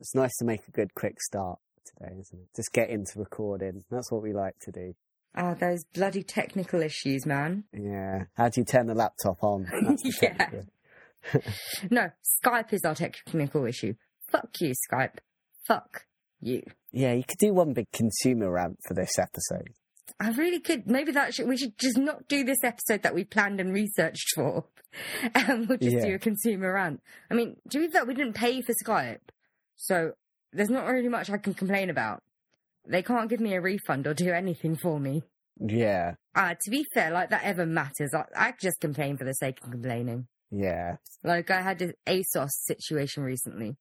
it's 0.00 0.14
nice 0.14 0.36
to 0.38 0.44
make 0.44 0.66
a 0.68 0.70
good 0.70 0.94
quick 0.94 1.20
start 1.20 1.58
today, 1.84 2.14
isn't 2.20 2.38
it? 2.38 2.48
Just 2.56 2.72
get 2.72 2.90
into 2.90 3.18
recording. 3.18 3.84
That's 3.90 4.10
what 4.10 4.22
we 4.22 4.32
like 4.32 4.58
to 4.62 4.72
do. 4.72 4.94
Ah, 5.36 5.54
those 5.54 5.84
bloody 5.94 6.22
technical 6.22 6.80
issues, 6.80 7.26
man. 7.26 7.64
Yeah. 7.72 8.24
How 8.36 8.48
do 8.48 8.60
you 8.60 8.64
turn 8.64 8.86
the 8.86 8.94
laptop 8.94 9.42
on? 9.42 9.64
The 9.72 10.18
Yeah. 10.22 11.40
No, 11.90 12.10
Skype 12.44 12.72
is 12.72 12.84
our 12.84 12.94
technical 12.94 13.64
issue. 13.64 13.94
Fuck 14.30 14.50
you, 14.60 14.74
Skype. 14.90 15.18
Fuck 15.66 16.04
you. 16.40 16.62
Yeah, 16.92 17.14
you 17.14 17.24
could 17.24 17.38
do 17.38 17.54
one 17.54 17.72
big 17.72 17.90
consumer 17.92 18.50
rant 18.50 18.78
for 18.86 18.94
this 18.94 19.18
episode. 19.18 19.70
I 20.20 20.30
really 20.30 20.60
could. 20.60 20.86
Maybe 20.86 21.12
that 21.12 21.34
should, 21.34 21.48
we 21.48 21.56
should 21.56 21.78
just 21.78 21.98
not 21.98 22.28
do 22.28 22.44
this 22.44 22.62
episode 22.62 23.02
that 23.02 23.14
we 23.14 23.24
planned 23.24 23.58
and 23.58 23.72
researched 23.72 24.28
for, 24.34 24.66
and 25.34 25.68
we'll 25.68 25.78
just 25.78 26.04
do 26.04 26.14
a 26.14 26.18
consumer 26.18 26.74
rant. 26.74 27.02
I 27.30 27.34
mean, 27.34 27.56
do 27.68 27.78
you 27.78 27.84
think 27.84 27.94
that 27.94 28.06
we 28.06 28.14
didn't 28.14 28.34
pay 28.34 28.60
for 28.60 28.74
Skype, 28.84 29.20
so 29.76 30.12
there's 30.52 30.70
not 30.70 30.86
really 30.86 31.08
much 31.08 31.30
I 31.30 31.38
can 31.38 31.54
complain 31.54 31.90
about. 31.90 32.22
They 32.86 33.02
can't 33.02 33.28
give 33.30 33.40
me 33.40 33.54
a 33.54 33.60
refund 33.60 34.06
or 34.06 34.14
do 34.14 34.30
anything 34.30 34.76
for 34.76 35.00
me. 35.00 35.22
Yeah, 35.60 36.14
Uh, 36.34 36.54
to 36.64 36.70
be 36.70 36.84
fair, 36.94 37.10
like 37.12 37.30
that 37.30 37.44
ever 37.44 37.64
matters. 37.64 38.12
I, 38.12 38.24
I 38.36 38.52
just 38.60 38.80
complain 38.80 39.16
for 39.16 39.24
the 39.24 39.34
sake 39.34 39.58
of 39.62 39.70
complaining. 39.70 40.26
yeah. 40.50 40.96
Like 41.22 41.50
I 41.50 41.62
had 41.62 41.80
an 41.80 41.92
ASOS 42.06 42.50
situation 42.66 43.22
recently. 43.22 43.76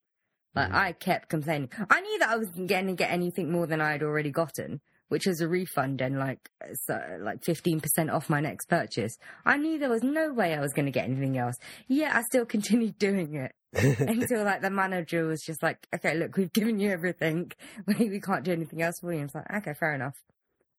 Like 0.55 0.69
Mm. 0.69 0.75
I 0.75 0.91
kept 0.93 1.29
complaining. 1.29 1.69
I 1.89 1.99
knew 2.01 2.19
that 2.19 2.29
I 2.29 2.37
wasn't 2.37 2.67
going 2.67 2.87
to 2.87 2.93
get 2.93 3.09
anything 3.11 3.51
more 3.51 3.65
than 3.65 3.81
I 3.81 3.91
had 3.93 4.03
already 4.03 4.29
gotten, 4.29 4.81
which 5.09 5.25
was 5.25 5.41
a 5.41 5.47
refund 5.47 5.99
and 5.99 6.19
like 6.19 6.47
so, 6.85 6.99
like 7.21 7.43
fifteen 7.43 7.79
percent 7.81 8.11
off 8.11 8.29
my 8.29 8.39
next 8.39 8.67
purchase. 8.69 9.17
I 9.43 9.57
knew 9.57 9.79
there 9.79 9.89
was 9.89 10.03
no 10.03 10.31
way 10.31 10.53
I 10.53 10.59
was 10.61 10.73
going 10.73 10.85
to 10.85 10.91
get 10.91 11.05
anything 11.05 11.37
else. 11.39 11.55
Yet 11.87 12.15
I 12.15 12.21
still 12.21 12.45
continued 12.55 12.99
doing 12.99 13.33
it 13.33 13.51
until 13.75 14.43
like 14.45 14.61
the 14.61 14.69
manager 14.69 15.25
was 15.25 15.41
just 15.41 15.61
like, 15.63 15.87
"Okay, 15.93 16.15
look, 16.15 16.37
we've 16.37 16.53
given 16.53 16.79
you 16.79 16.91
everything. 16.91 17.51
We 17.87 18.09
we 18.09 18.19
can't 18.21 18.43
do 18.43 18.51
anything 18.51 18.81
else 18.81 18.95
for 19.01 19.11
you." 19.11 19.19
And 19.19 19.25
it's 19.27 19.35
like, 19.35 19.51
"Okay, 19.57 19.73
fair 19.79 19.93
enough." 19.95 20.15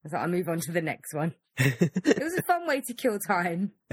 I 0.05 0.09
So 0.11 0.17
I'll 0.19 0.29
move 0.29 0.49
on 0.49 0.61
to 0.61 0.73
the 0.73 0.83
next 0.83 1.15
one. 1.15 1.35
It 1.57 2.23
was 2.23 2.35
a 2.39 2.43
fun 2.43 2.67
way 2.67 2.81
to 2.83 2.95
kill 2.95 3.19
time. 3.27 3.73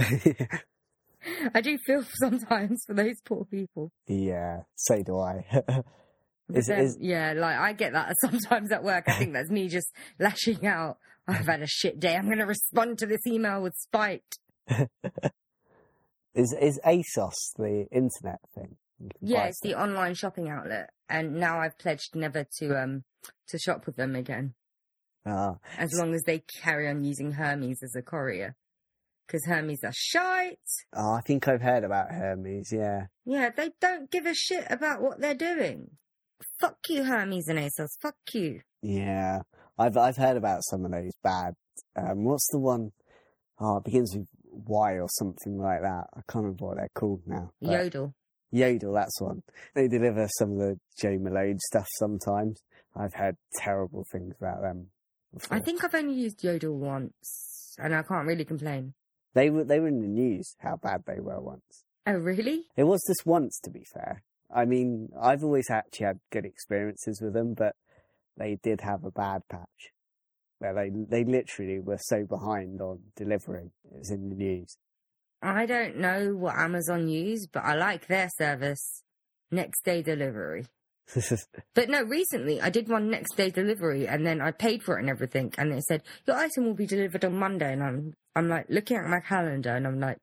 I 1.54 1.62
do 1.62 1.78
feel 1.78 2.04
sometimes 2.20 2.84
for 2.86 2.94
those 2.96 3.22
poor 3.24 3.46
people. 3.46 3.92
yeah, 4.08 4.62
so 4.76 5.02
do 5.04 5.20
I. 5.20 5.46
Is- 6.54 6.68
then, 6.68 6.80
is- 6.80 6.98
yeah, 7.00 7.34
like 7.38 7.56
I 7.58 7.74
get 7.74 7.94
that 7.94 8.14
sometimes 8.20 8.72
at 8.72 8.84
work. 8.84 9.06
I 9.08 9.14
think 9.14 9.34
that's 9.34 9.50
me 9.50 9.70
just 9.70 9.88
lashing 10.20 10.66
out. 10.66 10.98
I've 11.28 11.46
had 11.46 11.62
a 11.62 11.68
shit 11.68 12.00
day. 12.00 12.16
I'm 12.16 12.26
going 12.26 12.40
to 12.40 12.46
respond 12.46 12.98
to 13.00 13.06
this 13.06 13.26
email 13.28 13.62
with 13.62 13.74
spite. 13.78 14.38
is 16.34 16.54
is 16.60 16.80
ASOS 16.86 17.54
the 17.58 17.86
internet 17.92 18.40
thing? 18.56 18.76
Yeah, 19.22 19.46
it's 19.46 19.60
the 19.62 19.76
online 19.76 20.14
shopping 20.16 20.50
outlet, 20.50 20.90
and 21.10 21.36
now 21.36 21.60
I've 21.60 21.78
pledged 21.78 22.16
never 22.16 22.46
to 22.60 22.82
um 22.82 23.04
to 23.50 23.58
shop 23.60 23.86
with 23.86 23.96
them 23.96 24.16
again? 24.16 24.54
Ah, 25.26 25.56
as 25.78 25.94
long 25.94 26.14
as 26.16 26.24
they 26.24 26.44
carry 26.62 26.88
on 26.90 27.04
using 27.04 27.34
Hermes 27.34 27.84
as 27.84 27.96
a 27.96 28.02
courier, 28.02 28.56
because 29.28 29.46
Hermes 29.46 29.84
are 29.84 29.94
shite. 29.94 30.58
oh, 30.96 31.12
I 31.14 31.22
think 31.22 31.48
I've 31.48 31.62
heard 31.62 31.84
about 31.84 32.12
Hermes. 32.12 32.72
Yeah, 32.72 33.08
Yeah, 33.26 33.50
they 33.56 33.72
don't 33.80 34.10
give 34.10 34.26
a 34.26 34.34
shit 34.34 34.66
about 34.70 35.02
what 35.02 35.20
they're 35.22 35.36
doing. 35.36 35.92
Fuck 36.60 36.78
you, 36.90 37.04
Hermes 37.04 37.48
and 37.48 37.60
ASOS. 37.60 37.98
Fuck 38.02 38.16
you. 38.34 38.62
yeah. 38.82 39.42
I've 39.78 39.98
I've 39.98 40.18
heard 40.18 40.38
about 40.38 40.64
some 40.64 40.86
of 40.86 40.92
those 40.92 41.14
bad. 41.24 41.54
Um, 41.96 42.24
what's 42.24 42.48
the 42.52 42.60
one? 42.60 42.92
Oh, 43.60 43.78
it 43.78 43.84
begins 43.84 44.16
with 44.16 44.28
Y 44.44 44.94
or 45.00 45.08
something 45.10 45.58
like 45.58 45.82
that. 45.82 46.06
I 46.16 46.22
can't 46.30 46.44
remember 46.46 46.66
what 46.66 46.78
they're 46.78 46.90
called 46.96 47.22
now. 47.26 47.52
but- 47.62 47.72
Yodel. 47.72 48.14
Yodel, 48.52 48.94
that's 48.94 49.20
one. 49.22 49.44
They 49.76 49.88
deliver 49.88 50.28
some 50.38 50.52
of 50.54 50.58
the 50.58 50.80
Joe 51.00 51.18
Malone 51.20 51.60
stuff 51.60 51.88
sometimes. 51.94 52.62
I've 52.96 53.14
heard 53.14 53.38
terrible 53.58 54.06
things 54.12 54.36
about 54.40 54.62
them. 54.62 54.88
Before. 55.34 55.58
I 55.58 55.62
think 55.62 55.84
I've 55.84 55.96
only 55.96 56.14
used 56.14 56.44
Yodel 56.44 56.78
once, 56.78 57.76
and 57.80 57.96
I 57.96 58.04
can't 58.04 58.28
really 58.28 58.44
complain. 58.44 58.94
they 59.34 59.50
were 59.50 59.64
they 59.64 59.80
were 59.80 59.88
in 59.88 60.02
the 60.02 60.08
news 60.08 60.56
how 60.60 60.76
bad 60.76 61.04
they 61.08 61.22
were 61.22 61.40
once. 61.40 61.86
Oh, 62.06 62.14
really? 62.14 62.66
It 62.76 62.84
was 62.84 63.02
just 63.08 63.26
once, 63.26 63.60
to 63.64 63.70
be 63.70 63.86
fair. 63.94 64.24
I 64.54 64.66
mean, 64.66 65.10
I've 65.22 65.44
always 65.44 65.70
actually 65.70 66.08
had 66.08 66.20
good 66.32 66.46
experiences 66.46 67.22
with 67.22 67.34
them, 67.34 67.54
but 67.54 67.76
they 68.36 68.58
did 68.62 68.82
have 68.82 69.06
a 69.06 69.12
bad 69.12 69.44
patch 69.50 69.94
where 70.60 70.74
they 70.74 70.90
they 70.90 71.24
literally 71.24 71.80
were 71.80 72.00
so 72.02 72.26
behind 72.26 72.82
on 72.82 73.00
delivering. 73.16 73.72
It 73.86 74.00
was 74.00 74.12
in 74.12 74.30
the 74.30 74.36
news. 74.36 74.76
I 75.42 75.66
don't 75.66 75.98
know 75.98 76.36
what 76.36 76.56
Amazon 76.56 77.08
use, 77.08 77.48
but 77.48 77.64
I 77.64 77.76
like 77.76 78.08
their 78.08 78.30
service. 78.30 79.04
Next 79.50 79.84
day 79.84 80.02
delivery. 80.02 80.66
But 81.74 81.90
no, 81.90 82.04
recently 82.04 82.62
I 82.62 82.70
did 82.70 82.88
one 82.88 83.10
next 83.10 83.36
day 83.36 83.50
delivery 83.50 84.08
and 84.08 84.26
then 84.26 84.42
I 84.42 84.52
paid 84.52 84.84
for 84.84 84.98
it 84.98 85.02
and 85.02 85.10
everything 85.10 85.54
and 85.58 85.74
it 85.74 85.84
said, 85.84 86.04
Your 86.26 86.38
item 86.38 86.66
will 86.66 86.74
be 86.74 86.86
delivered 86.86 87.26
on 87.26 87.38
Monday 87.38 87.74
and 87.74 87.84
I'm 87.84 88.14
I'm 88.36 88.48
like 88.48 88.68
looking 88.70 88.98
at 88.98 89.08
my 89.08 89.20
calendar 89.20 89.76
and 89.76 89.88
I'm 89.88 90.00
like, 90.00 90.18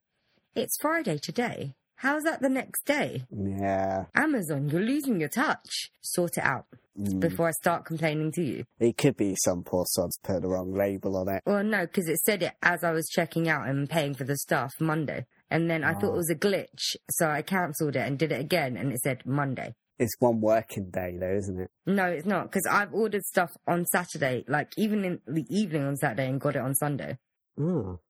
It's 0.54 0.78
Friday 0.80 1.18
today. 1.18 1.74
How's 1.98 2.22
that 2.24 2.40
the 2.40 2.48
next 2.48 2.84
day? 2.86 3.24
yeah, 3.30 4.04
Amazon, 4.14 4.68
you're 4.68 4.80
losing 4.80 5.18
your 5.20 5.28
touch. 5.28 5.90
Sort 6.00 6.36
it 6.38 6.44
out 6.44 6.66
Mm. 6.98 7.20
before 7.20 7.46
I 7.46 7.52
start 7.52 7.84
complaining 7.84 8.32
to 8.32 8.42
you. 8.42 8.64
it 8.80 8.96
could 8.96 9.16
be 9.16 9.36
some 9.44 9.62
poor 9.62 9.84
sods 9.86 10.18
put 10.24 10.42
the 10.42 10.48
wrong 10.48 10.72
label 10.74 11.16
on 11.16 11.28
it. 11.28 11.42
Well, 11.46 11.62
no, 11.62 11.86
because 11.86 12.08
it 12.08 12.18
said 12.18 12.42
it 12.42 12.54
as 12.60 12.82
I 12.82 12.90
was 12.90 13.06
checking 13.08 13.48
out 13.48 13.68
and 13.68 13.88
paying 13.88 14.14
for 14.14 14.24
the 14.24 14.36
stuff 14.36 14.72
Monday. 14.80 15.26
And 15.48 15.70
then 15.70 15.84
I 15.84 15.92
thought 15.94 16.10
Oh. 16.10 16.14
it 16.14 16.16
was 16.16 16.30
a 16.30 16.34
glitch, 16.34 16.96
so 17.10 17.28
I 17.30 17.42
cancelled 17.42 17.94
it 17.94 18.00
and 18.06 18.18
did 18.18 18.32
it 18.32 18.40
again, 18.40 18.76
and 18.76 18.92
it 18.92 18.98
said 19.00 19.24
Monday. 19.24 19.74
It's 20.00 20.14
one 20.18 20.40
working 20.40 20.90
day 20.90 21.16
though, 21.18 21.34
isn't 21.36 21.60
it? 21.60 21.70
No, 21.86 22.06
it's 22.06 22.26
not, 22.26 22.44
because 22.50 22.66
I've 22.68 22.92
ordered 22.92 23.22
stuff 23.24 23.50
on 23.68 23.86
Saturday, 23.86 24.44
like 24.48 24.72
even 24.76 25.04
in 25.04 25.20
the 25.26 25.44
evening 25.48 25.84
on 25.84 25.96
Saturday, 25.96 26.28
and 26.28 26.40
got 26.40 26.56
it 26.56 26.62
on 26.62 26.74
Sunday. 26.74 27.18
Oh. 27.60 28.00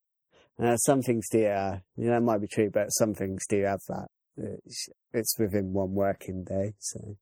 Uh, 0.61 0.77
some 0.77 1.03
things 1.03 1.29
do, 1.31 1.45
uh, 1.47 1.79
yeah, 1.97 2.11
that 2.11 2.23
might 2.23 2.41
be 2.41 2.49
true, 2.49 2.71
but 2.71 2.89
some 2.89 3.15
things 3.15 3.47
do 3.49 3.63
have 3.63 3.81
that. 3.89 4.09
It's, 4.37 4.89
it's 5.13 5.39
within 5.39 5.73
one 5.73 5.95
working 5.95 6.45
day, 6.45 6.75
so 6.79 7.17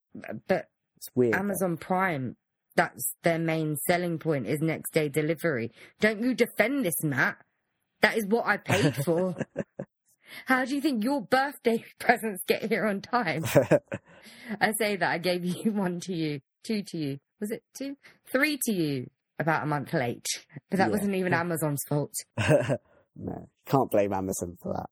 But 0.48 0.68
it's 0.96 1.08
weird. 1.14 1.34
Amazon 1.34 1.76
Prime, 1.76 2.36
that's 2.76 3.14
their 3.22 3.38
main 3.38 3.76
selling 3.86 4.18
point 4.18 4.46
is 4.46 4.60
next 4.60 4.92
day 4.92 5.08
delivery. 5.08 5.70
Don't 6.00 6.22
you 6.22 6.34
defend 6.34 6.84
this, 6.84 7.02
Matt? 7.02 7.36
That 8.02 8.16
is 8.16 8.26
what 8.26 8.46
I 8.46 8.56
paid 8.58 8.94
for. 9.04 9.34
How 10.46 10.64
do 10.64 10.74
you 10.74 10.80
think 10.80 11.04
your 11.04 11.22
birthday 11.22 11.84
presents 11.98 12.42
get 12.46 12.64
here 12.70 12.86
on 12.86 13.00
time? 13.00 13.44
I 14.60 14.72
say 14.78 14.96
that 14.96 15.10
I 15.10 15.18
gave 15.18 15.44
you 15.44 15.72
one 15.72 16.00
to 16.00 16.14
you, 16.14 16.40
two 16.64 16.82
to 16.82 16.98
you. 16.98 17.18
Was 17.40 17.50
it 17.50 17.62
two? 17.76 17.96
Three 18.30 18.58
to 18.64 18.72
you 18.72 19.08
about 19.38 19.62
a 19.62 19.66
month 19.66 19.92
late. 19.92 20.26
But 20.70 20.78
that 20.78 20.86
Yeah. 20.88 20.92
wasn't 20.92 21.14
even 21.14 21.32
Amazon's 21.34 21.82
fault. 21.88 22.14
No, 23.16 23.48
can't 23.66 23.90
blame 23.90 24.12
Amazon 24.12 24.56
for 24.62 24.72
that. 24.74 24.90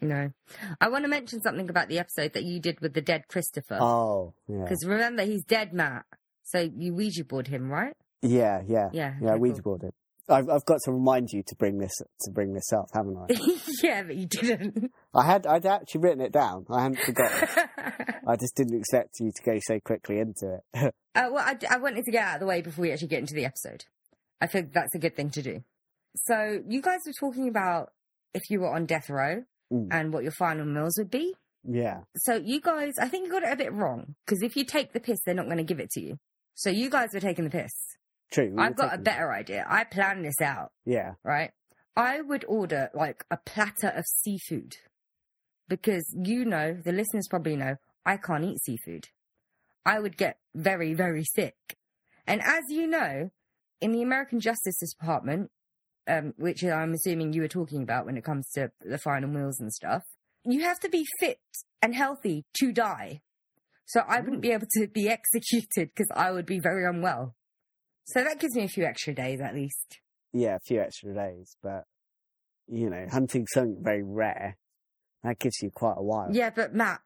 No. 0.00 0.32
I 0.80 0.88
want 0.88 1.04
to 1.04 1.08
mention 1.08 1.40
something 1.40 1.70
about 1.70 1.88
the 1.88 2.00
episode 2.00 2.32
that 2.34 2.42
you 2.42 2.60
did 2.60 2.80
with 2.80 2.92
the 2.92 3.00
dead 3.00 3.28
Christopher. 3.28 3.78
Oh, 3.80 4.34
yeah. 4.48 4.64
Because 4.64 4.84
remember, 4.84 5.22
he's 5.22 5.44
dead, 5.44 5.72
Matt. 5.72 6.04
So 6.42 6.58
you 6.76 6.92
Ouija 6.92 7.24
board 7.24 7.46
him, 7.46 7.70
right? 7.70 7.94
Yeah, 8.20 8.62
yeah. 8.66 8.88
Yeah. 8.92 9.14
Yeah, 9.22 9.30
okay, 9.30 9.38
Ouija 9.38 9.62
cool. 9.62 9.78
board 9.78 9.84
it. 9.84 9.94
I've, 10.28 10.48
I've 10.48 10.64
got 10.64 10.78
to 10.84 10.92
remind 10.92 11.28
you 11.32 11.42
to 11.46 11.54
bring 11.56 11.78
this 11.78 11.92
to 12.22 12.30
bring 12.30 12.52
this 12.54 12.72
up, 12.72 12.86
haven't 12.94 13.16
I? 13.16 13.26
yeah, 13.82 14.02
but 14.04 14.16
you 14.16 14.26
didn't. 14.26 14.92
I 15.14 15.26
had 15.26 15.46
I'd 15.46 15.66
actually 15.66 16.00
written 16.00 16.20
it 16.20 16.32
down. 16.32 16.64
I 16.70 16.82
hadn't 16.82 17.00
forgotten. 17.00 17.48
I 18.26 18.36
just 18.36 18.54
didn't 18.54 18.78
expect 18.78 19.16
you 19.18 19.32
to 19.34 19.42
go 19.42 19.58
so 19.62 19.80
quickly 19.80 20.18
into 20.18 20.60
it. 20.74 20.94
Uh, 21.14 21.28
well, 21.30 21.44
I, 21.44 21.58
I 21.68 21.76
wanted 21.76 22.06
to 22.06 22.10
get 22.10 22.24
out 22.24 22.34
of 22.36 22.40
the 22.40 22.46
way 22.46 22.62
before 22.62 22.80
we 22.80 22.90
actually 22.90 23.08
get 23.08 23.18
into 23.18 23.34
the 23.34 23.44
episode. 23.44 23.84
I 24.40 24.46
think 24.46 24.72
that's 24.72 24.94
a 24.94 24.98
good 24.98 25.14
thing 25.14 25.28
to 25.32 25.42
do. 25.42 25.62
So, 26.16 26.62
you 26.68 26.82
guys 26.82 27.00
were 27.06 27.12
talking 27.18 27.48
about 27.48 27.92
if 28.34 28.42
you 28.50 28.60
were 28.60 28.72
on 28.74 28.86
death 28.86 29.08
row 29.10 29.44
Mm. 29.72 29.88
and 29.90 30.12
what 30.12 30.22
your 30.22 30.32
final 30.32 30.66
meals 30.66 30.96
would 30.98 31.10
be. 31.10 31.34
yeah. 31.64 32.00
So, 32.16 32.34
you 32.36 32.60
guys, 32.60 32.92
I 33.00 33.08
think 33.08 33.26
you 33.26 33.32
got 33.32 33.42
it 33.42 33.52
a 33.52 33.56
bit 33.56 33.72
wrong 33.72 34.16
because 34.26 34.42
if 34.42 34.54
you 34.56 34.64
take 34.66 34.92
the 34.92 35.00
piss, 35.00 35.20
they're 35.24 35.34
not 35.34 35.46
going 35.46 35.56
to 35.56 35.64
give 35.64 35.80
it 35.80 35.90
to 35.92 36.00
you. 36.02 36.18
So, 36.54 36.68
you 36.68 36.90
guys 36.90 37.08
were 37.14 37.20
taking 37.20 37.44
the 37.44 37.50
piss. 37.50 37.72
True. 38.30 38.50
we 38.54 38.62
I've 38.62 38.76
got 38.76 38.94
a 38.94 38.98
better 38.98 39.32
idea. 39.32 39.64
I 39.68 39.84
planned 39.84 40.24
this 40.24 40.40
out, 40.42 40.72
Yeah. 40.84 41.14
right? 41.24 41.52
I 41.96 42.20
would 42.20 42.44
order 42.48 42.90
like 42.94 43.24
a 43.30 43.36
platter 43.38 43.88
of 43.88 44.04
seafood 44.06 44.76
because 45.68 46.14
you 46.18 46.44
know, 46.44 46.74
the 46.74 46.92
listeners 46.92 47.28
probably 47.28 47.56
know, 47.56 47.76
I 48.04 48.16
can't 48.16 48.44
eat 48.44 48.58
seafood. 48.62 49.08
I 49.86 50.00
would 50.00 50.16
get 50.16 50.38
very, 50.54 50.94
very 50.94 51.24
sick. 51.24 51.54
And 52.26 52.40
as 52.42 52.64
you 52.68 52.86
know, 52.86 53.30
in 53.80 53.92
the 53.92 54.02
American 54.02 54.40
Justice 54.40 54.78
Department, 54.78 55.50
um, 56.08 56.34
which 56.36 56.64
I'm 56.64 56.92
assuming 56.92 57.32
you 57.32 57.42
were 57.42 57.48
talking 57.48 57.82
about 57.82 58.06
when 58.06 58.16
it 58.16 58.24
comes 58.24 58.48
to 58.54 58.70
the 58.80 58.98
final 58.98 59.28
meals 59.28 59.60
and 59.60 59.72
stuff, 59.72 60.02
you 60.44 60.62
have 60.62 60.80
to 60.80 60.88
be 60.88 61.06
fit 61.20 61.38
and 61.80 61.94
healthy 61.94 62.44
to 62.58 62.72
die. 62.72 63.20
So 63.86 64.00
I 64.08 64.20
wouldn't 64.20 64.42
be 64.42 64.52
able 64.52 64.66
to 64.78 64.88
be 64.88 65.08
executed 65.10 65.90
because 65.94 66.08
I 66.14 66.30
would 66.30 66.46
be 66.46 66.60
very 66.60 66.84
unwell. 66.84 67.34
So 68.06 68.24
that 68.24 68.40
gives 68.40 68.54
me 68.56 68.64
a 68.64 68.68
few 68.68 68.84
extra 68.84 69.14
days 69.14 69.40
at 69.40 69.54
least. 69.54 70.00
Yeah, 70.32 70.56
a 70.56 70.60
few 70.60 70.80
extra 70.80 71.14
days, 71.14 71.56
but 71.62 71.84
you 72.68 72.88
know, 72.88 73.06
hunting 73.10 73.46
something 73.46 73.82
very 73.82 74.02
rare, 74.02 74.56
that 75.22 75.38
gives 75.38 75.60
you 75.62 75.70
quite 75.70 75.96
a 75.98 76.02
while. 76.02 76.28
Yeah, 76.32 76.50
but 76.50 76.74
Matt, 76.74 77.00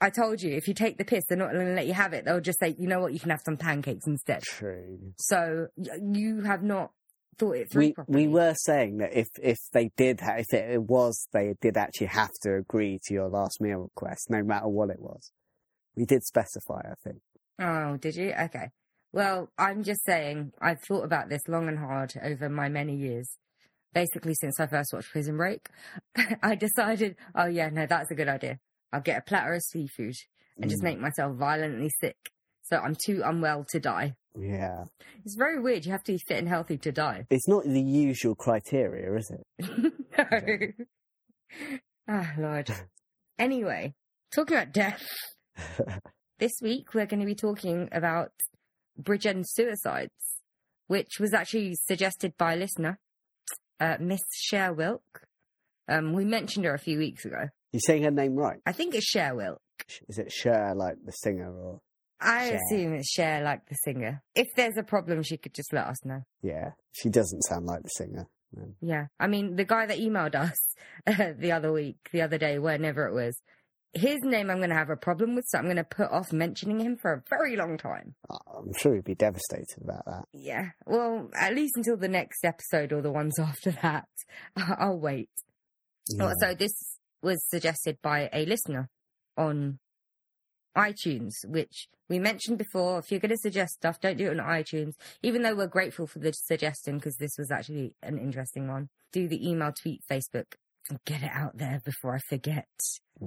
I 0.00 0.10
told 0.10 0.40
you, 0.40 0.54
if 0.54 0.66
you 0.66 0.74
take 0.74 0.96
the 0.96 1.04
piss, 1.04 1.24
they're 1.28 1.36
not 1.36 1.52
going 1.52 1.66
to 1.66 1.74
let 1.74 1.86
you 1.86 1.92
have 1.92 2.12
it. 2.12 2.24
They'll 2.24 2.40
just 2.40 2.58
say, 2.58 2.74
you 2.78 2.86
know 2.86 3.00
what, 3.00 3.12
you 3.12 3.20
can 3.20 3.30
have 3.30 3.42
some 3.44 3.56
pancakes 3.56 4.06
instead. 4.06 4.42
True. 4.42 4.98
So 5.18 5.68
you 5.76 6.42
have 6.42 6.62
not 6.62 6.92
thought 7.38 7.56
it 7.56 7.70
through 7.70 7.88
We 7.88 7.94
properly. 7.94 8.26
we 8.26 8.28
were 8.28 8.54
saying 8.54 8.98
that 8.98 9.12
if 9.12 9.28
if 9.42 9.58
they 9.72 9.90
did 9.96 10.20
ha- 10.20 10.36
if 10.38 10.52
it 10.52 10.82
was 10.82 11.26
they 11.32 11.54
did 11.60 11.76
actually 11.76 12.08
have 12.08 12.32
to 12.42 12.54
agree 12.56 12.98
to 13.04 13.14
your 13.14 13.28
last 13.28 13.60
meal 13.60 13.78
request, 13.80 14.30
no 14.30 14.42
matter 14.42 14.68
what 14.68 14.90
it 14.90 15.00
was. 15.00 15.32
We 15.96 16.04
did 16.06 16.22
specify, 16.24 16.80
I 16.84 16.94
think. 17.04 17.20
Oh, 17.60 17.96
did 17.96 18.16
you? 18.16 18.32
Okay. 18.32 18.70
Well, 19.12 19.50
I'm 19.58 19.82
just 19.82 20.04
saying, 20.04 20.52
I've 20.60 20.80
thought 20.82 21.04
about 21.04 21.28
this 21.28 21.42
long 21.48 21.68
and 21.68 21.78
hard 21.78 22.14
over 22.22 22.48
my 22.48 22.68
many 22.68 22.96
years. 22.96 23.28
Basically, 23.92 24.34
since 24.34 24.60
I 24.60 24.66
first 24.68 24.92
watched 24.92 25.10
Prison 25.10 25.36
Break, 25.36 25.68
I 26.42 26.54
decided, 26.54 27.16
oh 27.34 27.46
yeah, 27.46 27.70
no, 27.70 27.86
that's 27.86 28.10
a 28.10 28.14
good 28.14 28.28
idea. 28.28 28.58
I'll 28.92 29.00
get 29.00 29.18
a 29.18 29.22
platter 29.22 29.52
of 29.54 29.62
seafood 29.62 30.14
and 30.60 30.70
just 30.70 30.82
Mm, 30.82 30.84
make 30.84 31.00
myself 31.00 31.36
violently 31.36 31.90
sick. 32.00 32.16
So 32.62 32.76
I'm 32.78 32.94
too 32.94 33.22
unwell 33.24 33.64
to 33.70 33.80
die. 33.80 34.14
Yeah, 34.38 34.84
It's 35.24 35.34
very 35.36 35.60
weird. 35.60 35.84
You 35.84 35.92
have 35.92 36.04
to 36.04 36.12
be 36.12 36.18
fit 36.18 36.38
and 36.38 36.48
healthy 36.48 36.78
to 36.78 36.92
die. 36.92 37.26
it's 37.30 37.48
not 37.48 37.64
the 37.64 37.80
usual 37.82 38.34
criteria, 38.34 39.16
is 39.16 39.30
it? 39.30 39.92
no. 40.78 40.84
Ah, 42.08 42.32
Lord. 42.38 42.70
Anyway, 43.38 43.94
talking 44.32 44.56
about 44.56 44.72
death. 44.72 45.02
This 46.38 46.52
week, 46.62 46.94
we're 46.94 47.04
going 47.04 47.20
to 47.20 47.26
be 47.26 47.34
talking 47.34 47.88
about 47.92 48.30
Bridgend 48.98 49.44
suicides, 49.46 50.14
which 50.86 51.18
was 51.20 51.34
actually 51.34 51.74
suggested 51.86 52.32
by 52.38 52.54
a 52.54 52.56
listener, 52.56 52.98
uh, 53.78 53.98
Miss 54.00 54.22
Cher 54.34 54.72
Wilk. 54.72 55.02
Um, 55.86 56.14
we 56.14 56.24
mentioned 56.24 56.64
her 56.64 56.72
a 56.72 56.78
few 56.78 56.96
weeks 56.96 57.26
ago. 57.26 57.48
You're 57.72 57.80
saying 57.80 58.04
her 58.04 58.10
name 58.10 58.36
right? 58.36 58.58
I 58.64 58.72
think 58.72 58.94
it's 58.94 59.04
Cher 59.04 59.34
Wilk. 59.34 59.60
Is 60.08 60.16
it 60.18 60.32
Cher, 60.32 60.74
like 60.74 60.94
the 61.04 61.12
singer, 61.12 61.52
or 61.52 61.80
I 62.20 62.48
Cher. 62.50 62.58
assume 62.70 62.94
it's 62.94 63.10
Cher 63.12 63.42
like 63.42 63.66
the 63.68 63.74
singer. 63.84 64.22
If 64.34 64.48
there's 64.56 64.76
a 64.76 64.82
problem, 64.82 65.22
she 65.22 65.36
could 65.36 65.54
just 65.54 65.72
let 65.72 65.86
us 65.86 66.04
know. 66.04 66.22
yeah? 66.42 66.72
She 66.92 67.08
doesn't 67.08 67.42
sound 67.42 67.66
like 67.66 67.82
the 67.82 67.88
singer. 67.90 68.26
no. 68.52 68.74
Yeah. 68.80 69.06
I 69.18 69.26
mean, 69.26 69.56
the 69.56 69.64
guy 69.64 69.86
that 69.86 69.98
emailed 69.98 70.34
us 70.34 70.58
uh, 71.06 71.32
the 71.38 71.52
other 71.52 71.72
week, 71.72 71.96
the 72.12 72.22
other 72.22 72.36
day, 72.38 72.58
whenever 72.58 73.06
it 73.06 73.14
was, 73.14 73.40
his 73.92 74.18
name 74.22 74.50
I'm 74.50 74.58
going 74.58 74.70
to 74.70 74.76
have 74.76 74.90
a 74.90 74.96
problem 74.96 75.34
with, 75.34 75.44
so 75.48 75.58
I'm 75.58 75.64
going 75.64 75.76
to 75.76 75.82
put 75.84 76.10
off 76.10 76.32
mentioning 76.32 76.78
him 76.80 76.96
for 77.00 77.12
a 77.12 77.22
very 77.28 77.56
long 77.56 77.76
time. 77.76 78.14
Oh, 78.30 78.38
I'm 78.58 78.72
sure 78.78 78.94
he'd 78.94 79.04
be 79.04 79.14
devastated 79.16 79.78
about 79.82 80.04
that. 80.06 80.24
Yeah. 80.32 80.70
Well, 80.86 81.28
at 81.36 81.54
least 81.54 81.72
until 81.76 81.96
the 81.96 82.06
next 82.08 82.44
episode 82.44 82.92
or 82.92 83.02
the 83.02 83.10
ones 83.10 83.38
after 83.40 83.72
that. 83.82 84.06
I'll 84.56 84.98
wait. 85.00 85.30
Yeah. 86.08 86.26
Oh, 86.26 86.32
so 86.40 86.54
this 86.54 86.72
was 87.22 87.44
suggested 87.48 87.98
by 88.02 88.28
a 88.32 88.44
listener 88.46 88.88
on 89.36 89.78
iTunes, 90.76 91.32
which 91.46 91.88
we 92.08 92.18
mentioned 92.18 92.58
before. 92.58 92.98
If 92.98 93.10
you're 93.10 93.20
going 93.20 93.30
to 93.30 93.36
suggest 93.36 93.74
stuff, 93.74 94.00
don't 94.00 94.18
do 94.18 94.30
it 94.30 94.38
on 94.38 94.46
iTunes, 94.46 94.94
even 95.22 95.42
though 95.42 95.54
we're 95.54 95.66
grateful 95.66 96.06
for 96.06 96.18
the 96.18 96.32
suggestion 96.32 96.96
because 96.96 97.16
this 97.16 97.36
was 97.38 97.50
actually 97.50 97.94
an 98.02 98.18
interesting 98.18 98.68
one. 98.68 98.88
Do 99.12 99.28
the 99.28 99.48
email, 99.48 99.72
tweet, 99.72 100.02
Facebook, 100.10 100.54
and 100.88 100.98
get 101.04 101.22
it 101.22 101.30
out 101.32 101.56
there 101.58 101.80
before 101.84 102.14
I 102.14 102.18
forget. 102.28 102.66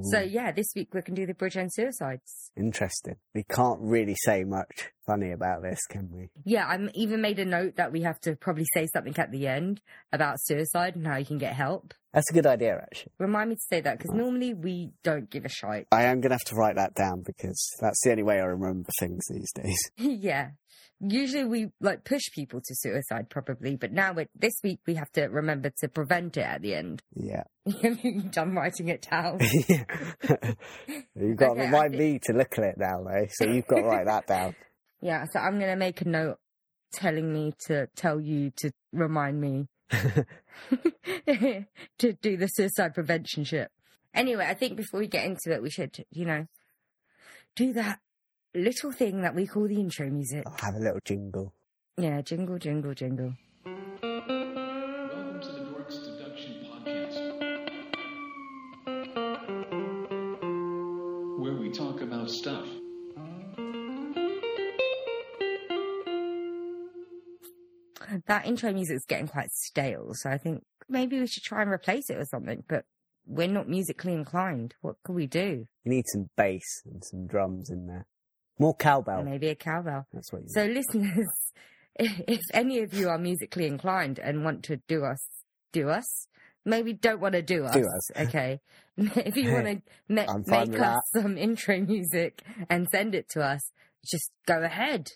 So, 0.09 0.19
yeah, 0.19 0.51
this 0.51 0.65
week 0.75 0.91
we 0.95 1.03
can 1.03 1.13
do 1.13 1.27
the 1.27 1.35
Bridgend 1.35 1.69
suicides. 1.71 2.51
interesting. 2.57 3.17
We 3.35 3.43
can't 3.43 3.79
really 3.79 4.15
say 4.25 4.43
much 4.43 4.89
funny 5.05 5.31
about 5.31 5.61
this, 5.61 5.85
can 5.87 6.09
we? 6.11 6.29
Yeah, 6.45 6.65
I'm 6.65 6.89
even 6.95 7.21
made 7.21 7.37
a 7.37 7.45
note 7.45 7.75
that 7.75 7.91
we 7.91 8.01
have 8.01 8.19
to 8.21 8.35
probably 8.35 8.65
say 8.73 8.87
something 8.91 9.15
at 9.19 9.31
the 9.31 9.47
end 9.47 9.81
about 10.11 10.41
suicide 10.41 10.95
and 10.95 11.05
how 11.05 11.17
you 11.17 11.25
can 11.25 11.37
get 11.37 11.53
help. 11.53 11.93
That's 12.13 12.29
a 12.29 12.33
good 12.33 12.45
idea, 12.45 12.75
actually. 12.81 13.11
Remind 13.19 13.49
me 13.49 13.55
to 13.55 13.61
say 13.69 13.81
that 13.81 13.97
because 13.97 14.11
normally 14.13 14.53
we 14.53 14.91
don't 15.03 15.29
give 15.29 15.45
a 15.45 15.49
shite. 15.49 15.87
I 15.91 16.03
am 16.03 16.21
going 16.21 16.29
to 16.29 16.35
have 16.35 16.43
to 16.47 16.55
write 16.55 16.75
that 16.75 16.93
down 16.93 17.23
because 17.25 17.59
that's 17.81 17.99
the 18.03 18.11
only 18.11 18.23
way 18.23 18.35
I 18.39 18.45
remember 18.45 18.89
things 18.99 19.23
these 19.29 19.51
days. 19.53 19.79
yeah. 19.97 20.51
Usually 21.05 21.43
we 21.43 21.67
like 21.81 22.03
push 22.05 22.21
people 22.33 22.61
to 22.61 22.75
suicide 22.75 23.29
probably, 23.29 23.75
but 23.75 23.91
now 23.91 24.15
this 24.35 24.53
week 24.63 24.79
we 24.87 24.93
have 24.95 25.11
to 25.13 25.23
remember 25.23 25.71
to 25.81 25.89
prevent 25.89 26.37
it 26.37 26.45
at 26.45 26.61
the 26.61 26.75
end. 26.75 27.01
Yeah. 27.15 27.43
You're 27.65 27.95
done 28.29 28.53
writing 28.55 28.87
it 28.89 29.07
down. 29.09 29.39
you've 31.15 31.37
got 31.37 31.51
Okay, 31.51 31.59
to 31.61 31.65
remind 31.65 31.93
thi- 31.93 31.99
me 31.99 32.19
to 32.23 32.33
look 32.33 32.57
at 32.57 32.63
it 32.63 32.75
now, 32.77 33.03
though. 33.03 33.25
So 33.31 33.45
you've 33.45 33.67
got 33.67 33.77
to 33.77 33.83
write 33.83 34.05
that 34.05 34.27
down. 34.27 34.55
yeah, 35.01 35.25
so 35.31 35.39
I'm 35.39 35.59
gonna 35.59 35.75
make 35.75 36.01
a 36.01 36.07
note 36.07 36.37
telling 36.93 37.33
me 37.33 37.53
to 37.67 37.87
tell 37.95 38.19
you 38.21 38.51
to 38.57 38.71
remind 38.91 39.41
me 39.41 39.67
to 41.97 42.13
do 42.21 42.37
the 42.37 42.47
suicide 42.47 42.93
prevention 42.93 43.43
shit. 43.43 43.69
Anyway, 44.13 44.45
I 44.47 44.53
think 44.53 44.77
before 44.77 44.99
we 44.99 45.07
get 45.07 45.25
into 45.25 45.51
it, 45.51 45.61
we 45.61 45.69
should, 45.69 46.05
you 46.11 46.25
know, 46.25 46.47
do 47.55 47.73
that 47.73 47.99
little 48.53 48.91
thing 48.91 49.21
that 49.21 49.35
we 49.35 49.47
call 49.47 49.67
the 49.67 49.79
intro 49.79 50.09
music. 50.09 50.43
I'll 50.45 50.57
have 50.57 50.75
a 50.75 50.79
little 50.79 50.99
jingle. 51.03 51.53
Yeah, 51.97 52.21
jingle, 52.21 52.57
jingle, 52.57 52.93
jingle. 52.93 53.33
That 68.33 68.47
intro 68.47 68.73
music 68.73 68.95
is 68.95 69.05
getting 69.05 69.27
quite 69.27 69.51
stale, 69.51 70.09
so 70.13 70.27
I 70.27 70.39
think 70.39 70.63
maybe 70.89 71.19
we 71.19 71.27
should 71.27 71.43
try 71.43 71.61
and 71.61 71.69
replace 71.69 72.09
it 72.09 72.17
with 72.17 72.29
something, 72.29 72.63
but 72.67 72.83
we're 73.27 73.47
not 73.47 73.69
musically 73.69 74.11
inclined. 74.11 74.73
What 74.81 74.95
could 75.03 75.13
we 75.13 75.27
do? 75.27 75.67
You 75.83 75.91
need 75.91 76.05
some 76.07 76.31
bass 76.35 76.81
and 76.83 77.03
some 77.03 77.27
drums 77.27 77.69
in 77.69 77.85
there. 77.85 78.07
More 78.57 78.73
cowbell. 78.73 79.21
Maybe 79.21 79.49
a 79.49 79.55
cowbell. 79.55 80.07
That's 80.11 80.33
what 80.33 80.41
you 80.41 80.47
So, 80.49 80.65
listeners, 80.65 81.27
if, 81.95 82.41
any 82.55 82.79
of 82.79 82.91
you 82.95 83.07
are 83.09 83.19
musically 83.19 83.67
inclined 83.67 84.17
and 84.17 84.43
want 84.43 84.63
to 84.63 84.77
do 84.87 85.05
us, 85.05 85.23
do 85.71 85.89
us. 85.89 86.27
Maybe 86.65 86.93
don't 86.93 87.21
want 87.21 87.33
to 87.33 87.43
do 87.43 87.65
us. 87.65 87.73
Do 87.75 87.85
us. 87.85 88.11
Okay. 88.29 88.61
if 88.97 89.35
you 89.37 89.53
want 89.53 89.65
to 89.67 89.81
ma- 90.09 90.37
make 90.47 90.79
us 90.79 91.01
some 91.13 91.37
intro 91.37 91.79
music 91.81 92.41
and 92.67 92.87
send 92.89 93.13
it 93.13 93.29
to 93.29 93.41
us, 93.41 93.71
just 94.03 94.31
go 94.47 94.63
ahead. 94.63 95.11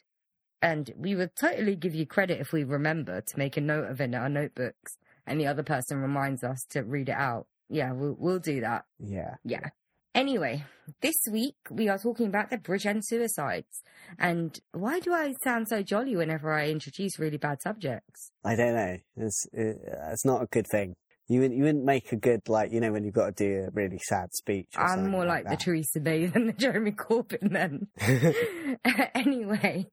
And 0.62 0.92
we 0.98 1.16
would 1.16 1.36
totally 1.36 1.76
give 1.76 1.94
you 1.94 2.06
credit 2.06 2.40
if 2.40 2.52
we 2.52 2.64
remember 2.64 3.22
to 3.22 3.38
make 3.38 3.58
a 3.58 3.62
note 3.62 3.90
of 3.90 4.02
it 4.02 4.06
in 4.06 4.16
our 4.16 4.30
notebooks 4.30 4.98
and 5.28 5.40
the 5.40 5.48
other 5.48 5.64
person 5.64 6.02
reminds 6.02 6.44
us 6.44 6.66
to 6.70 6.82
read 6.82 7.10
it 7.10 7.16
out. 7.16 7.46
Yeah, 7.70 7.92
we'll, 7.92 8.16
we'll 8.18 8.40
do 8.40 8.62
that. 8.62 8.86
Yeah. 8.98 9.36
Yeah. 9.44 9.70
Anyway, 10.16 10.66
this 11.02 11.18
week 11.32 11.58
we 11.70 11.90
are 11.90 12.00
talking 12.00 12.28
about 12.28 12.50
the 12.50 12.58
Bridgend 12.58 13.04
suicides. 13.04 13.84
And 14.18 14.58
why 14.72 15.00
do 15.00 15.14
I 15.14 15.34
sound 15.44 15.68
so 15.68 15.84
jolly 15.84 16.16
whenever 16.16 16.52
I 16.52 16.70
introduce 16.70 17.20
really 17.20 17.38
bad 17.38 17.62
subjects? 17.62 18.32
I 18.44 18.56
don't 18.56 18.74
know. 18.74 18.98
It's 19.18 19.46
it, 19.54 19.78
it's 20.10 20.26
not 20.26 20.42
a 20.42 20.48
good 20.48 20.66
thing. 20.66 20.96
You 21.28 21.42
wouldn't 21.42 21.58
you 21.58 21.66
wouldn't 21.66 21.84
make 21.84 22.14
a 22.14 22.16
good 22.16 22.48
like 22.48 22.72
you 22.72 22.80
know 22.80 22.94
when 22.94 23.04
you've 23.04 23.14
got 23.14 23.36
to 23.36 23.44
do 23.44 23.66
a 23.68 23.70
really 23.72 24.00
sad 24.08 24.34
speech. 24.34 24.70
I'm 24.76 25.12
more 25.12 25.26
like, 25.26 25.48
the. 25.48 25.58
Theresa 25.58 26.00
May 26.00 26.26
than 26.26 26.48
the 26.48 26.54
Jeremy 26.54 26.94
Corbyn 26.94 27.52
then. 27.52 27.88
anyway, 29.14 29.88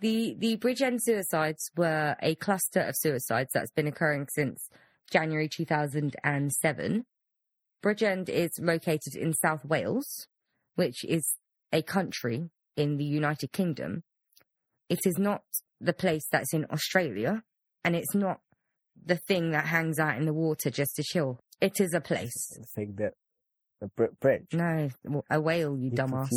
the 0.00 0.34
the 0.38 0.56
Bridgend 0.56 1.00
suicides 1.02 1.70
were 1.76 2.16
a 2.22 2.34
cluster 2.36 2.80
of 2.80 2.96
suicides 2.96 3.50
that's 3.52 3.70
been 3.70 3.86
occurring 3.86 4.28
since 4.34 4.68
January 5.10 5.48
2007. 5.48 7.04
Bridgend 7.82 8.28
is 8.28 8.50
located 8.58 9.14
in 9.14 9.32
South 9.32 9.64
Wales, 9.64 10.26
which 10.74 11.04
is 11.04 11.36
a 11.72 11.82
country 11.82 12.50
in 12.76 12.96
the 12.96 13.04
United 13.04 13.52
Kingdom. 13.52 14.02
It 14.88 15.00
is 15.04 15.18
not 15.18 15.42
the 15.80 15.92
place 15.92 16.26
that's 16.30 16.52
in 16.52 16.66
Australia, 16.70 17.42
and 17.84 17.96
it's 17.96 18.14
not 18.14 18.40
the 19.02 19.16
thing 19.16 19.50
that 19.52 19.66
hangs 19.66 19.98
out 19.98 20.18
in 20.18 20.26
the 20.26 20.34
water 20.34 20.70
just 20.70 20.96
to 20.96 21.02
chill. 21.02 21.40
It 21.60 21.80
is 21.80 21.94
a 21.94 22.00
place. 22.00 22.48
the 22.56 22.66
thing 22.74 22.94
that 22.98 23.14
the 23.80 23.90
Bridge. 24.20 24.48
No, 24.52 24.90
a 25.30 25.40
whale, 25.40 25.76
you 25.76 25.86
You 25.86 25.90
dumbass. 25.92 26.28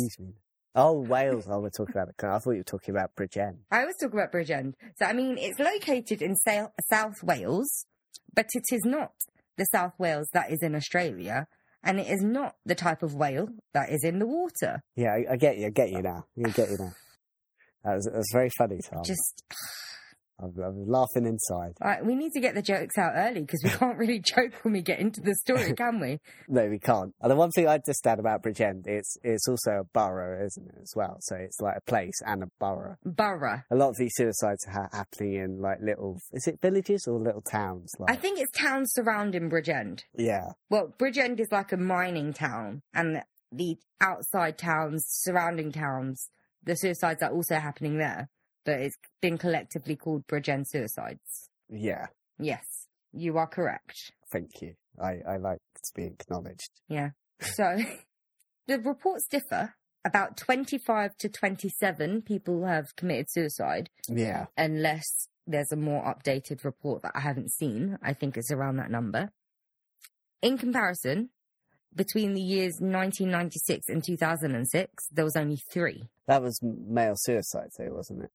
Oh, 0.74 1.00
Wales. 1.00 1.46
Oh, 1.48 1.60
we're 1.60 1.70
talking 1.70 1.94
about 1.94 2.08
the. 2.16 2.26
I 2.26 2.38
thought 2.38 2.50
you 2.50 2.58
were 2.58 2.64
talking 2.64 2.94
about 2.94 3.14
Bridge 3.14 3.36
End. 3.36 3.58
I 3.70 3.84
was 3.84 3.94
talking 4.00 4.18
about 4.18 4.32
Bridgend. 4.32 4.74
So, 4.98 5.06
I 5.06 5.12
mean, 5.12 5.36
it's 5.38 5.58
located 5.60 6.20
in 6.20 6.34
South 6.36 7.22
Wales, 7.22 7.86
but 8.34 8.46
it 8.52 8.64
is 8.72 8.82
not 8.84 9.12
the 9.56 9.66
South 9.66 9.92
Wales 9.98 10.26
that 10.32 10.50
is 10.50 10.58
in 10.62 10.74
Australia, 10.74 11.46
and 11.84 12.00
it 12.00 12.08
is 12.08 12.22
not 12.22 12.56
the 12.66 12.74
type 12.74 13.04
of 13.04 13.14
whale 13.14 13.48
that 13.72 13.90
is 13.90 14.02
in 14.02 14.18
the 14.18 14.26
water. 14.26 14.82
Yeah, 14.96 15.12
I, 15.12 15.34
I 15.34 15.36
get 15.36 15.58
you. 15.58 15.66
I 15.66 15.70
get 15.70 15.90
you 15.90 16.02
now. 16.02 16.24
I 16.44 16.50
get 16.50 16.70
you 16.70 16.76
now. 16.78 16.92
That 17.84 17.94
was, 17.94 18.04
that 18.06 18.14
was 18.16 18.30
very 18.32 18.50
funny, 18.58 18.80
Tom. 18.90 19.04
Just, 19.04 19.44
I'm, 20.40 20.52
I'm 20.62 20.86
laughing 20.88 21.26
inside. 21.26 21.74
like, 21.80 22.02
we 22.04 22.14
need 22.14 22.32
to 22.32 22.40
get 22.40 22.54
the 22.54 22.62
jokes 22.62 22.98
out 22.98 23.12
early 23.14 23.42
because 23.42 23.60
we 23.62 23.70
can't 23.70 23.96
really 23.96 24.18
joke 24.24 24.52
when 24.62 24.72
we 24.74 24.82
get 24.82 24.98
into 24.98 25.20
the 25.20 25.34
story, 25.36 25.72
can 25.74 26.00
we? 26.00 26.18
No, 26.48 26.68
we 26.68 26.78
can't. 26.78 27.14
And 27.20 27.30
the 27.30 27.36
one 27.36 27.50
thing 27.50 27.66
I 27.68 27.78
just 27.78 28.06
add 28.06 28.18
about 28.18 28.42
Bridgend, 28.42 28.86
it's 28.86 29.16
it's 29.22 29.48
also 29.48 29.80
a 29.80 29.84
borough, 29.84 30.44
isn't 30.44 30.66
it, 30.68 30.74
as 30.82 30.92
well? 30.94 31.16
So 31.20 31.36
it's 31.36 31.60
like 31.60 31.76
a 31.76 31.80
place 31.90 32.20
and 32.26 32.42
a 32.42 32.46
borough. 32.60 32.96
Borough. 33.04 33.62
A 33.70 33.76
lot 33.76 33.90
of 33.90 33.96
these 33.96 34.12
suicides 34.14 34.66
are 34.66 34.88
happening 34.92 35.34
in 35.34 35.60
like 35.60 35.78
little, 35.80 36.18
is 36.32 36.46
it 36.46 36.60
villages 36.60 37.06
or 37.06 37.18
little 37.18 37.40
towns? 37.42 37.92
Like, 37.98 38.10
I 38.10 38.16
think 38.16 38.38
it's 38.40 38.50
towns 38.52 38.92
surrounding 38.92 39.48
Bridgend. 39.50 40.00
yeah, 40.16 40.48
Well, 40.70 40.92
Bridgend 40.98 41.40
is 41.40 41.48
like 41.50 41.72
a 41.72 41.76
mining 41.76 42.32
town, 42.32 42.82
and 42.92 43.22
the 43.52 43.76
outside 44.00 44.58
towns, 44.58 45.04
surrounding 45.06 45.72
towns, 45.72 46.28
the 46.62 46.74
suicides 46.76 47.22
are 47.22 47.30
also 47.30 47.56
happening 47.56 47.98
there, 47.98 48.28
but 48.64 48.80
it's 48.80 48.96
been 49.20 49.38
collectively 49.38 49.96
called 49.96 50.26
Bridgend 50.26 50.66
suicides. 50.66 51.50
Yeah, 51.68 52.06
Yes, 52.38 52.64
you 53.12 53.36
are 53.38 53.46
correct. 53.46 54.12
thank 54.32 54.60
you. 54.60 54.74
I, 55.02 55.18
I 55.28 55.36
like 55.36 55.58
to 55.84 55.90
be 55.94 56.04
acknowledged. 56.04 56.70
Yeah. 56.88 57.10
So 57.40 57.78
the 58.66 58.78
reports 58.80 59.26
differ. 59.28 59.74
About 60.06 60.36
25 60.36 61.16
to 61.16 61.28
27 61.30 62.22
people 62.22 62.66
have 62.66 62.94
committed 62.94 63.30
suicide, 63.30 63.88
Yeah, 64.08 64.46
unless 64.58 65.28
there's 65.46 65.72
a 65.72 65.76
more 65.76 66.02
updated 66.04 66.62
report 66.62 67.00
that 67.02 67.12
I 67.14 67.20
haven't 67.20 67.52
seen. 67.52 67.96
I 68.02 68.12
think 68.12 68.36
it's 68.36 68.50
around 68.50 68.76
that 68.76 68.90
number. 68.90 69.30
In 70.42 70.58
comparison, 70.58 71.30
between 71.94 72.34
the 72.34 72.42
years 72.42 72.74
1996 72.80 73.88
and 73.88 74.04
2006, 74.04 75.08
there 75.10 75.24
was 75.24 75.36
only 75.36 75.56
three. 75.72 76.02
that 76.26 76.42
was 76.42 76.60
male 76.62 77.14
suicide, 77.16 77.68
though, 77.78 77.94
wasn't 77.94 78.24
it? 78.24 78.30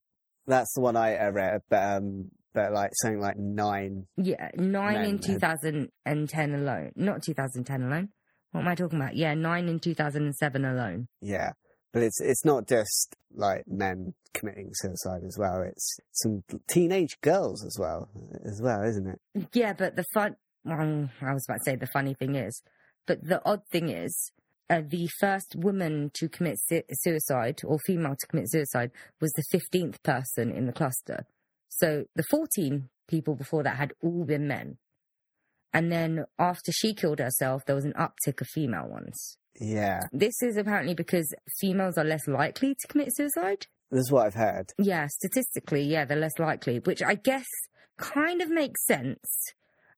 That's 0.50 0.74
the 0.74 0.82
one 0.82 0.96
I 0.98 1.16
uh, 1.16 1.30
read, 1.32 1.62
but 1.70 1.84
um, 1.98 2.32
but 2.54 2.74
like 2.74 2.92
something 2.96 3.20
like 3.22 3.38
nine. 3.38 4.08
Yeah, 4.18 4.50
nine 4.56 4.94
Men 4.96 5.06
in 5.06 5.12
had- 5.18 5.22
2010 5.24 6.54
alone. 6.56 6.92
Not 6.96 7.24
2010 7.24 7.84
alone. 7.84 8.10
What 8.52 8.62
am 8.62 8.68
I 8.68 8.76
talking 8.76 9.00
about? 9.00 9.16
Yeah, 9.16 9.36
nine 9.36 9.68
in 9.70 9.80
2007 9.80 10.66
alone. 10.66 11.08
Yeah, 11.22 11.52
but 11.94 12.02
it's 12.02 12.20
it's 12.20 12.44
not 12.44 12.68
just 12.68 13.16
like 13.34 13.64
men 13.68 14.16
committing 14.34 14.72
suicide 14.74 15.22
as 15.26 15.38
well. 15.38 15.62
It's 15.62 16.00
some 16.14 16.44
teenage 16.68 17.22
girls 17.22 17.64
as 17.64 17.78
well, 17.80 18.10
as 18.44 18.60
well, 18.62 18.82
isn't 18.84 19.08
it? 19.08 19.50
Yeah, 19.54 19.74
but 19.74 19.96
the 19.96 20.06
fun. 20.14 20.36
Well, 20.66 21.10
I 21.22 21.34
was 21.34 21.46
about 21.48 21.60
to 21.60 21.64
say 21.64 21.76
the 21.76 21.88
funny 21.94 22.16
thing 22.16 22.36
is, 22.36 22.62
but 23.08 23.24
the 23.24 23.42
odd 23.46 23.62
thing 23.72 23.90
is, 23.90 24.32
uh, 24.70 24.82
the 24.88 25.08
first 25.20 25.56
woman 25.56 26.12
to 26.14 26.30
commit 26.30 26.58
su- 26.60 26.84
suicide 26.92 27.62
or 27.66 27.80
female 27.80 28.16
to 28.20 28.28
commit 28.28 28.50
suicide 28.50 28.92
was 29.20 29.32
the 29.34 29.44
15th 29.58 30.02
person 30.04 30.52
in 30.52 30.66
the 30.66 30.74
cluster. 30.74 31.26
So 31.70 32.06
the 32.16 32.24
14 32.30 32.90
people 33.08 33.36
before 33.36 33.64
that 33.64 33.78
had 33.78 33.94
all 34.02 34.26
been 34.26 34.48
men. 34.48 34.78
And 35.74 35.92
then 35.92 36.26
after 36.38 36.72
she 36.72 36.94
killed 36.94 37.20
herself, 37.20 37.64
there 37.66 37.76
was 37.76 37.86
an 37.86 37.94
uptick 37.94 38.42
of 38.42 38.48
female 38.48 38.88
ones. 38.88 39.38
Yeah, 39.60 40.02
This 40.12 40.42
is 40.42 40.56
apparently 40.58 40.94
because 40.94 41.34
females 41.60 41.98
are 41.98 42.04
less 42.06 42.28
likely 42.28 42.76
to 42.76 42.88
commit 42.88 43.16
suicide. 43.16 43.68
that's 43.92 44.12
what 44.12 44.26
I've 44.26 44.36
heard. 44.36 44.72
Yeah, 44.78 45.08
statistically, 45.10 45.82
yeah, 45.84 46.06
they're 46.06 46.18
less 46.18 46.40
likely, 46.40 46.80
which 46.80 47.02
I 47.04 47.16
guess 47.16 47.48
kind 47.98 48.42
of 48.42 48.50
makes 48.50 48.86
sense. 48.86 49.20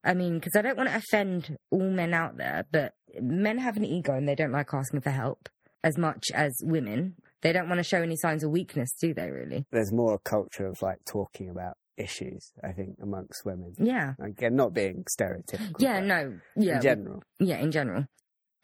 I 0.03 0.13
mean, 0.13 0.36
because 0.36 0.55
I 0.55 0.62
don't 0.62 0.77
want 0.77 0.89
to 0.89 0.96
offend 0.96 1.58
all 1.70 1.89
men 1.89 2.13
out 2.13 2.38
there, 2.38 2.65
but 2.72 2.93
men 3.22 3.58
have 3.60 3.77
an 3.77 3.86
ego 3.86 4.13
and 4.13 4.27
they 4.27 4.36
don't 4.36 4.51
like 4.51 4.74
asking 4.74 5.01
for 5.01 5.12
help 5.12 5.48
as 5.84 5.98
much 5.98 6.31
as 6.34 6.60
women. 6.63 7.15
They 7.41 7.51
don't 7.53 7.67
want 7.67 7.79
to 7.79 7.84
show 7.84 8.01
any 8.01 8.15
signs 8.15 8.43
of 8.43 8.51
weakness, 8.51 8.93
do 9.00 9.13
they, 9.13 9.29
really? 9.29 9.65
There's 9.72 9.91
more 9.91 10.15
a 10.15 10.20
culture 10.20 10.65
of 10.67 10.81
like 10.81 11.00
talking 11.05 11.50
about 11.50 11.75
issues. 11.98 12.51
I 12.63 12.72
think 12.72 12.98
amongst 13.01 13.46
women. 13.46 13.74
Yeah. 13.77 14.13
Again, 14.20 14.55
not 14.55 14.74
being 14.74 15.03
stereotypical. 15.10 15.75
Yeah, 15.79 16.00
no. 16.00 16.39
Yeah. 16.55 16.75
In 16.75 16.81
general, 16.81 17.24
Yeah, 17.39 17.58
in 17.58 17.72
general. 17.72 18.05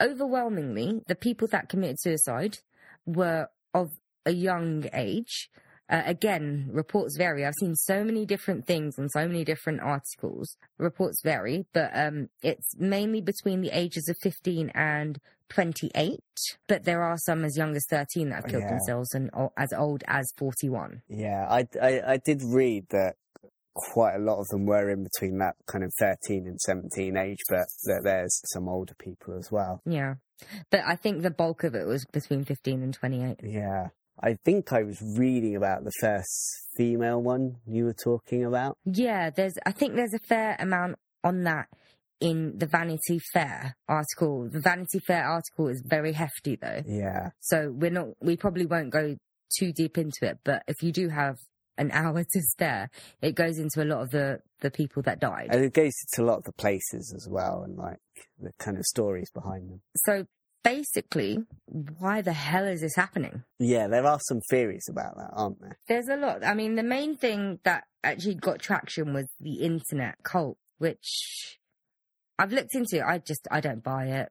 Overwhelmingly, 0.01 1.01
the 1.07 1.15
people 1.15 1.47
that 1.51 1.69
committed 1.69 1.99
suicide 1.99 2.59
were 3.05 3.47
of 3.73 3.91
a 4.25 4.31
young 4.31 4.85
age. 4.93 5.49
Uh, 5.89 6.03
again, 6.05 6.67
reports 6.71 7.15
vary. 7.17 7.45
I've 7.45 7.53
seen 7.61 7.75
so 7.75 8.03
many 8.03 8.25
different 8.25 8.65
things 8.67 8.97
and 8.97 9.09
so 9.11 9.27
many 9.27 9.45
different 9.45 9.79
articles. 9.81 10.57
Reports 10.77 11.21
vary, 11.23 11.65
but 11.73 11.91
um, 11.93 12.29
it's 12.43 12.75
mainly 12.77 13.21
between 13.21 13.61
the 13.61 13.69
ages 13.71 14.07
of 14.09 14.17
15 14.21 14.69
and 14.75 15.19
28. 15.49 16.19
But 16.67 16.83
there 16.83 17.01
are 17.03 17.15
some 17.17 17.45
as 17.45 17.55
young 17.57 17.75
as 17.75 17.85
13 17.89 18.29
that 18.29 18.35
have 18.35 18.45
killed 18.47 18.63
Yeah. 18.63 18.69
themselves 18.71 19.13
and 19.13 19.29
o- 19.33 19.53
as 19.57 19.71
old 19.71 20.03
as 20.07 20.29
41. 20.37 21.03
yeah. 21.07 21.47
I, 21.49 21.67
I 21.81 22.01
I 22.13 22.17
did 22.17 22.41
read 22.43 22.87
that 22.89 23.15
quite 23.73 24.15
a 24.15 24.19
lot 24.19 24.39
of 24.39 24.47
them 24.47 24.65
were 24.65 24.89
in 24.89 25.03
between 25.03 25.37
that 25.37 25.55
kind 25.67 25.83
of 25.83 25.93
13 25.99 26.47
and 26.47 26.59
17 26.59 27.15
age, 27.15 27.37
but 27.47 27.67
that 27.85 28.01
there's 28.03 28.41
some 28.51 28.67
older 28.67 28.95
people 28.95 29.37
as 29.37 29.51
well. 29.51 29.81
Yeah. 29.85 30.15
But 30.69 30.81
I 30.85 30.95
think 30.95 31.21
the 31.21 31.29
bulk 31.31 31.63
of 31.63 31.75
it 31.75 31.85
was 31.87 32.03
between 32.11 32.43
15 32.43 32.81
and 32.83 32.93
28. 32.93 33.39
Yeah. 33.43 33.89
I 34.21 34.37
think 34.45 34.73
I 34.73 34.83
was 34.83 35.01
reading 35.01 35.55
about 35.55 35.83
the 35.83 35.91
first 36.01 36.29
female 36.75 37.21
one 37.21 37.57
you 37.67 37.85
were 37.85 37.93
talking 37.93 38.43
about. 38.45 38.77
Yeah, 38.85 39.29
there's. 39.29 39.53
I 39.65 39.71
think 39.71 39.95
there's 39.95 40.13
a 40.13 40.19
fair 40.19 40.55
amount 40.59 40.95
on 41.23 41.43
that 41.43 41.67
in 42.19 42.57
the 42.57 42.65
Vanity 42.65 43.19
Fair 43.33 43.75
article. 43.87 44.49
The 44.49 44.59
Vanity 44.59 44.99
Fair 44.99 45.23
article 45.23 45.67
is 45.67 45.83
very 45.85 46.13
hefty 46.13 46.55
though, 46.55 46.81
Yeah. 46.87 47.29
so 47.39 47.71
we're 47.75 47.91
not. 47.91 48.07
We 48.21 48.37
probably 48.37 48.65
won't 48.65 48.89
go 48.91 49.17
too 49.57 49.71
deep 49.71 49.97
into 49.97 50.17
it. 50.21 50.39
But 50.43 50.63
if 50.67 50.81
you 50.81 50.91
do 50.91 51.09
have 51.09 51.37
an 51.77 51.91
hour 51.93 52.23
to 52.23 52.41
spare, 52.41 52.89
it 53.21 53.35
goes 53.35 53.59
into 53.59 53.83
a 53.83 53.85
lot 53.85 54.01
of 54.01 54.09
the 54.11 54.39
the 54.61 54.71
people 54.71 55.03
that 55.03 55.19
died. 55.19 55.49
And 55.51 55.63
it 55.63 55.73
goes 55.73 55.93
to 56.13 56.23
a 56.23 56.25
lot 56.25 56.39
of 56.39 56.43
the 56.45 56.53
places 56.53 57.13
as 57.15 57.27
well 57.29 57.61
and 57.63 57.77
like 57.77 57.97
the 58.41 58.51
kind 58.57 58.77
of 58.77 58.83
stories 58.85 59.29
behind 59.31 59.69
them. 59.69 59.81
So 59.97 60.25
basically, 60.67 61.39
why 61.65 62.21
the 62.21 62.33
hell 62.33 62.65
is 62.65 62.81
this 62.81 62.95
happening? 62.95 63.43
Yeah, 63.59 63.87
there 63.87 64.05
are 64.05 64.19
some 64.19 64.41
theories 64.49 64.87
about 64.89 65.15
that, 65.17 65.29
aren't 65.33 65.61
there? 65.61 65.77
There's 65.87 66.07
a 66.07 66.17
lot. 66.17 66.43
I 66.43 66.53
mean, 66.53 66.75
the 66.75 66.83
main 66.83 67.15
thing 67.15 67.59
that 67.63 67.85
actually 68.03 68.35
got 68.35 68.59
traction 68.59 69.13
was 69.13 69.27
the 69.39 69.61
internet 69.61 70.15
cult, 70.23 70.57
which 70.77 71.59
I've 72.37 72.51
looked 72.51 72.75
into. 72.75 73.05
I 73.05 73.19
just 73.19 73.47
I 73.49 73.61
don't 73.61 73.83
buy 73.83 74.07
it. 74.07 74.29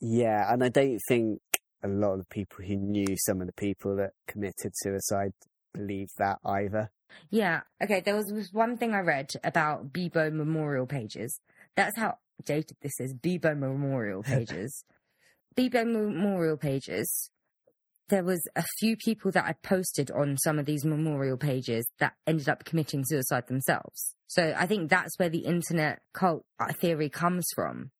Yeah, 0.00 0.52
and 0.52 0.62
I 0.64 0.68
don't 0.68 1.00
think 1.08 1.40
a 1.82 1.88
lot 1.88 2.14
of 2.14 2.20
the 2.20 2.26
people 2.26 2.64
who 2.64 2.76
knew 2.76 3.16
some 3.16 3.40
of 3.40 3.46
the 3.46 3.52
people 3.52 3.96
that 3.96 4.12
committed 4.28 4.72
suicide 4.74 5.32
believe 5.74 6.08
that 6.18 6.38
either. 6.44 6.90
Yeah. 7.30 7.62
Okay. 7.82 8.00
There 8.00 8.16
was 8.16 8.26
this 8.26 8.52
one 8.52 8.76
thing 8.76 8.94
I 8.94 9.00
read 9.00 9.30
about 9.44 9.92
Bebo 9.92 10.32
memorial 10.32 10.86
pages. 10.86 11.40
That's 11.76 11.96
how 11.98 12.18
dated 12.44 12.76
this 12.80 12.98
is. 13.00 13.14
Bebo 13.14 13.56
memorial 13.56 14.22
pages. 14.22 14.84
Bebo 15.56 15.84
memorial 15.84 16.56
pages. 16.56 17.30
There 18.08 18.24
was 18.24 18.46
a 18.56 18.64
few 18.78 18.96
people 18.96 19.30
that 19.32 19.46
had 19.46 19.62
posted 19.62 20.10
on 20.10 20.36
some 20.36 20.58
of 20.58 20.66
these 20.66 20.84
memorial 20.84 21.36
pages 21.36 21.86
that 21.98 22.14
ended 22.26 22.48
up 22.48 22.64
committing 22.64 23.04
suicide 23.04 23.46
themselves. 23.48 24.14
So 24.26 24.54
I 24.56 24.66
think 24.66 24.90
that's 24.90 25.18
where 25.18 25.28
the 25.28 25.44
internet 25.46 26.00
cult 26.12 26.44
uh, 26.58 26.72
theory 26.72 27.08
comes 27.08 27.46
from. 27.54 27.90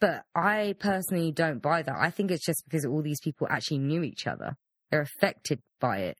But 0.00 0.24
I 0.34 0.74
personally 0.78 1.30
don't 1.30 1.62
buy 1.62 1.82
that. 1.82 1.96
I 1.98 2.10
think 2.10 2.30
it's 2.30 2.44
just 2.44 2.64
because 2.64 2.84
all 2.84 3.02
these 3.02 3.20
people 3.20 3.46
actually 3.50 3.78
knew 3.78 4.02
each 4.02 4.26
other. 4.26 4.56
They're 4.90 5.02
affected 5.02 5.60
by 5.80 5.98
it. 5.98 6.18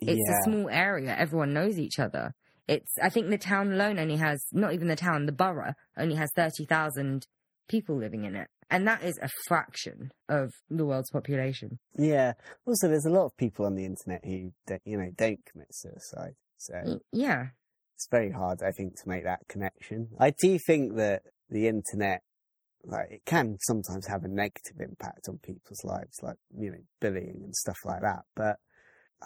It's 0.00 0.20
yeah. 0.26 0.38
a 0.38 0.42
small 0.44 0.68
area. 0.68 1.14
Everyone 1.16 1.52
knows 1.52 1.78
each 1.78 1.98
other. 1.98 2.34
It's. 2.66 2.92
I 3.02 3.08
think 3.08 3.30
the 3.30 3.38
town 3.38 3.72
alone 3.72 3.98
only 3.98 4.16
has 4.16 4.44
not 4.52 4.72
even 4.74 4.88
the 4.88 4.96
town. 4.96 5.26
The 5.26 5.32
borough 5.32 5.74
only 5.96 6.16
has 6.16 6.30
thirty 6.34 6.64
thousand 6.64 7.26
people 7.68 7.96
living 7.96 8.24
in 8.24 8.34
it, 8.34 8.48
and 8.70 8.86
that 8.86 9.02
is 9.02 9.18
a 9.20 9.28
fraction 9.46 10.10
of 10.28 10.50
the 10.68 10.84
world's 10.84 11.10
population. 11.10 11.78
Yeah. 11.96 12.34
Also, 12.66 12.88
there's 12.88 13.06
a 13.06 13.10
lot 13.10 13.26
of 13.26 13.36
people 13.36 13.66
on 13.66 13.74
the 13.74 13.84
internet 13.84 14.24
who, 14.24 14.52
don't, 14.66 14.82
you 14.84 14.96
know, 14.96 15.10
don't 15.16 15.40
commit 15.50 15.68
suicide. 15.72 16.34
So 16.58 16.74
mm, 16.74 17.00
Yeah, 17.12 17.46
it's 17.96 18.08
very 18.10 18.30
hard, 18.30 18.62
I 18.62 18.70
think, 18.70 18.94
to 19.02 19.08
make 19.08 19.24
that 19.24 19.40
connection. 19.48 20.08
I 20.18 20.32
do 20.40 20.58
think 20.66 20.96
that 20.96 21.22
the 21.48 21.68
internet, 21.68 22.22
like, 22.84 23.10
it 23.10 23.22
can 23.26 23.58
sometimes 23.60 24.06
have 24.06 24.24
a 24.24 24.28
negative 24.28 24.80
impact 24.80 25.28
on 25.28 25.38
people's 25.42 25.84
lives, 25.84 26.18
like, 26.22 26.36
you 26.56 26.70
know, 26.70 26.82
bullying 27.00 27.40
and 27.44 27.54
stuff 27.54 27.78
like 27.84 28.02
that. 28.02 28.22
But 28.36 28.56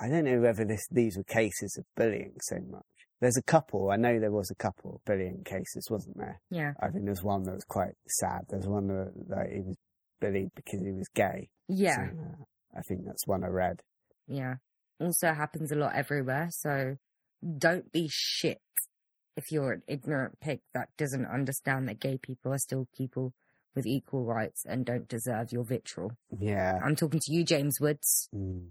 I 0.01 0.09
don't 0.09 0.25
know 0.25 0.41
whether 0.41 0.65
this, 0.65 0.87
these 0.91 1.17
were 1.17 1.25
cases 1.25 1.77
of 1.79 1.85
bullying 1.97 2.35
so 2.41 2.57
much. 2.71 2.83
There's 3.21 3.37
a 3.37 3.43
couple, 3.43 3.91
I 3.91 3.97
know 3.97 4.19
there 4.19 4.31
was 4.33 4.51
a 4.51 4.55
couple 4.57 5.01
bullying 5.07 5.43
cases, 5.45 5.89
wasn't 5.91 6.19
there? 6.19 6.41
yeah, 6.51 6.73
I 6.81 6.89
think 6.91 7.05
there's 7.07 7.23
one 7.23 7.45
that 7.45 7.55
was 7.55 7.65
quite 7.65 7.95
sad. 8.09 8.43
There's 8.49 8.67
one 8.67 8.89
that, 8.89 9.13
that 9.29 9.47
he 9.53 9.61
was 9.61 9.77
bullied 10.21 10.51
because 10.55 10.81
he 10.81 10.93
was 10.93 11.09
gay. 11.15 11.49
yeah, 11.69 11.95
So, 11.97 12.03
uh, 12.03 12.45
I 12.79 12.81
think 12.83 13.05
that's 13.07 13.27
one 13.27 13.45
I 13.45 13.49
read. 13.49 13.81
yeah. 14.27 14.57
Also 15.01 15.33
happens 15.33 15.73
a 15.73 15.75
lot 15.77 15.95
everywhere. 15.97 16.49
So 16.51 16.97
don't 17.59 17.91
be 17.91 18.09
shit 18.11 18.61
if 19.37 19.51
you're 19.51 19.73
an 19.73 19.83
ignorant 19.89 20.39
pig 20.41 20.61
that 20.73 20.89
doesn't 20.97 21.27
understand 21.27 21.89
that 21.89 21.99
gay 22.01 22.17
people 22.17 22.53
are 22.53 22.59
still 22.59 22.87
people 22.97 23.33
with 23.75 23.87
equal 23.87 24.25
rights 24.25 24.63
and 24.65 24.87
don't 24.87 25.09
deserve 25.09 25.51
your 25.51 25.65
vitriol. 25.65 26.13
Yeah. 26.39 26.79
I'm 26.85 26.95
talking 26.95 27.19
to 27.21 27.33
you, 27.35 27.45
James 27.45 27.81
Woods. 27.81 28.29
Mm. 28.35 28.69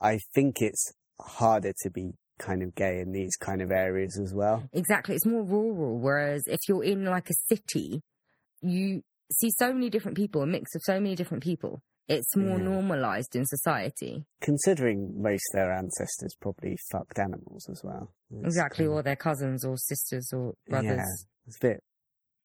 I 0.00 0.18
think 0.34 0.62
it's 0.62 0.94
harder 1.20 1.74
to 1.82 1.90
be 1.90 2.12
kind 2.38 2.62
of 2.62 2.74
gay 2.74 3.00
in 3.00 3.12
these 3.12 3.36
kind 3.36 3.60
of 3.62 3.70
areas 3.70 4.18
as 4.22 4.32
well. 4.34 4.68
Exactly. 4.72 5.14
It's 5.14 5.26
more 5.26 5.42
rural. 5.44 5.98
Whereas 5.98 6.42
if 6.46 6.60
you're 6.68 6.84
in 6.84 7.04
like 7.04 7.28
a 7.30 7.34
city, 7.48 8.00
you 8.62 9.02
see 9.32 9.50
so 9.58 9.72
many 9.72 9.90
different 9.90 10.16
people, 10.16 10.42
a 10.42 10.46
mix 10.46 10.74
of 10.74 10.82
so 10.84 10.94
many 11.00 11.14
different 11.14 11.42
people. 11.42 11.80
It's 12.08 12.34
more 12.34 12.56
Yeah. 12.58 12.64
normalized 12.64 13.36
in 13.36 13.44
society. 13.44 14.24
Considering 14.40 15.20
most 15.20 15.42
of 15.52 15.58
their 15.58 15.72
ancestors 15.72 16.34
probably 16.40 16.76
fucked 16.90 17.18
animals 17.18 17.68
as 17.70 17.82
well. 17.84 18.14
It's 18.30 18.46
Exactly. 18.46 18.86
kind 18.86 18.94
Or 18.94 19.02
their 19.02 19.16
cousins 19.16 19.64
or 19.64 19.76
sisters 19.76 20.32
or 20.32 20.54
brothers. 20.68 20.90
Yeah, 20.96 21.04
it's 21.46 21.56
a 21.58 21.60
bit, 21.60 21.82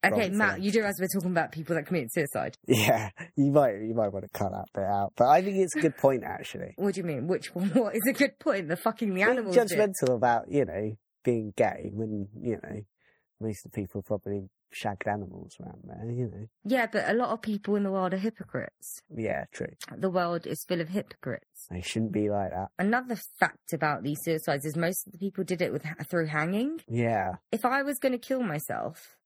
Okay, 0.04 0.30
Matt, 0.30 0.56
thing. 0.56 0.64
you 0.64 0.72
do 0.72 0.84
as 0.84 0.96
we're 1.00 1.08
talking 1.08 1.32
about 1.32 1.52
people 1.52 1.76
that 1.76 1.86
commit 1.86 2.12
suicide. 2.14 2.58
Yeah, 2.68 3.10
you 3.36 3.52
might 3.52 3.76
you 3.82 3.94
might 3.94 4.10
want 4.12 4.26
to 4.26 4.30
cut 4.38 4.52
that 4.52 4.66
bit 4.74 4.84
out, 4.84 5.14
but 5.16 5.28
I 5.30 5.42
think 5.42 5.58
it's 5.58 5.76
a 5.76 5.82
good 5.82 5.98
point 5.98 6.24
actually. 6.24 6.74
What 6.78 6.96
do 6.96 7.02
you 7.02 7.06
mean? 7.08 7.28
Which 7.28 7.54
one? 7.56 7.70
What 7.74 7.96
is 7.96 8.02
a 8.10 8.14
good 8.14 8.40
point? 8.40 8.68
The 8.68 8.76
fucking 8.78 9.10
the 9.10 9.16
Being 9.16 9.28
animals. 9.30 9.56
judgmental 9.56 10.16
about 10.16 10.52
you 10.52 10.66
know 10.66 10.98
being 11.24 11.54
gay 11.56 11.90
when 11.94 12.28
you 12.42 12.60
know 12.62 12.82
most 13.40 13.66
of 13.66 13.72
the 13.72 13.82
people 13.82 14.02
probably 14.02 14.50
shagged 14.72 15.08
animals 15.08 15.56
around 15.62 15.82
there. 15.84 16.10
You 16.12 16.26
know, 16.26 16.48
Yeah, 16.64 16.88
but 16.92 17.08
a 17.08 17.14
lot 17.14 17.30
of 17.30 17.42
people 17.44 17.76
in 17.76 17.84
the 17.84 17.92
world 17.92 18.14
are 18.14 18.18
hypocrites. 18.18 19.02
yeah, 19.16 19.46
true. 19.54 19.68
The 19.96 20.10
world 20.10 20.48
is 20.48 20.66
full 20.68 20.82
of 20.82 20.90
hypocrites. 20.90 21.68
They 21.70 21.82
shouldn't 21.82 22.12
be 22.12 22.30
like 22.30 22.50
that. 22.52 22.70
Another 22.80 23.16
fact 23.40 23.72
about 23.74 24.02
these 24.04 24.18
suicides 24.24 24.66
is 24.66 24.76
most 24.76 25.06
of 25.06 25.14
the 25.14 25.20
people 25.20 25.44
did 25.44 25.62
it 25.62 25.72
with 25.72 25.86
through 26.10 26.26
hanging. 26.28 26.80
Yeah, 26.90 27.34
If 27.52 27.66
I 27.66 27.84
was 27.84 28.00
going 28.00 28.14
to 28.14 28.18
kill 28.18 28.42
myself, 28.42 29.18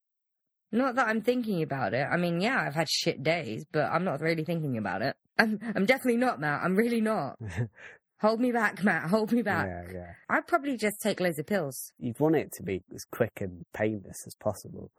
not 0.72 0.96
that 0.96 1.08
I'm 1.08 1.22
thinking 1.22 1.62
about 1.62 1.94
it. 1.94 2.08
I 2.12 2.18
mean, 2.18 2.42
yeah, 2.42 2.62
I've 2.66 2.76
had 2.76 2.90
shit 2.90 3.24
days, 3.24 3.66
but 3.72 3.86
I'm 3.86 4.04
not 4.04 4.22
really 4.22 4.44
thinking 4.44 4.78
about 4.78 5.02
it. 5.02 5.16
I'm, 5.40 5.60
I'm 5.76 5.86
definitely 5.86 6.18
not, 6.18 6.40
Matt. 6.40 6.62
I'm 6.64 6.76
really 6.76 7.02
not. 7.02 7.38
Hold 8.22 8.40
me 8.40 8.52
back, 8.52 8.84
Matt. 8.84 9.10
Hold 9.12 9.32
me 9.32 9.44
back. 9.44 9.68
yeah, 9.68 9.94
yeah. 9.94 10.12
I'd 10.30 10.48
probably 10.48 10.76
just 10.76 11.00
take 11.02 11.20
loads 11.20 11.38
of 11.38 11.46
pills. 11.46 11.92
You'd 12.00 12.20
want 12.20 12.36
it 12.36 12.52
to 12.54 12.64
be 12.64 12.82
as 12.94 13.06
quick 13.12 13.40
and 13.42 13.64
painless 13.74 14.24
as 14.26 14.34
possible. 14.40 14.92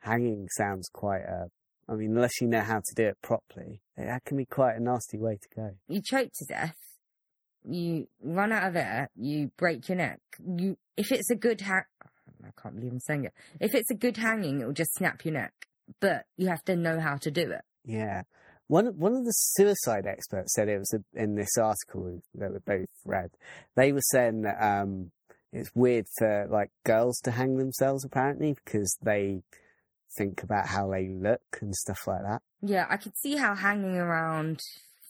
Hanging 0.00 0.48
sounds 0.56 0.88
quite 0.88 1.22
a. 1.22 1.48
I 1.88 1.94
mean, 1.94 2.16
unless 2.16 2.40
you 2.40 2.48
know 2.48 2.62
how 2.62 2.78
to 2.78 2.94
do 2.94 3.04
it 3.04 3.18
properly, 3.22 3.82
that 3.96 4.24
can 4.24 4.38
be 4.38 4.46
quite 4.46 4.76
a 4.76 4.82
nasty 4.82 5.18
way 5.18 5.38
to 5.40 5.48
go. 5.54 5.70
You 5.86 6.00
choke 6.02 6.30
to 6.38 6.44
death. 6.46 6.76
You 7.62 8.08
run 8.22 8.52
out 8.52 8.68
of 8.68 8.76
air. 8.76 9.10
You 9.14 9.50
break 9.58 9.88
your 9.88 9.98
neck. 9.98 10.20
You, 10.44 10.78
if 10.96 11.12
it's 11.12 11.30
a 11.30 11.36
good 11.36 11.60
hang, 11.60 11.82
I 12.44 12.50
can't 12.60 12.74
believe 12.74 12.92
I'm 12.92 13.00
saying 13.00 13.24
it. 13.24 13.32
If 13.60 13.74
it's 13.74 13.90
a 13.90 13.94
good 13.94 14.16
hanging, 14.16 14.60
it 14.60 14.66
will 14.66 14.72
just 14.72 14.94
snap 14.94 15.24
your 15.24 15.34
neck. 15.34 15.52
But 16.00 16.26
you 16.36 16.48
have 16.48 16.64
to 16.64 16.76
know 16.76 17.00
how 17.00 17.16
to 17.16 17.30
do 17.30 17.50
it. 17.50 17.62
Yeah. 17.84 18.22
One 18.68 18.86
one 18.98 19.14
of 19.14 19.24
the 19.24 19.32
suicide 19.32 20.06
experts 20.06 20.54
said 20.54 20.68
it 20.68 20.78
was 20.78 20.92
a, 20.92 21.20
in 21.20 21.36
this 21.36 21.56
article 21.56 22.20
that 22.34 22.52
we 22.52 22.58
both 22.58 22.88
read. 23.04 23.30
They 23.76 23.92
were 23.92 24.00
saying 24.10 24.42
that 24.42 24.60
um, 24.60 25.12
it's 25.52 25.70
weird 25.74 26.06
for 26.18 26.48
like 26.50 26.70
girls 26.84 27.18
to 27.20 27.30
hang 27.30 27.56
themselves 27.56 28.04
apparently 28.04 28.54
because 28.64 28.96
they 29.02 29.42
think 30.16 30.42
about 30.42 30.66
how 30.66 30.90
they 30.90 31.08
look 31.08 31.58
and 31.60 31.74
stuff 31.74 32.06
like 32.06 32.22
that. 32.22 32.42
Yeah, 32.60 32.86
I 32.88 32.96
could 32.96 33.16
see 33.16 33.36
how 33.36 33.54
hanging 33.54 33.96
around 33.96 34.60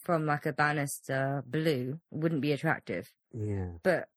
from 0.03 0.25
like 0.25 0.45
a 0.45 0.53
banister 0.53 1.43
blue 1.47 1.99
wouldn't 2.11 2.41
be 2.41 2.51
attractive. 2.51 3.11
Yeah. 3.33 3.69
But 3.83 4.07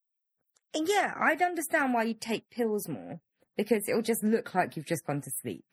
yeah, 0.75 1.15
I'd 1.21 1.43
understand 1.43 1.95
why 1.95 2.05
you'd 2.05 2.21
take 2.21 2.51
pills 2.51 2.89
more 2.89 3.21
because 3.57 3.89
it'll 3.89 4.03
just 4.03 4.25
look 4.25 4.55
like 4.55 4.77
you've 4.77 4.87
just 4.87 5.07
gone 5.07 5.21
to 5.23 5.31
sleep. 5.43 5.65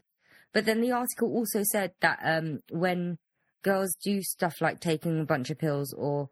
But 0.54 0.66
then 0.66 0.82
the 0.82 0.92
article 0.92 1.32
also 1.32 1.63
said 1.63 1.94
that 2.01 2.20
um, 2.24 2.60
when 2.72 3.18
girls 3.63 3.96
do 4.04 4.22
stuff 4.22 4.62
like 4.62 4.80
taking 4.80 5.20
a 5.20 5.25
bunch 5.25 5.50
of 5.50 5.60
pills 5.60 5.94
or 5.94 6.30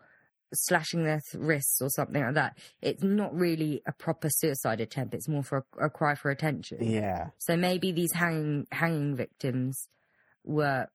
slashing 0.54 1.04
their 1.04 1.22
th- 1.32 1.44
wrists 1.44 1.82
or 1.82 1.90
something 1.90 2.24
like 2.24 2.34
that, 2.36 2.58
it's 2.82 3.04
not 3.04 3.34
really 3.34 3.82
a 3.86 3.92
proper 3.92 4.30
suicide 4.30 4.82
attempt. 4.82 5.14
It's 5.14 5.28
more 5.28 5.44
for 5.44 5.66
a, 5.80 5.86
a 5.86 5.90
cry 5.90 6.16
for 6.16 6.32
attention. 6.32 6.78
Yeah. 6.82 7.30
So 7.38 7.56
maybe 7.56 7.92
these 7.92 8.14
hanging 8.14 8.68
hanging 8.72 9.16
victims 9.16 9.88
were 10.44 10.88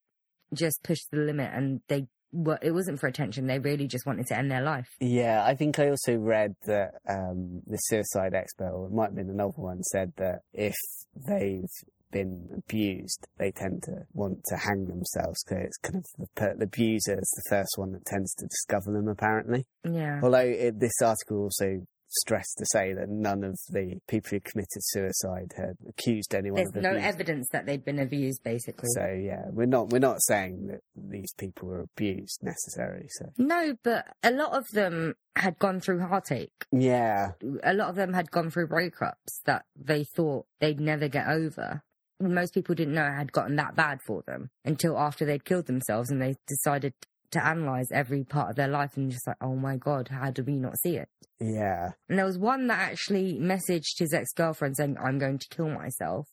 just 0.55 0.83
pushed 0.83 1.11
to 1.11 1.17
the 1.17 1.23
limit 1.23 1.51
and 1.55 1.81
they 1.89 2.07
were 2.33 2.59
it 2.63 2.73
wasn't 2.73 3.01
for 3.01 3.07
attention. 3.07 3.47
They 3.47 3.59
really 3.59 3.87
just 3.87 4.07
wanted 4.07 4.27
to 4.29 4.39
end 4.39 4.51
their 4.51 4.63
life. 4.63 4.89
Yeah, 5.01 5.45
I 5.45 5.55
think 5.55 5.79
I 5.79 5.91
also 5.91 6.17
read 6.17 6.55
that 6.67 6.95
um, 7.09 7.63
the 7.67 7.77
suicide 7.77 8.35
expert, 8.35 8.71
or 8.71 8.87
it 8.87 8.93
might 8.93 9.07
have 9.07 9.17
been 9.17 9.31
another 9.31 9.55
one, 9.57 9.83
said 9.83 10.13
that 10.17 10.41
if 10.53 10.75
they've 11.15 11.65
been 12.11 12.49
abused, 12.57 13.27
they 13.39 13.51
tend 13.51 13.83
to 13.85 14.03
want 14.13 14.43
to 14.47 14.57
hang 14.57 14.87
themselves 14.87 15.43
because 15.45 15.65
it's 15.65 15.77
kind 15.79 15.97
of 15.97 16.05
the, 16.19 16.27
per- 16.35 16.57
the 16.57 16.65
abuser 16.65 17.19
is 17.19 17.43
the 17.45 17.49
first 17.49 17.71
one 17.77 17.93
that 17.93 18.05
tends 18.05 18.35
to 18.35 18.47
discover 18.47 18.93
them, 18.93 19.09
apparently. 19.09 19.67
Yeah. 19.85 20.21
Although 20.23 20.39
it, 20.39 20.81
this 20.81 21.01
article 21.03 21.45
also 21.45 21.87
stressed 22.11 22.57
to 22.59 22.67
say 22.73 22.93
that 22.95 23.09
none 23.09 23.45
of 23.45 23.57
the 23.71 23.99
people 24.09 24.31
who 24.31 24.41
committed 24.41 24.69
suicide 24.81 25.53
had 25.57 25.77
accused 25.89 26.35
anyone 26.35 26.57
There's 26.65 26.77
of 26.77 26.83
no 26.83 26.91
abuse. 26.91 27.05
evidence 27.05 27.49
that 27.53 27.67
they'd 27.67 27.85
been 27.85 27.99
abused, 27.99 28.43
basically. 28.43 28.89
So 28.95 29.07
yeah, 29.07 29.45
we're 29.51 29.67
not 29.67 29.91
we're 29.91 29.99
not 30.01 30.21
saying 30.23 30.69
that 30.69 30.81
these 30.97 31.33
people 31.39 31.69
were 31.69 31.81
abused 31.81 32.41
necessarily. 32.43 33.07
So 33.11 33.27
no, 33.39 33.77
but 33.83 34.07
a 34.23 34.31
lot 34.33 34.53
of 34.53 34.67
them 34.73 35.15
had 35.37 35.59
gone 35.59 35.81
through 35.81 36.01
heartache. 36.01 36.67
yeah, 36.73 37.33
A 37.63 37.73
lot 37.75 37.89
of 37.91 37.97
them 37.97 38.13
had 38.13 38.31
gone 38.31 38.51
through 38.51 38.67
breakups 38.69 39.43
that 39.47 39.65
they 39.77 40.05
thought 40.17 40.47
they'd 40.61 40.81
never 40.81 41.09
get 41.09 41.29
over. 41.29 41.83
Most 42.23 42.53
people 42.53 42.75
didn't 42.75 42.93
know 42.95 43.07
it 43.07 43.13
had 43.17 43.33
gotten 43.33 43.57
that 43.57 43.75
bad 43.77 44.01
for 44.07 44.23
them 44.27 44.51
until 44.65 44.99
after 44.99 45.25
they'd 45.25 45.45
killed 45.45 45.67
themselves 45.67 46.11
and 46.11 46.21
they 46.21 46.35
decided 46.47 46.93
to 47.33 47.45
analyze 47.45 47.91
every 47.93 48.25
part 48.25 48.51
of 48.51 48.57
their 48.57 48.69
life 48.69 48.97
and 48.97 49.11
just 49.11 49.27
like, 49.27 49.37
oh 49.41 49.57
my 49.57 49.77
God, 49.77 50.09
how 50.09 50.31
did 50.31 50.47
we 50.47 50.57
not 50.57 50.79
see 50.79 50.97
it? 50.97 51.09
yeah, 51.41 51.91
And 52.09 52.19
there 52.19 52.27
was 52.27 52.39
one 52.39 52.67
that 52.67 52.79
actually 52.81 53.39
messaged 53.39 53.99
his 53.99 54.13
ex 54.13 54.33
girlfriend 54.33 54.77
saying, 54.77 54.97
I'm 55.03 55.19
going 55.19 55.39
to 55.39 55.49
kill 55.49 55.71
myself 55.71 56.29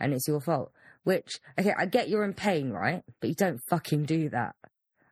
and 0.00 0.12
it's 0.12 0.28
your 0.28 0.40
fault. 0.40 0.72
Which, 1.04 1.38
okay, 1.58 1.72
I 1.78 1.86
get 1.86 2.08
you're 2.08 2.24
in 2.24 2.34
pain, 2.34 2.70
right? 2.70 3.02
But 3.20 3.28
you 3.28 3.34
don't 3.36 3.60
fucking 3.68 4.04
do 4.04 4.28
that. 4.30 4.54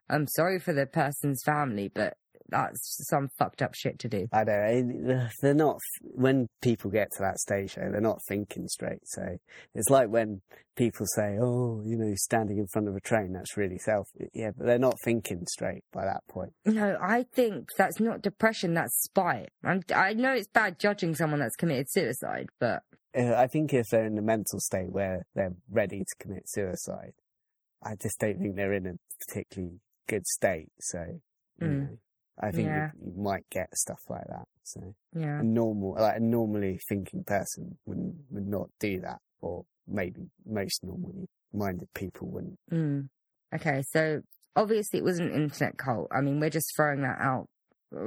I'm 0.09 0.27
sorry 0.27 0.59
for 0.59 0.73
the 0.73 0.85
person's 0.85 1.41
family, 1.45 1.89
but 1.93 2.17
that's 2.49 3.07
some 3.09 3.29
fucked 3.37 3.61
up 3.61 3.73
shit 3.73 3.99
to 3.99 4.07
do. 4.07 4.27
I 4.31 4.43
don't 4.43 5.03
know. 5.03 5.27
They're 5.41 5.53
not 5.53 5.79
when 6.01 6.47
people 6.61 6.91
get 6.91 7.09
to 7.13 7.21
that 7.21 7.39
stage 7.39 7.75
though. 7.75 7.89
They're 7.91 8.01
not 8.01 8.19
thinking 8.27 8.67
straight. 8.67 9.01
So 9.05 9.37
it's 9.73 9.89
like 9.89 10.09
when 10.09 10.41
people 10.75 11.05
say, 11.15 11.37
"Oh, 11.41 11.81
you 11.85 11.97
know, 11.97 12.13
standing 12.15 12.57
in 12.57 12.67
front 12.67 12.87
of 12.87 12.95
a 12.95 12.99
train, 12.99 13.33
that's 13.33 13.57
really 13.57 13.77
self. 13.77 14.07
Yeah, 14.33 14.51
but 14.57 14.65
they're 14.65 14.77
not 14.79 14.99
thinking 15.03 15.45
straight 15.47 15.83
by 15.91 16.05
that 16.05 16.21
point. 16.29 16.53
No, 16.65 16.97
I 17.01 17.23
think 17.33 17.69
that's 17.77 17.99
not 17.99 18.21
depression, 18.21 18.73
that's 18.73 18.95
spite. 19.03 19.49
I'm, 19.63 19.81
I 19.95 20.13
know 20.13 20.33
it's 20.33 20.47
bad 20.47 20.79
judging 20.79 21.15
someone 21.15 21.39
that's 21.39 21.55
committed 21.55 21.89
suicide, 21.89 22.47
but 22.59 22.83
Uh, 23.17 23.33
I 23.35 23.47
think 23.47 23.73
if 23.73 23.87
they're 23.89 24.05
in 24.05 24.17
a 24.17 24.21
mental 24.21 24.59
state 24.59 24.91
where 24.91 25.25
they're 25.35 25.55
ready 25.69 25.99
to 25.99 26.15
commit 26.19 26.49
suicide, 26.49 27.13
I 27.81 27.95
just 27.95 28.19
don't 28.19 28.39
think 28.39 28.55
they're 28.55 28.73
in 28.73 28.85
a 28.87 28.93
particularly 29.25 29.79
good 30.07 30.25
state. 30.27 30.69
So, 30.79 31.21
you 31.61 31.67
Mm. 31.67 31.79
know, 31.81 31.97
I 32.39 32.51
think 32.51 32.67
Yeah. 32.67 32.91
you, 32.99 33.13
you 33.15 33.21
might 33.21 33.49
get 33.49 33.75
stuff 33.75 33.99
like 34.09 34.27
that. 34.27 34.47
So, 34.63 34.95
yeah. 35.13 35.39
a 35.39 35.43
normal, 35.43 35.95
like 35.99 36.17
a 36.17 36.19
normally 36.19 36.79
thinking 36.89 37.23
person 37.23 37.77
would 37.85 38.13
would 38.29 38.47
not 38.47 38.69
do 38.79 38.99
that, 39.01 39.19
or 39.41 39.65
maybe 39.87 40.29
most 40.45 40.83
normally 40.83 41.27
minded 41.53 41.87
people 41.93 42.27
wouldn't. 42.29 42.59
Mm. 42.71 43.09
Okay, 43.53 43.83
so 43.91 44.21
obviously 44.55 44.99
it 44.99 45.05
was 45.05 45.19
an 45.19 45.31
internet 45.31 45.77
cult. 45.77 46.07
I 46.11 46.21
mean, 46.21 46.39
we're 46.39 46.49
just 46.49 46.75
throwing 46.75 47.01
that 47.01 47.19
out 47.21 47.47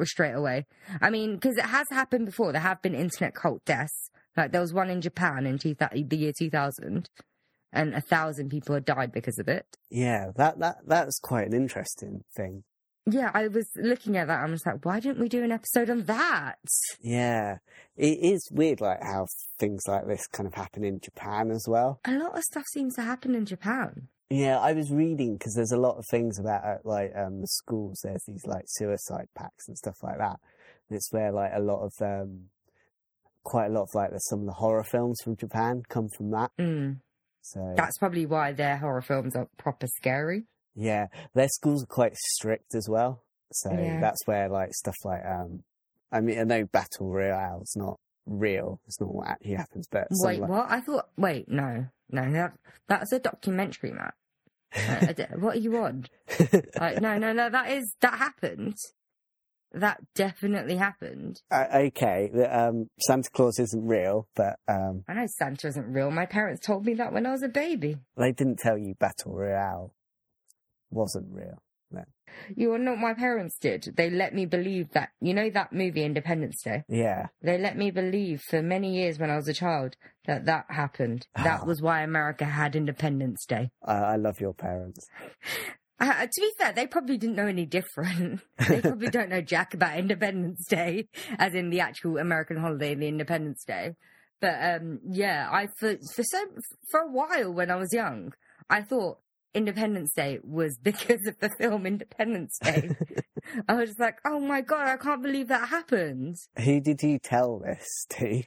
straight 0.02 0.32
away. 0.32 0.66
I 1.00 1.10
mean, 1.10 1.34
because 1.34 1.56
it 1.56 1.64
has 1.64 1.86
happened 1.90 2.26
before. 2.26 2.52
There 2.52 2.60
have 2.60 2.82
been 2.82 2.94
internet 2.94 3.34
cult 3.34 3.64
deaths. 3.64 4.10
Like 4.36 4.52
there 4.52 4.60
was 4.60 4.74
one 4.74 4.90
in 4.90 5.00
Japan 5.00 5.46
in 5.46 5.58
two 5.58 5.74
the 5.74 6.16
year 6.16 6.32
2000, 6.36 7.08
and 7.72 7.94
a 7.94 8.00
thousand 8.00 8.50
people 8.50 8.74
had 8.74 8.84
died 8.84 9.12
because 9.12 9.38
of 9.38 9.48
it. 9.48 9.64
Yeah, 9.90 10.32
that 10.36 10.58
that 10.58 10.76
that's 10.86 11.18
quite 11.18 11.46
an 11.46 11.54
interesting 11.54 12.24
thing. 12.36 12.64
Yeah, 13.10 13.30
I 13.32 13.48
was 13.48 13.68
looking 13.76 14.16
at 14.16 14.26
that. 14.26 14.40
I 14.40 14.50
was 14.50 14.66
like, 14.66 14.84
why 14.84 15.00
didn't 15.00 15.20
we 15.20 15.28
do 15.28 15.42
an 15.42 15.52
episode 15.52 15.88
on 15.88 16.04
that? 16.04 16.58
Yeah, 17.00 17.58
it 17.96 18.18
is 18.20 18.48
weird, 18.52 18.80
like 18.80 19.02
how 19.02 19.26
things 19.58 19.82
like 19.88 20.06
this 20.06 20.26
kind 20.26 20.46
of 20.46 20.54
happen 20.54 20.84
in 20.84 21.00
Japan 21.00 21.50
as 21.50 21.66
well. 21.66 22.00
A 22.04 22.12
lot 22.12 22.36
of 22.36 22.44
stuff 22.44 22.64
seems 22.72 22.94
to 22.96 23.02
happen 23.02 23.34
in 23.34 23.46
Japan. 23.46 24.08
Yeah, 24.30 24.58
I 24.58 24.72
was 24.72 24.92
reading 24.92 25.36
because 25.36 25.54
there's 25.54 25.72
a 25.72 25.78
lot 25.78 25.96
of 25.96 26.04
things 26.10 26.38
about 26.38 26.62
uh, 26.64 26.76
like 26.84 27.12
um, 27.16 27.40
the 27.40 27.46
schools. 27.46 28.00
There's 28.04 28.24
these 28.26 28.44
like 28.44 28.64
suicide 28.66 29.28
packs 29.34 29.68
and 29.68 29.78
stuff 29.78 29.96
like 30.02 30.18
that. 30.18 30.38
And 30.88 30.96
it's 30.96 31.10
where 31.12 31.32
like 31.32 31.52
a 31.54 31.60
lot 31.60 31.82
of 31.82 31.92
um, 32.02 32.50
quite 33.42 33.66
a 33.66 33.70
lot 33.70 33.84
of 33.84 33.94
like 33.94 34.10
the, 34.10 34.18
some 34.18 34.40
of 34.40 34.46
the 34.46 34.52
horror 34.52 34.84
films 34.84 35.18
from 35.24 35.36
Japan 35.36 35.82
come 35.88 36.08
from 36.08 36.30
that. 36.32 36.50
Mm. 36.58 36.98
So 37.40 37.72
That's 37.74 37.96
probably 37.96 38.26
why 38.26 38.52
their 38.52 38.76
horror 38.76 39.00
films 39.00 39.34
are 39.34 39.48
proper 39.56 39.86
scary. 39.86 40.44
Yeah, 40.74 41.06
their 41.34 41.48
schools 41.48 41.82
are 41.82 41.86
quite 41.86 42.16
strict 42.16 42.74
as 42.74 42.88
well. 42.88 43.22
So 43.52 43.72
Yeah. 43.72 44.00
that's 44.00 44.26
where 44.26 44.48
like 44.48 44.74
stuff 44.74 44.96
like 45.04 45.24
um, 45.24 45.62
I 46.12 46.20
mean, 46.20 46.38
I 46.38 46.44
know 46.44 46.64
battle 46.64 47.08
royale 47.10 47.60
is 47.62 47.74
not 47.76 47.98
real. 48.26 48.80
It's 48.86 49.00
not 49.00 49.14
what 49.14 49.28
actually 49.28 49.54
happens, 49.54 49.86
but 49.90 50.06
Wait, 50.10 50.40
like- 50.40 50.50
what? 50.50 50.70
I 50.70 50.80
thought. 50.80 51.08
Wait, 51.16 51.48
no, 51.48 51.86
no, 52.10 52.32
that 52.32 52.52
that's 52.88 53.12
a 53.12 53.18
documentary, 53.18 53.92
Matt. 53.92 54.14
I- 54.74 55.06
I 55.08 55.12
d- 55.14 55.24
what 55.38 55.56
are 55.56 55.60
you 55.60 55.76
on? 55.78 56.06
Like, 56.78 57.00
no, 57.00 57.16
no, 57.18 57.32
no. 57.32 57.48
That 57.50 57.70
is 57.70 57.94
that 58.00 58.14
happened. 58.18 58.76
That 59.72 60.00
definitely 60.14 60.76
happened. 60.76 61.42
Uh, 61.50 61.66
okay, 61.74 62.30
um, 62.50 62.88
Santa 63.00 63.28
Claus 63.30 63.58
isn't 63.58 63.86
real, 63.86 64.26
but 64.34 64.56
um, 64.66 65.04
I 65.06 65.12
know 65.12 65.26
Santa 65.26 65.68
isn't 65.68 65.92
real. 65.92 66.10
My 66.10 66.24
parents 66.24 66.64
told 66.64 66.86
me 66.86 66.94
that 66.94 67.12
when 67.12 67.26
I 67.26 67.32
was 67.32 67.42
a 67.42 67.48
baby. 67.48 67.96
they 68.16 68.32
didn't 68.32 68.58
tell 68.58 68.78
you 68.78 68.94
battle 68.94 69.34
royale 69.34 69.92
wasn't 70.90 71.26
real. 71.30 71.62
then. 71.90 72.06
You 72.54 72.72
are 72.74 72.78
not 72.78 72.98
my 72.98 73.14
parents 73.14 73.58
did. 73.58 73.94
They 73.96 74.10
let 74.10 74.34
me 74.34 74.46
believe 74.46 74.90
that 74.92 75.10
you 75.20 75.34
know 75.34 75.50
that 75.50 75.72
movie 75.72 76.04
Independence 76.04 76.62
Day. 76.62 76.84
Yeah. 76.88 77.28
They 77.42 77.58
let 77.58 77.76
me 77.76 77.90
believe 77.90 78.42
for 78.48 78.62
many 78.62 78.94
years 78.94 79.18
when 79.18 79.30
I 79.30 79.36
was 79.36 79.48
a 79.48 79.54
child 79.54 79.96
that 80.26 80.44
that 80.46 80.66
happened. 80.68 81.26
That 81.36 81.66
was 81.66 81.80
why 81.80 82.02
America 82.02 82.44
had 82.44 82.76
Independence 82.76 83.44
Day. 83.46 83.70
I, 83.84 83.94
I 83.94 84.16
love 84.16 84.40
your 84.40 84.54
parents. 84.54 85.06
Uh, 86.00 86.26
to 86.26 86.40
be 86.40 86.52
fair, 86.56 86.72
they 86.72 86.86
probably 86.86 87.18
didn't 87.18 87.34
know 87.34 87.48
any 87.48 87.66
different. 87.66 88.40
they 88.68 88.80
probably 88.80 89.08
don't 89.08 89.28
know 89.30 89.40
jack 89.40 89.74
about 89.74 89.98
Independence 89.98 90.64
Day, 90.68 91.08
as 91.38 91.54
in 91.54 91.70
the 91.70 91.80
actual 91.80 92.18
American 92.18 92.56
holiday, 92.56 92.94
the 92.94 93.08
Independence 93.08 93.64
Day. 93.64 93.96
But 94.40 94.54
um, 94.62 95.00
yeah, 95.10 95.48
I 95.50 95.66
for 95.76 95.96
for 96.14 96.22
so 96.22 96.38
for 96.92 97.00
a 97.00 97.10
while 97.10 97.52
when 97.52 97.72
I 97.72 97.74
was 97.74 97.92
young, 97.92 98.32
I 98.70 98.82
thought 98.82 99.18
Independence 99.54 100.12
Day 100.14 100.38
was 100.42 100.78
because 100.82 101.26
of 101.26 101.38
the 101.40 101.50
film 101.58 101.86
Independence 101.86 102.58
Day. 102.62 102.90
I 103.68 103.74
was 103.74 103.90
just 103.90 104.00
like, 104.00 104.18
oh 104.26 104.40
my 104.40 104.60
god, 104.60 104.88
I 104.88 104.96
can't 104.96 105.22
believe 105.22 105.48
that 105.48 105.68
happened. 105.68 106.36
Who 106.62 106.80
did 106.80 107.02
you 107.02 107.18
tell 107.18 107.60
this 107.60 108.06
to? 108.10 108.42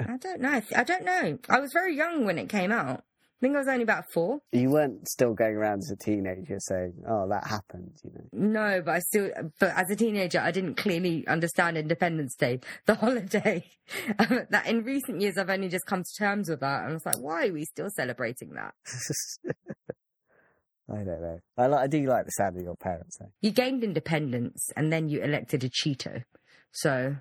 I 0.00 0.16
don't 0.16 0.40
know. 0.40 0.60
I 0.74 0.84
don't 0.84 1.04
know. 1.04 1.38
I 1.48 1.60
was 1.60 1.72
very 1.72 1.96
young 1.96 2.24
when 2.24 2.38
it 2.38 2.48
came 2.48 2.72
out. 2.72 3.04
I 3.38 3.38
think 3.40 3.54
I 3.54 3.58
was 3.58 3.68
only 3.68 3.82
about 3.82 4.04
four. 4.14 4.38
You 4.50 4.70
weren't 4.70 5.06
still 5.06 5.34
going 5.34 5.56
around 5.56 5.80
as 5.80 5.90
a 5.90 5.96
teenager 5.96 6.58
saying, 6.58 6.94
"Oh, 7.06 7.28
that 7.28 7.46
happened," 7.46 7.92
you 8.02 8.10
know. 8.14 8.28
No, 8.32 8.82
but 8.82 8.94
I 8.94 8.98
still, 9.00 9.30
but 9.60 9.76
as 9.76 9.90
a 9.90 9.94
teenager, 9.94 10.40
I 10.40 10.50
didn't 10.50 10.76
clearly 10.76 11.26
understand 11.28 11.76
Independence 11.76 12.34
Day, 12.34 12.60
the 12.86 12.94
holiday. 13.04 13.62
that 14.18 14.66
in 14.66 14.84
recent 14.84 15.20
years, 15.20 15.36
I've 15.36 15.50
only 15.50 15.68
just 15.68 15.84
come 15.84 16.02
to 16.02 16.14
terms 16.18 16.48
with 16.48 16.60
that. 16.60 16.84
And 16.84 16.92
I 16.92 16.94
was 16.94 17.04
like, 17.04 17.18
why 17.20 17.48
are 17.48 17.52
we 17.52 17.66
still 17.66 17.90
celebrating 17.90 18.54
that? 18.54 18.72
I 20.90 20.98
don't 20.98 21.20
know. 21.20 21.38
I 21.58 21.66
like. 21.66 21.80
I 21.80 21.86
do 21.88 22.06
like 22.06 22.26
the 22.26 22.30
sound 22.32 22.56
of 22.56 22.62
your 22.62 22.76
parents. 22.76 23.16
Though. 23.18 23.32
You 23.40 23.50
gained 23.50 23.82
independence 23.82 24.70
and 24.76 24.92
then 24.92 25.08
you 25.08 25.20
elected 25.20 25.64
a 25.64 25.68
Cheeto. 25.68 26.24
So, 26.72 27.16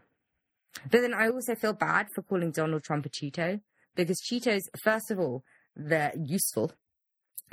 but 0.92 1.02
then 1.02 1.14
I 1.14 1.30
also 1.30 1.56
feel 1.56 1.74
bad 1.74 2.08
for 2.14 2.22
calling 2.22 2.52
Donald 2.52 2.84
Trump 2.84 3.06
a 3.06 3.10
Cheeto 3.10 3.62
because 3.96 4.22
Cheetos, 4.22 4.62
first 4.84 5.10
of 5.10 5.20
all, 5.20 5.44
they're 5.76 6.14
useful. 6.16 6.74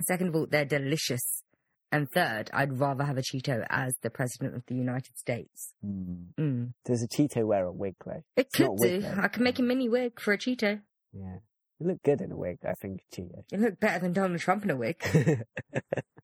Second 0.07 0.29
of 0.29 0.37
all, 0.37 0.47
they're 0.47 0.65
delicious. 0.65 1.43
And 1.91 2.09
third, 2.11 2.51
I'd 2.55 2.79
rather 2.79 3.05
have 3.05 3.19
a 3.19 3.23
Cheeto 3.23 3.67
as 3.69 3.95
the 4.03 4.09
president 4.11 4.55
of 4.55 4.65
the 4.67 4.75
United 4.75 5.17
States. 5.19 5.75
Mm. 5.85 6.73
Does 6.87 7.03
a 7.03 7.09
Cheeto 7.09 7.47
wear 7.47 7.65
a 7.67 7.73
wig 7.73 7.95
though? 8.05 8.23
It 8.37 8.47
It's 8.47 8.57
could 8.57 8.67
a 8.67 8.73
wig, 8.73 9.03
do. 9.03 9.21
I 9.21 9.29
can 9.29 9.45
make 9.45 9.59
a 9.59 9.63
mini 9.63 9.89
wig 9.91 10.19
for 10.19 10.33
a 10.33 10.39
Cheeto. 10.39 10.81
Yeah, 11.13 11.37
you 11.83 11.89
look 11.89 12.03
good 12.03 12.21
in 12.21 12.33
a 12.33 12.37
wig. 12.37 12.59
I 12.67 12.75
think 12.75 13.03
Cheeto. 13.15 13.45
It 13.53 13.61
look 13.61 13.81
better 13.81 13.99
than 14.01 14.13
Donald 14.13 14.41
Trump 14.41 14.65
in 14.65 14.71
a 14.71 14.77
wig. 14.77 14.97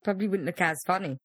Probably 0.04 0.28
wouldn't 0.28 0.46
look 0.46 0.60
as 0.60 0.82
funny. 0.84 1.18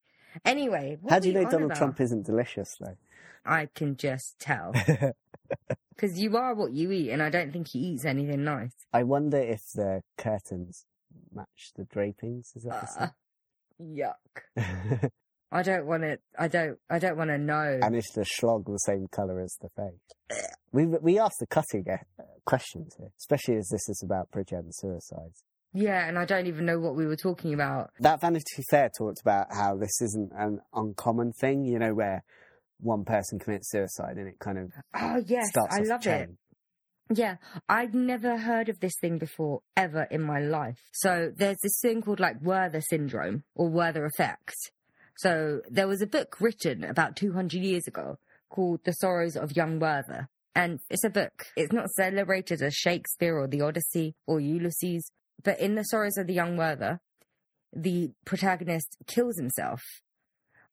Anyway, 0.44 0.98
what 1.00 1.12
How 1.14 1.20
do 1.20 1.28
you 1.28 1.34
know 1.36 1.44
Donald 1.44 1.66
about? 1.72 1.78
Trump 1.78 2.02
isn't 2.02 2.26
delicious 2.26 2.76
though? 2.80 2.98
I 3.46 3.68
can 3.74 3.96
just 3.98 4.40
tell. 4.40 4.74
Because 5.96 6.20
you 6.20 6.36
are 6.38 6.56
what 6.56 6.74
you 6.74 6.92
eat, 6.92 7.12
and 7.12 7.22
I 7.22 7.30
don't 7.30 7.54
think 7.54 7.68
he 7.68 7.78
eats 7.80 8.04
anything 8.04 8.44
nice. 8.44 8.74
I 8.92 9.04
wonder 9.04 9.38
if 9.38 9.62
the 9.76 10.02
curtains 10.18 10.86
match 11.32 11.72
the 11.76 11.84
drapings. 11.84 12.52
Is 12.56 12.64
that 12.64 12.90
Uh, 12.98 13.08
yuck. 13.80 15.12
I 15.54 15.62
don't 15.62 15.86
want 15.86 16.02
to. 16.02 16.18
I 16.38 16.48
don't. 16.48 16.78
I 16.90 16.98
don't 16.98 17.16
want 17.16 17.30
to 17.30 17.38
know. 17.38 17.80
and 17.82 17.96
is 17.96 18.10
the 18.16 18.26
schlog 18.26 18.66
the 18.66 18.78
same 18.80 19.08
colour 19.12 19.40
as 19.40 19.56
the 19.62 19.70
face? 19.78 20.42
We 20.72 20.88
we 20.88 21.20
asked 21.20 21.38
the 21.40 21.46
cutting 21.46 21.86
uh, 21.88 22.24
questions 22.46 22.96
here, 22.98 23.10
especially 23.20 23.58
as 23.58 23.70
this 23.70 23.88
is 23.88 24.02
about 24.04 24.32
Bridgend 24.32 24.72
suicides. 24.72 25.44
Yeah, 25.72 26.08
and 26.08 26.18
I 26.18 26.26
don't 26.26 26.48
even 26.48 26.66
know 26.66 26.80
what 26.80 26.96
we 26.96 27.06
were 27.06 27.16
talking 27.16 27.54
about. 27.54 27.92
That 28.00 28.20
Vanity 28.22 28.64
Fair 28.70 28.90
talked 28.98 29.22
about 29.22 29.48
how 29.52 29.76
this 29.76 30.02
isn't 30.02 30.32
an 30.36 30.60
uncommon 30.74 31.34
thing, 31.34 31.66
you 31.66 31.78
know, 31.80 31.94
where 31.94 32.24
one 32.80 33.06
person 33.06 33.40
commits 33.40 33.72
suicide 33.72 34.18
and 34.18 34.28
it 34.28 34.40
kind 34.40 34.58
of 34.58 34.72
Oh 35.00 35.24
yes, 35.26 35.52
I 35.56 35.80
love 35.80 36.06
it. 36.06 36.30
Yeah, 37.14 37.36
I'd 37.70 37.94
never 37.94 38.38
heard 38.38 38.70
of 38.70 38.80
this 38.80 38.94
thing 39.00 39.20
before 39.20 39.62
ever 39.78 40.08
in 40.10 40.22
my 40.22 40.40
life. 40.40 40.80
So 40.94 41.32
there's 41.36 41.58
this 41.62 41.80
thing 41.82 42.02
called 42.02 42.20
like 42.20 42.42
Werther 42.42 42.82
syndrome 42.82 43.44
or 43.56 43.70
Werther 43.70 44.06
effect. 44.06 44.56
So 45.18 45.62
there 45.70 45.88
was 45.88 46.02
a 46.02 46.08
book 46.08 46.38
written 46.40 46.84
about 46.84 47.16
200 47.16 47.62
years 47.62 47.88
ago 47.88 48.18
called 48.50 48.82
The 48.84 48.94
Sorrows 48.94 49.36
of 49.36 49.56
Young 49.56 49.80
Werther. 49.80 50.30
And 50.56 50.80
it's 50.90 51.04
a 51.04 51.10
book. 51.10 51.48
It's 51.56 51.74
not 51.74 51.90
celebrated 51.92 52.62
as 52.62 52.76
Shakespeare 52.76 53.38
or 53.38 53.48
the 53.48 53.62
Odyssey 53.62 54.16
or 54.28 54.40
Ulysses, 54.40 55.10
but 55.44 55.60
in 55.60 55.76
The 55.76 55.84
Sorrows 55.84 56.18
of 56.18 56.28
the 56.28 56.34
Young 56.34 56.58
Werther, 56.58 57.00
the 57.76 58.12
protagonist 58.26 58.98
kills 59.08 59.38
himself. 59.38 59.82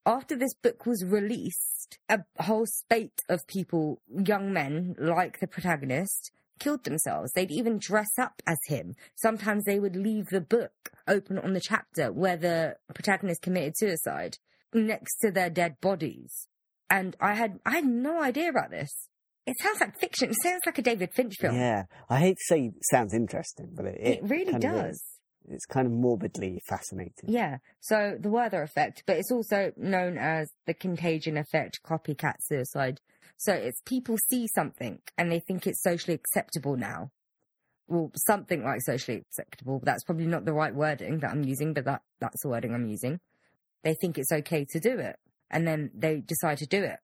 After 0.05 0.37
this 0.37 0.55
book 0.55 0.87
was 0.87 1.05
released, 1.05 1.99
a 2.09 2.21
whole 2.39 2.67
spate 2.67 3.23
of 3.29 3.47
people, 3.47 4.01
young 4.09 4.53
men 4.53 4.95
like 4.99 5.41
the 5.41 5.47
protagonist, 5.47 6.33
killed 6.61 6.85
themselves. 6.85 7.33
They'd 7.33 7.51
even 7.51 7.79
dress 7.79 8.19
up 8.19 8.41
as 8.47 8.59
him. 8.67 8.95
Sometimes 9.17 9.65
they 9.65 9.81
would 9.81 9.97
leave 9.97 10.27
the 10.29 10.41
book 10.41 10.93
open 11.09 11.39
on 11.39 11.55
the 11.55 11.61
chapter 11.61 12.13
where 12.13 12.37
the 12.37 12.77
protagonist 12.95 13.43
committed 13.43 13.77
suicide 13.77 14.39
next 14.73 15.17
to 15.23 15.33
their 15.33 15.51
dead 15.51 15.81
bodies. 15.81 16.47
And 16.89 17.17
I 17.21 17.35
had 17.35 17.59
I 17.67 17.73
had 17.73 17.87
no 17.87 18.23
idea 18.23 18.51
about 18.51 18.71
this. 18.71 19.09
It 19.47 19.57
sounds 19.61 19.81
like 19.81 19.99
fiction. 19.99 20.31
It 20.31 20.37
sounds 20.43 20.61
like 20.67 20.79
a 20.79 20.83
David 20.83 21.11
Fincher 21.13 21.37
film. 21.41 21.57
Yeah, 21.57 21.85
I 22.09 22.19
hate 22.19 22.37
to 22.37 22.45
say 22.55 22.67
it 22.67 22.75
sounds 22.91 23.15
interesting, 23.15 23.71
but 23.75 23.87
it, 23.87 23.99
it, 24.01 24.21
really 24.23 24.59
does. 24.59 24.97
is. 24.97 25.05
It's 25.49 25.67
kind 25.67 25.87
of 25.87 25.93
morbidly 25.93 26.61
fascinating. 26.69 27.29
Yeah. 27.29 27.59
So 27.81 28.17
the 28.21 28.29
Werther 28.29 28.63
effect, 28.63 29.03
but 29.07 29.17
it's 29.17 29.33
also 29.33 29.73
known 29.77 30.19
as 30.19 30.49
the 30.67 30.75
contagion 30.75 31.37
effect, 31.37 31.81
copycat 31.85 32.37
suicide. 32.41 33.01
So 33.41 33.55
it's 33.55 33.81
people 33.87 34.19
see 34.29 34.47
something 34.55 34.99
and 35.17 35.33
they 35.33 35.41
think 35.41 35.67
it's 35.67 35.83
socially 35.83 36.13
acceptable 36.15 36.77
now. 36.77 37.11
Well, 37.89 38.13
something 38.15 38.63
like 38.63 38.83
socially 38.83 39.23
acceptable. 39.27 39.81
That's 39.83 40.05
probably 40.05 40.27
not 40.27 40.45
the 40.45 40.53
right 40.53 40.75
wording 40.75 41.21
that 41.21 41.31
I'm 41.31 41.43
using, 41.43 41.73
but 41.73 41.87
that, 41.87 42.03
that's 42.21 42.43
the 42.43 42.51
wording 42.51 42.75
I'm 42.75 42.87
using. 42.87 43.19
They 43.83 43.95
think 43.95 44.19
it's 44.19 44.31
okay 44.31 44.67
to 44.73 44.79
do 44.79 44.99
it. 44.99 45.17
And 45.51 45.67
then 45.67 45.91
they 45.95 46.21
decide 46.21 46.59
to 46.59 46.67
do 46.67 46.83
it. 46.83 46.99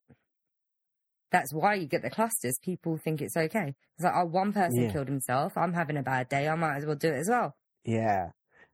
That's 1.31 1.51
why 1.51 1.73
you 1.73 1.87
get 1.87 2.03
the 2.03 2.11
clusters. 2.11 2.59
People 2.63 2.99
think 3.03 3.19
it's 3.19 3.35
okay. 3.35 3.73
It's 3.95 4.03
like, 4.03 4.13
oh, 4.15 4.25
one 4.25 4.53
person 4.53 4.83
Yeah. 4.83 4.91
killed 4.91 5.07
himself. 5.07 5.57
I'm 5.57 5.73
having 5.73 5.97
a 5.97 6.03
bad 6.03 6.29
day. 6.29 6.47
I 6.47 6.53
might 6.53 6.77
as 6.77 6.85
well 6.85 6.95
do 6.95 7.09
it 7.09 7.17
as 7.17 7.29
well. 7.31 7.55
Yeah, 7.83 8.27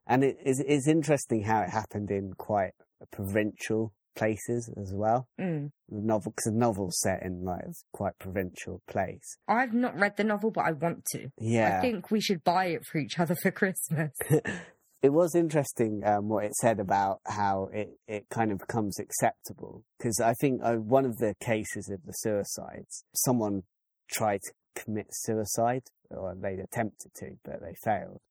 and 0.06 0.24
it 0.26 0.38
is 0.46 0.60
it's 0.68 0.88
interesting 0.88 1.44
how 1.44 1.62
it 1.62 1.70
happened 1.70 2.12
in 2.12 2.34
quite 2.34 2.74
a 3.02 3.06
provincial 3.08 3.94
places 4.16 4.72
as 4.80 4.94
well. 4.94 5.28
Mm. 5.40 5.72
The 5.90 6.02
novel, 6.02 6.32
because 6.32 6.52
the 6.52 6.58
novel's 6.58 7.00
set 7.00 7.24
in 7.24 7.44
like 7.44 7.62
a 7.62 7.74
quite 7.94 8.18
provincial 8.20 8.82
place. 8.88 9.38
I've 9.48 9.74
not 9.74 9.98
read 9.98 10.18
the 10.18 10.24
novel, 10.24 10.52
but 10.52 10.66
I 10.66 10.72
want 10.72 11.06
to. 11.14 11.30
Yeah, 11.40 11.78
I 11.78 11.82
think 11.82 12.12
we 12.12 12.22
should 12.22 12.44
buy 12.44 12.66
it 12.68 12.86
for 12.86 12.98
each 12.98 13.20
other 13.20 13.36
for 13.42 13.52
Christmas. 13.52 14.12
it 15.02 15.12
was 15.12 15.36
interesting 15.36 16.02
um, 16.06 16.30
what 16.30 16.46
it 16.46 16.56
said 16.56 16.80
about 16.80 17.20
how 17.26 17.70
it, 17.74 17.98
it 18.08 18.30
kind 18.30 18.52
of 18.52 18.60
becomes 18.60 19.00
acceptable. 19.00 19.84
Because 19.98 20.20
I 20.20 20.34
think 20.40 20.62
uh, 20.64 20.76
one 20.76 21.06
of 21.06 21.18
the 21.18 21.36
cases 21.42 21.90
of 21.90 22.06
the 22.06 22.14
suicides, 22.14 23.04
someone 23.14 23.64
tried 24.10 24.42
to 24.44 24.82
commit 24.82 25.08
suicide, 25.12 25.84
or 26.10 26.36
they 26.36 26.54
attempted 26.54 27.14
to, 27.16 27.32
but 27.44 27.62
they 27.62 27.76
failed. 27.84 28.22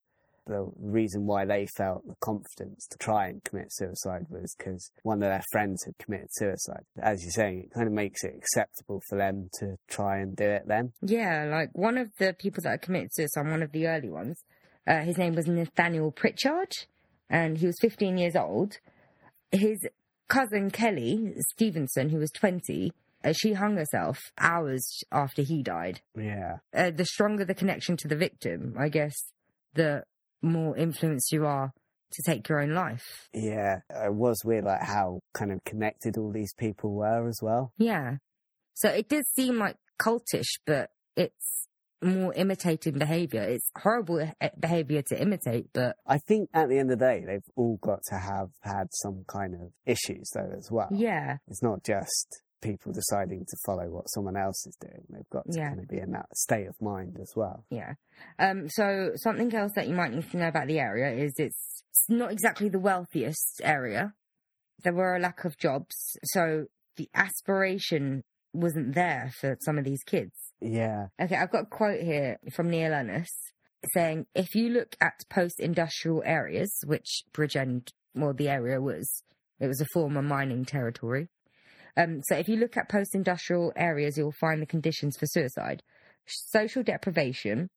The 0.46 0.70
reason 0.80 1.26
why 1.26 1.44
they 1.44 1.66
felt 1.76 2.06
the 2.06 2.16
confidence 2.20 2.86
to 2.88 2.98
try 2.98 3.28
and 3.28 3.44
commit 3.44 3.72
suicide 3.72 4.26
was 4.28 4.54
because 4.56 4.90
one 5.02 5.22
of 5.22 5.28
their 5.28 5.42
friends 5.52 5.84
had 5.84 5.96
committed 5.98 6.28
suicide. 6.32 6.84
As 7.00 7.22
you're 7.22 7.30
saying, 7.30 7.64
it 7.64 7.72
kind 7.72 7.86
of 7.86 7.92
makes 7.92 8.24
it 8.24 8.34
acceptable 8.36 9.00
for 9.08 9.16
them 9.16 9.48
to 9.60 9.76
try 9.88 10.18
and 10.18 10.34
do 10.34 10.44
it 10.44 10.64
then. 10.66 10.92
yeah, 11.00 11.44
like 11.44 11.70
one 11.74 11.96
of 11.96 12.10
the 12.18 12.34
people 12.36 12.62
that 12.64 12.82
committed 12.82 13.14
suicide, 13.14 13.48
one 13.48 13.62
of 13.62 13.72
the 13.72 13.86
early 13.86 14.10
ones, 14.10 14.42
uh, 14.86 15.00
his 15.00 15.16
name 15.16 15.34
was 15.34 15.46
Nathaniel 15.46 16.10
Pritchard, 16.10 16.72
and 17.30 17.58
he 17.58 17.66
was 17.66 17.76
15 17.80 18.18
years 18.18 18.34
old. 18.34 18.78
His 19.52 19.86
cousin 20.28 20.70
Kelly 20.70 21.34
Stevenson, 21.52 22.08
who 22.08 22.18
was 22.18 22.30
20, 22.32 22.92
uh, 23.24 23.32
she 23.32 23.52
hung 23.52 23.76
herself 23.76 24.18
hours 24.38 25.02
after 25.12 25.42
he 25.42 25.62
died. 25.62 26.00
Yeah. 26.16 26.56
Uh, 26.74 26.90
the 26.90 27.04
stronger 27.04 27.44
the 27.44 27.54
connection 27.54 27.96
to 27.98 28.08
the 28.08 28.16
victim, 28.16 28.74
I 28.78 28.88
guess, 28.88 29.14
the 29.74 30.04
more 30.42 30.76
influenced 30.76 31.32
you 31.32 31.46
are 31.46 31.72
to 32.12 32.22
take 32.22 32.48
your 32.48 32.60
own 32.60 32.74
life. 32.74 33.28
Yeah. 33.32 33.78
It 33.88 34.12
was 34.14 34.42
weird, 34.44 34.64
like 34.64 34.82
how 34.82 35.20
kind 35.32 35.50
of 35.52 35.64
connected 35.64 36.18
all 36.18 36.30
these 36.30 36.52
people 36.54 36.92
were 36.94 37.26
as 37.28 37.40
well. 37.42 37.72
Yeah. 37.78 38.16
So 38.74 38.88
it 38.90 39.08
did 39.08 39.24
seem 39.34 39.58
like 39.58 39.76
cultish, 40.00 40.48
but 40.66 40.90
it's 41.16 41.68
more 42.02 42.34
imitating 42.34 42.98
behavior. 42.98 43.42
It's 43.42 43.70
horrible 43.78 44.28
eh, 44.40 44.48
behavior 44.58 45.02
to 45.08 45.20
imitate, 45.22 45.66
but 45.72 45.96
I 46.06 46.18
think 46.18 46.50
at 46.52 46.68
the 46.68 46.78
end 46.78 46.90
of 46.90 46.98
the 46.98 47.04
day, 47.04 47.22
they've 47.26 47.40
all 47.56 47.78
got 47.80 48.00
to 48.08 48.16
have 48.18 48.48
had 48.62 48.88
some 48.92 49.24
kind 49.28 49.54
of 49.54 49.70
issues 49.86 50.28
though 50.34 50.52
as 50.56 50.68
well. 50.70 50.88
yeah, 50.90 51.36
It's 51.48 51.62
not 51.62 51.84
just 51.84 52.42
people 52.62 52.92
deciding 52.92 53.40
to 53.44 53.56
follow 53.66 53.90
what 53.90 54.08
someone 54.10 54.36
else 54.36 54.66
is 54.66 54.76
doing. 54.80 55.04
They've 55.10 55.28
got 55.30 55.44
to 55.50 55.58
Yeah. 55.58 55.68
kind 55.68 55.80
of 55.80 55.88
be 55.88 55.98
in 55.98 56.12
that 56.12 56.34
state 56.34 56.66
of 56.66 56.80
mind 56.80 57.18
as 57.20 57.32
well. 57.36 57.64
yeah. 57.70 57.94
Um, 58.38 58.68
so 58.68 59.10
something 59.16 59.52
else 59.54 59.72
that 59.74 59.88
you 59.88 59.94
might 59.94 60.12
need 60.12 60.30
to 60.30 60.36
know 60.36 60.48
about 60.48 60.68
the 60.68 60.78
area 60.78 61.10
is 61.12 61.34
it's, 61.38 61.82
not 62.08 62.32
exactly 62.32 62.68
the 62.68 62.78
wealthiest 62.80 63.60
area. 63.62 64.14
there 64.84 64.92
were 64.92 65.14
a 65.14 65.20
lack 65.20 65.44
of 65.44 65.56
jobs, 65.58 65.94
so 66.24 66.66
the 66.96 67.08
aspiration 67.14 68.24
wasn't 68.52 68.94
there 68.94 69.30
for 69.38 69.56
some 69.60 69.78
of 69.78 69.84
these 69.84 70.02
kids. 70.04 70.32
Yeah. 70.60 71.06
Okay, 71.20 71.36
I've 71.36 71.52
got 71.52 71.62
a 71.64 71.66
quote 71.66 72.00
here 72.00 72.38
from 72.52 72.68
Neil 72.70 72.92
Ennis 72.92 73.30
saying, 73.94 74.26
if 74.34 74.54
you 74.54 74.68
look 74.70 74.96
at 75.00 75.14
post-industrial 75.30 76.22
areas, 76.26 76.76
which 76.86 77.22
Bridgend, 77.32 77.88
well, 78.14 78.32
the 78.34 78.48
area 78.48 78.80
was, 78.80 79.22
it 79.60 79.66
was 79.68 79.80
a 79.80 79.86
former 79.92 80.22
mining 80.22 80.64
territory. 80.64 81.28
Um, 81.96 82.22
so 82.22 82.36
if 82.36 82.48
you 82.48 82.56
look 82.56 82.76
at 82.76 82.88
post-industrial 82.88 83.72
areas, 83.76 84.16
you'll 84.16 84.32
find 84.32 84.62
the 84.62 84.66
conditions 84.66 85.16
for 85.16 85.26
suicide, 85.26 85.82
social 86.26 86.82
deprivation, 86.82 87.68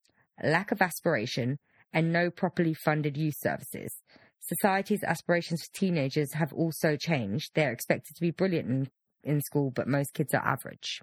lack 0.43 0.71
of 0.71 0.81
aspiration, 0.81 1.57
and 1.93 2.11
no 2.11 2.29
properly 2.29 2.73
funded 2.73 3.17
youth 3.17 3.35
services. 3.37 4.01
Society's 4.39 5.03
aspirations 5.03 5.63
for 5.63 5.79
teenagers 5.79 6.33
have 6.33 6.53
also 6.53 6.95
changed. 6.95 7.51
They're 7.55 7.71
expected 7.71 8.15
to 8.15 8.21
be 8.21 8.31
brilliant 8.31 8.69
in, 8.69 8.89
in 9.23 9.41
school, 9.41 9.71
but 9.71 9.87
most 9.87 10.13
kids 10.13 10.33
are 10.33 10.45
average. 10.45 11.01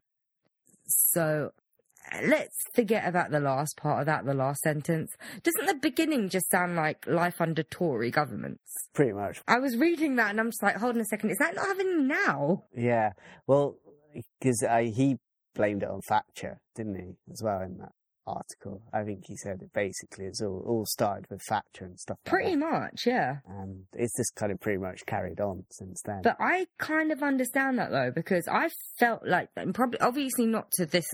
So 0.87 1.51
let's 2.23 2.57
forget 2.75 3.07
about 3.09 3.31
the 3.31 3.41
last 3.41 3.77
part 3.77 4.01
of 4.01 4.07
that, 4.07 4.25
the 4.25 4.35
last 4.35 4.61
sentence. 4.63 5.11
Doesn't 5.43 5.67
the 5.67 5.75
beginning 5.81 6.29
just 6.29 6.51
sound 6.51 6.77
like 6.77 7.07
life 7.07 7.41
under 7.41 7.63
Tory 7.63 8.11
governments? 8.11 8.73
Pretty 8.95 9.13
much. 9.13 9.41
I 9.49 9.59
was 9.59 9.77
reading 9.77 10.17
that 10.17 10.31
and 10.31 10.41
I'm 10.41 10.51
just 10.51 10.63
like, 10.63 10.77
hold 10.77 10.95
on 10.97 11.01
a 11.01 11.05
second, 11.05 11.31
is 11.31 11.39
that 11.39 11.55
not 11.55 11.67
happening 11.67 12.09
now? 12.09 12.65
Yeah. 12.77 13.11
Well, 13.47 13.77
because 14.41 14.63
uh, 14.63 14.79
he 14.79 15.17
blamed 15.55 15.83
it 15.83 15.89
on 15.89 16.01
Thatcher, 16.03 16.61
didn't 16.75 16.97
he, 16.97 17.17
as 17.33 17.43
well, 17.43 17.61
in 17.63 17.79
that 17.79 17.93
article? 18.27 18.83
I 18.93 19.03
think 19.03 19.25
he 19.27 19.37
said 19.37 19.63
it 19.63 19.73
basically 19.73 20.27
it's 20.27 20.43
all, 20.43 20.63
all 20.67 20.85
started 20.87 21.27
with 21.31 21.43
Thatcher 21.43 21.85
and 21.85 21.99
stuff 21.99 22.19
like 22.25 22.31
Pretty 22.31 22.57
that. 22.57 22.59
much, 22.59 23.07
yeah. 23.07 23.37
And 23.49 23.85
it's 23.95 24.17
just 24.17 24.35
kind 24.37 24.53
of 24.53 24.61
pretty 24.61 24.79
much 24.79 25.01
carried 25.07 25.41
on 25.41 25.65
since 25.71 26.01
then. 26.05 26.21
But 26.23 26.37
I 26.39 26.67
kind 26.79 27.11
of 27.11 27.23
understand 27.23 27.79
that 27.79 27.91
though, 27.91 28.13
because 28.15 28.47
I 28.49 28.71
felt 28.99 29.27
like, 29.27 29.49
and 29.57 29.75
probably, 29.75 30.01
obviously 30.01 30.47
not 30.47 30.71
to 30.73 30.87
this 30.87 31.07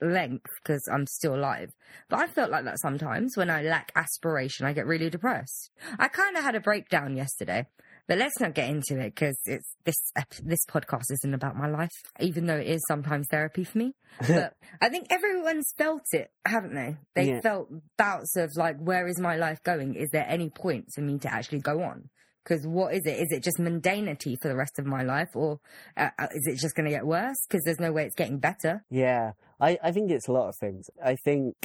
length 0.00 0.50
because 0.62 0.86
I'm 0.92 1.06
still 1.06 1.34
alive, 1.34 1.72
but 2.08 2.18
I 2.20 2.26
felt 2.26 2.50
like 2.50 2.64
that 2.64 2.78
sometimes 2.80 3.36
when 3.36 3.50
I 3.50 3.62
lack 3.62 3.92
aspiration, 3.96 4.66
I 4.66 4.72
get 4.72 4.86
really 4.86 5.10
depressed. 5.10 5.70
I 5.98 6.08
kind 6.08 6.36
of 6.36 6.44
had 6.44 6.54
a 6.54 6.60
breakdown 6.60 7.16
yesterday, 7.16 7.66
but 8.06 8.18
let's 8.18 8.38
not 8.40 8.54
get 8.54 8.70
into 8.70 8.98
it 8.98 9.14
because 9.14 9.38
it's 9.44 9.74
this 9.84 10.00
this 10.42 10.64
podcast 10.66 11.10
isn't 11.10 11.34
about 11.34 11.56
my 11.56 11.68
life, 11.68 11.90
even 12.20 12.46
though 12.46 12.56
it 12.56 12.66
is 12.66 12.82
sometimes 12.88 13.26
therapy 13.28 13.64
for 13.64 13.78
me. 13.78 13.94
But 14.26 14.54
I 14.80 14.88
think 14.88 15.08
everyone's 15.10 15.72
felt 15.76 16.02
it, 16.12 16.30
haven't 16.46 16.74
they? 16.74 16.96
They 17.14 17.28
Yeah. 17.30 17.40
felt 17.40 17.68
bouts 17.96 18.36
of 18.36 18.56
like, 18.56 18.76
where 18.78 19.06
is 19.06 19.18
my 19.20 19.36
life 19.36 19.62
going? 19.62 19.94
Is 19.94 20.10
there 20.10 20.26
any 20.28 20.48
point 20.50 20.92
for 20.94 21.00
me 21.02 21.18
to 21.18 21.32
actually 21.32 21.60
go 21.60 21.82
on? 21.82 22.08
Because 22.48 22.66
what 22.66 22.94
is 22.94 23.04
it? 23.04 23.18
Is 23.18 23.28
it 23.30 23.42
just 23.42 23.58
mundanity 23.58 24.40
for 24.40 24.48
the 24.48 24.56
rest 24.56 24.78
of 24.78 24.86
my 24.86 25.02
life, 25.02 25.30
or 25.34 25.60
uh, 25.96 26.10
uh, 26.18 26.28
is 26.34 26.46
it 26.46 26.58
just 26.58 26.74
going 26.74 26.86
to 26.86 26.90
get 26.90 27.06
worse? 27.06 27.36
Because 27.46 27.62
there's 27.64 27.80
no 27.80 27.92
way 27.92 28.04
it's 28.04 28.14
getting 28.14 28.38
better. 28.38 28.84
Yeah, 28.90 29.32
I, 29.60 29.78
I 29.82 29.92
think 29.92 30.10
it's 30.10 30.28
a 30.28 30.32
lot 30.32 30.48
of 30.48 30.56
things. 30.56 30.88
I 31.04 31.16
think 31.16 31.56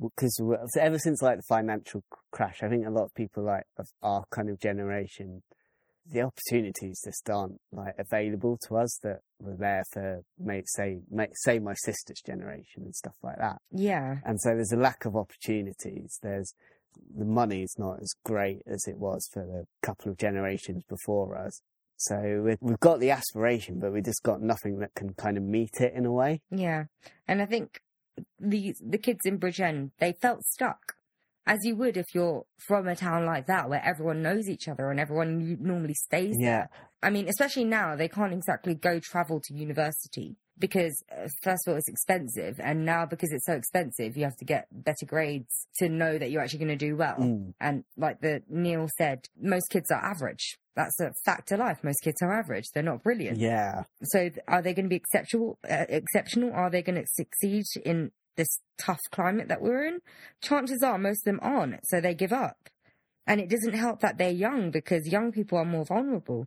because 0.00 0.40
ever 0.80 0.98
since 0.98 1.22
like 1.22 1.36
the 1.36 1.42
financial 1.42 2.02
crash, 2.32 2.62
I 2.62 2.68
think 2.68 2.86
a 2.86 2.90
lot 2.90 3.04
of 3.04 3.14
people 3.14 3.44
like 3.44 3.64
of 3.78 3.86
our 4.02 4.24
kind 4.30 4.50
of 4.50 4.58
generation, 4.58 5.42
the 6.10 6.22
opportunities 6.22 7.00
just 7.04 7.30
aren't 7.30 7.60
like 7.70 7.94
available 7.98 8.58
to 8.66 8.78
us 8.78 8.98
that 9.02 9.20
were 9.38 9.56
there 9.56 9.84
for 9.92 10.22
say 10.66 11.00
say 11.34 11.58
my 11.60 11.74
sister's 11.74 12.20
generation 12.24 12.82
and 12.84 12.94
stuff 12.96 13.16
like 13.22 13.38
that. 13.38 13.60
Yeah, 13.70 14.16
And 14.24 14.40
so 14.40 14.50
there's 14.50 14.72
a 14.72 14.76
lack 14.76 15.04
of 15.04 15.14
opportunities. 15.14 16.18
There's 16.22 16.54
the 17.16 17.24
money's 17.24 17.74
not 17.78 18.00
as 18.00 18.12
great 18.24 18.62
as 18.66 18.84
it 18.86 18.98
was 18.98 19.28
for 19.32 19.44
the 19.44 19.64
couple 19.82 20.10
of 20.10 20.18
generations 20.18 20.82
before 20.88 21.36
us. 21.36 21.60
So 21.96 22.42
we- 22.44 22.56
we've 22.60 22.80
got 22.80 22.98
the 23.00 23.10
aspiration, 23.10 23.78
but 23.78 23.92
we 23.92 24.00
just 24.02 24.22
got 24.22 24.40
nothing 24.42 24.78
that 24.80 24.94
can 24.94 25.14
kind 25.14 25.36
of 25.36 25.42
meet 25.44 25.80
it 25.80 25.92
in 25.94 26.04
a 26.06 26.12
way. 26.12 26.40
yeah, 26.50 26.84
and 27.28 27.40
I 27.42 27.46
think 27.46 27.80
the 28.38 28.74
the 28.80 28.98
kids 28.98 29.20
in 29.24 29.38
Bridgend 29.38 29.92
they 29.98 30.12
felt 30.12 30.42
stuck, 30.44 30.96
as 31.46 31.60
you 31.64 31.76
would 31.76 31.96
if 31.96 32.14
you're 32.14 32.44
from 32.66 32.86
a 32.88 32.94
town 32.96 33.24
like 33.24 33.46
that 33.46 33.68
where 33.70 33.82
everyone 33.84 34.20
knows 34.22 34.48
each 34.48 34.68
other 34.68 34.90
and 34.90 35.00
everyone 35.00 35.56
normally 35.62 35.94
stays 35.94 36.36
Yeah. 36.38 36.48
there. 36.48 36.68
I 37.02 37.10
mean, 37.10 37.28
especially 37.28 37.64
now 37.64 37.96
they 37.96 38.08
can't 38.08 38.32
exactly 38.32 38.74
go 38.74 39.00
travel 39.00 39.40
to 39.40 39.54
university 39.54 40.36
because 40.58 41.02
uh, 41.10 41.28
first 41.42 41.66
of 41.66 41.72
all 41.72 41.78
it's 41.78 41.88
expensive, 41.88 42.60
and 42.60 42.84
now 42.84 43.06
because 43.06 43.32
it's 43.32 43.46
so 43.46 43.54
expensive, 43.54 44.16
you 44.16 44.24
have 44.24 44.36
to 44.36 44.44
get 44.44 44.66
better 44.70 45.06
grades 45.06 45.66
to 45.78 45.88
know 45.88 46.18
that 46.18 46.30
you're 46.30 46.42
actually 46.42 46.60
going 46.60 46.78
to 46.78 46.86
do 46.86 46.96
well. 46.96 47.16
Mm. 47.18 47.54
And 47.60 47.84
like 47.96 48.20
the 48.20 48.42
Neil 48.48 48.88
said, 48.98 49.26
most 49.40 49.68
kids 49.70 49.90
are 49.90 50.02
average. 50.02 50.58
That's 50.74 50.98
a 51.00 51.12
fact 51.24 51.52
of 51.52 51.58
life. 51.58 51.78
Most 51.82 52.00
kids 52.02 52.22
are 52.22 52.32
average. 52.32 52.64
They're 52.72 52.82
not 52.82 53.02
brilliant. 53.02 53.38
Yeah. 53.38 53.82
So 54.04 54.30
are 54.48 54.62
they 54.62 54.72
going 54.72 54.86
to 54.86 54.90
be 54.90 54.96
exceptional? 54.96 55.58
Uh, 55.68 55.84
exceptional? 55.88 56.52
Are 56.52 56.70
they 56.70 56.82
going 56.82 57.00
to 57.00 57.06
succeed 57.06 57.64
in 57.84 58.10
this 58.36 58.48
tough 58.78 59.00
climate 59.10 59.48
that 59.48 59.60
we're 59.60 59.84
in? 59.84 60.00
Chances 60.40 60.82
are 60.82 60.96
most 60.96 61.26
of 61.26 61.32
them 61.32 61.40
aren't. 61.42 61.86
So 61.88 62.00
they 62.00 62.14
give 62.14 62.32
up. 62.32 62.70
And 63.26 63.40
it 63.40 63.50
doesn't 63.50 63.74
help 63.74 64.00
that 64.00 64.18
they're 64.18 64.30
young 64.30 64.70
because 64.70 65.06
young 65.06 65.30
people 65.30 65.58
are 65.58 65.64
more 65.64 65.84
vulnerable. 65.84 66.46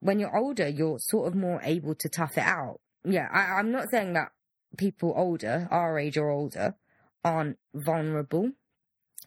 When 0.00 0.18
you're 0.18 0.36
older, 0.36 0.68
you're 0.68 0.98
sort 0.98 1.28
of 1.28 1.34
more 1.34 1.60
able 1.62 1.94
to 1.94 2.08
tough 2.08 2.36
it 2.36 2.44
out. 2.44 2.80
Yeah, 3.06 3.28
I, 3.32 3.58
I'm 3.58 3.70
not 3.70 3.90
saying 3.90 4.14
that 4.14 4.32
people 4.76 5.14
older, 5.16 5.68
our 5.70 5.98
age 5.98 6.16
or 6.16 6.30
older, 6.30 6.74
aren't 7.24 7.58
vulnerable, 7.74 8.50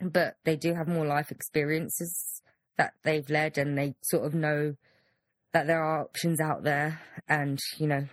but 0.02 0.36
they 0.44 0.56
do 0.56 0.74
have 0.74 0.88
more 0.88 1.06
life 1.06 1.32
experiences 1.32 2.42
that 2.78 2.94
they've 3.04 3.30
led 3.30 3.58
and 3.58 3.78
they 3.78 3.96
sort 4.04 4.26
of 4.26 4.34
know 4.34 4.76
that 5.54 5.68
there 5.68 5.84
are 5.84 6.02
options 6.02 6.40
out 6.40 6.64
there 6.64 7.02
and, 7.28 7.60
you 7.78 7.88
know, 7.88 8.06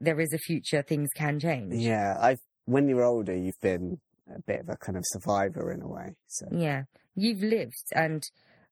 there 0.00 0.20
is 0.20 0.32
a 0.32 0.38
future, 0.38 0.82
things 0.82 1.10
can 1.14 1.38
change. 1.38 1.74
Yeah. 1.74 2.16
I've, 2.20 2.40
when 2.64 2.88
you're 2.88 3.04
older, 3.04 3.36
you've 3.36 3.60
been 3.60 3.98
a 4.34 4.40
bit 4.42 4.60
of 4.60 4.68
a 4.68 4.76
kind 4.76 4.96
of 4.96 5.04
survivor 5.06 5.72
in 5.72 5.82
a 5.82 5.88
way. 5.88 6.16
So 6.26 6.46
Yeah. 6.50 6.84
You've 7.14 7.42
lived 7.42 7.92
and 7.94 8.22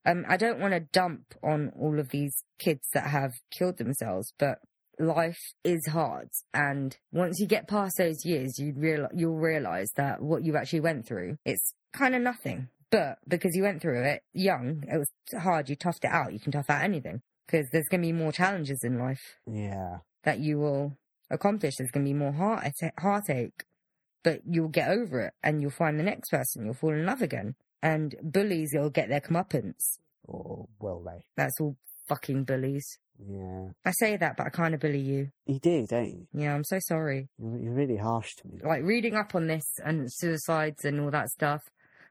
um, 0.05 0.25
I 0.29 0.37
don't 0.37 0.59
want 0.59 0.75
to 0.75 0.81
dump 0.81 1.35
on 1.43 1.73
all 1.79 2.01
of 2.01 2.09
these 2.09 2.35
kids 2.59 2.89
that 2.93 3.07
have 3.07 3.33
killed 3.57 3.79
themselves, 3.79 4.33
but 4.39 4.59
life 4.99 5.39
is 5.65 5.87
hard. 5.89 6.29
And 6.55 6.97
once 7.13 7.39
you 7.41 7.47
get 7.47 7.69
past 7.69 7.95
those 7.99 8.25
years, 8.25 8.59
you 8.59 8.73
real 8.77 9.09
you'll 9.15 9.39
realize 9.39 9.89
that 9.97 10.23
what 10.23 10.45
you 10.45 10.57
actually 10.57 10.81
went 10.81 11.07
through, 11.07 11.39
it's 11.45 11.75
kind 11.93 12.15
of 12.15 12.23
nothing. 12.23 12.69
But 12.91 13.19
because 13.27 13.53
you 13.55 13.63
went 13.63 13.81
through 13.81 14.03
it 14.05 14.23
young, 14.35 14.85
it 14.87 14.99
was 14.99 15.11
hard. 15.41 15.69
You 15.71 15.77
toughed 15.77 16.05
it 16.05 16.11
out. 16.11 16.33
You 16.33 16.41
can 16.41 16.53
tough 16.53 16.69
out 16.69 16.83
anything 16.83 17.23
because 17.47 17.67
there's 17.73 17.89
going 17.89 18.03
to 18.03 18.07
be 18.07 18.13
more 18.13 18.33
challenges 18.33 18.81
in 18.83 18.99
life 18.99 19.39
yeah. 19.47 19.99
that 20.25 20.41
you 20.41 20.59
will 20.59 20.97
accomplish. 21.31 21.77
There's 21.77 21.91
going 21.91 22.05
to 22.05 22.11
be 22.11 22.19
more 22.19 22.33
heart 22.33 22.71
heartache, 22.99 23.65
but 24.23 24.41
you'll 24.47 24.69
get 24.69 24.91
over 24.91 25.21
it 25.21 25.35
and 25.43 25.63
you'll 25.63 25.71
find 25.71 25.99
the 25.99 26.05
next 26.05 26.31
person. 26.31 26.65
You'll 26.65 26.75
fall 26.75 26.93
in 26.93 27.07
love 27.07 27.23
again. 27.23 27.55
And 27.83 28.15
bullies, 28.23 28.71
you'll 28.73 28.91
get 28.91 29.09
their 29.09 29.21
comeuppance. 29.21 29.99
Oh, 30.29 30.33
or 30.33 30.69
will 30.79 31.03
they? 31.03 31.25
That's 31.37 31.61
all 31.61 31.77
fucking 32.09 32.45
bullies. 32.45 32.99
Yeah. 33.19 33.69
I 33.85 33.93
say 33.93 34.17
that, 34.17 34.37
but 34.37 34.47
I 34.47 34.51
kind 34.51 34.75
of 34.75 34.81
bully 34.81 34.99
you. 35.01 35.29
You 35.47 35.59
do, 35.61 35.87
don't 35.87 36.07
you? 36.07 36.27
Yeah, 36.33 36.55
I'm 36.55 36.65
so 36.65 36.79
sorry. 36.81 37.29
You're, 37.39 37.73
really 37.73 37.97
harsh 37.97 38.35
to 38.37 38.49
me. 38.49 38.59
Like 38.65 38.83
reading 38.83 39.15
up 39.15 39.35
on 39.35 39.47
this 39.47 39.65
and 39.85 40.13
suicides 40.13 40.85
and 40.85 41.01
all 41.01 41.11
that 41.11 41.29
stuff, 41.29 41.61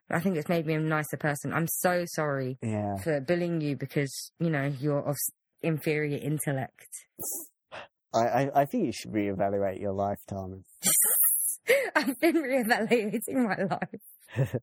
I 0.09 0.19
think 0.19 0.37
it's 0.37 0.49
made 0.49 0.65
me 0.65 0.73
a 0.75 0.79
nicer 0.79 1.17
person. 1.17 1.53
I'm 1.53 1.67
so 1.67 2.03
sorry 2.07 2.57
Yeah. 2.61 2.95
for 2.97 3.19
bullying 3.21 3.61
you 3.61 3.75
because, 3.75 4.31
you 4.39 4.49
know, 4.49 4.71
you're 4.79 5.01
of 5.07 5.15
inferior 5.61 6.17
intellect. 6.17 6.87
I, 8.13 8.19
I, 8.19 8.61
I 8.61 8.65
think 8.65 8.85
you 8.85 8.91
should 8.91 9.11
reevaluate 9.13 9.79
your 9.79 9.93
life, 9.93 10.19
Tarman. 10.29 10.63
I've 11.95 12.19
been 12.19 12.35
reevaluating 12.35 13.21
my 13.35 13.63
life. 13.63 14.01
It, 14.37 14.61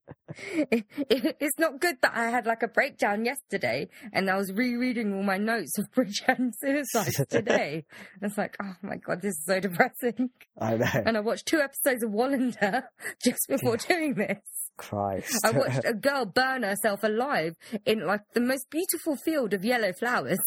it- 1.11 1.37
it's 1.40 1.59
not 1.59 1.81
good 1.81 1.96
that 2.02 2.12
I 2.14 2.31
had 2.31 2.46
like 2.46 2.62
a 2.62 2.68
breakdown 2.68 3.24
yesterday 3.24 3.88
and 4.12 4.31
I 4.31 4.37
was 4.37 4.52
rereading 4.52 5.14
all 5.14 5.22
my 5.22 5.38
notes 5.38 5.78
of 5.78 5.90
Bridgend 5.92 6.52
suicide 6.61 7.12
today. 7.28 7.85
it's 8.22 8.38
like, 8.38 8.57
oh 8.62 8.74
my 8.83 8.96
god, 8.96 9.20
this 9.22 9.33
is 9.37 9.44
so 9.46 9.61
depressing. 9.61 10.31
I 10.59 10.76
know. 10.76 10.87
And 11.07 11.16
I 11.16 11.20
watched 11.20 11.46
two 11.46 11.61
episodes 11.61 12.02
of 12.02 12.11
Wallander 12.11 12.85
just 13.24 13.40
before 13.48 13.76
doing 13.76 14.14
this. 14.14 14.38
Christ. 14.78 15.38
I 15.44 15.50
watched 15.50 15.82
a 15.84 15.92
girl 15.92 16.24
burn 16.24 16.62
herself 16.62 17.02
alive 17.02 17.54
in 17.84 18.06
like 18.06 18.22
the 18.32 18.40
most 18.40 18.70
beautiful 18.70 19.16
field 19.16 19.52
of 19.52 19.64
yellow 19.64 19.92
flowers. 19.92 20.38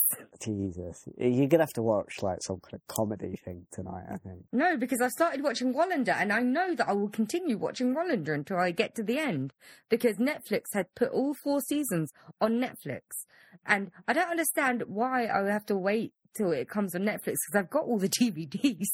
Jesus. 0.44 1.08
You're 1.18 1.48
going 1.48 1.50
to 1.50 1.60
have 1.60 1.74
to 1.74 1.84
watch 1.84 2.24
like 2.24 2.42
some 2.42 2.60
kind 2.60 2.74
of 2.74 2.88
comedy 2.88 3.36
thing 3.46 3.68
tonight, 3.72 4.06
I 4.12 4.18
think. 4.18 4.46
No, 4.52 4.78
because 4.78 5.02
I 5.02 5.10
started 5.10 5.44
watching 5.44 5.74
Wallander 5.74 6.16
and 6.16 6.34
I 6.34 6.40
know 6.40 6.74
that 6.74 6.90
I 6.90 6.94
will 6.94 7.10
continue 7.10 7.58
watching 7.58 7.94
Wallander 7.94 8.34
until 8.34 8.58
I 8.58 8.72
get 8.72 8.96
to 8.96 9.04
the 9.04 9.20
end 9.20 9.54
because 9.90 10.18
Netflix 10.18 10.64
had 10.74 10.96
put 10.96 11.12
all 11.12 11.36
four 11.44 11.62
seasons 11.62 12.12
on 12.40 12.54
Netflix. 12.54 13.02
And 13.66 13.92
I 14.08 14.14
don't 14.14 14.30
understand 14.30 14.84
why 14.88 15.26
I 15.26 15.42
would 15.42 15.52
have 15.52 15.66
to 15.68 15.78
wait 15.78 16.14
till 16.36 16.52
it 16.52 16.70
comes 16.70 16.96
on 16.96 17.02
Netflix 17.02 17.36
because 17.46 17.56
I've 17.56 17.70
got 17.70 17.84
all 17.84 18.00
the 18.00 18.10
DVDs. 18.22 18.88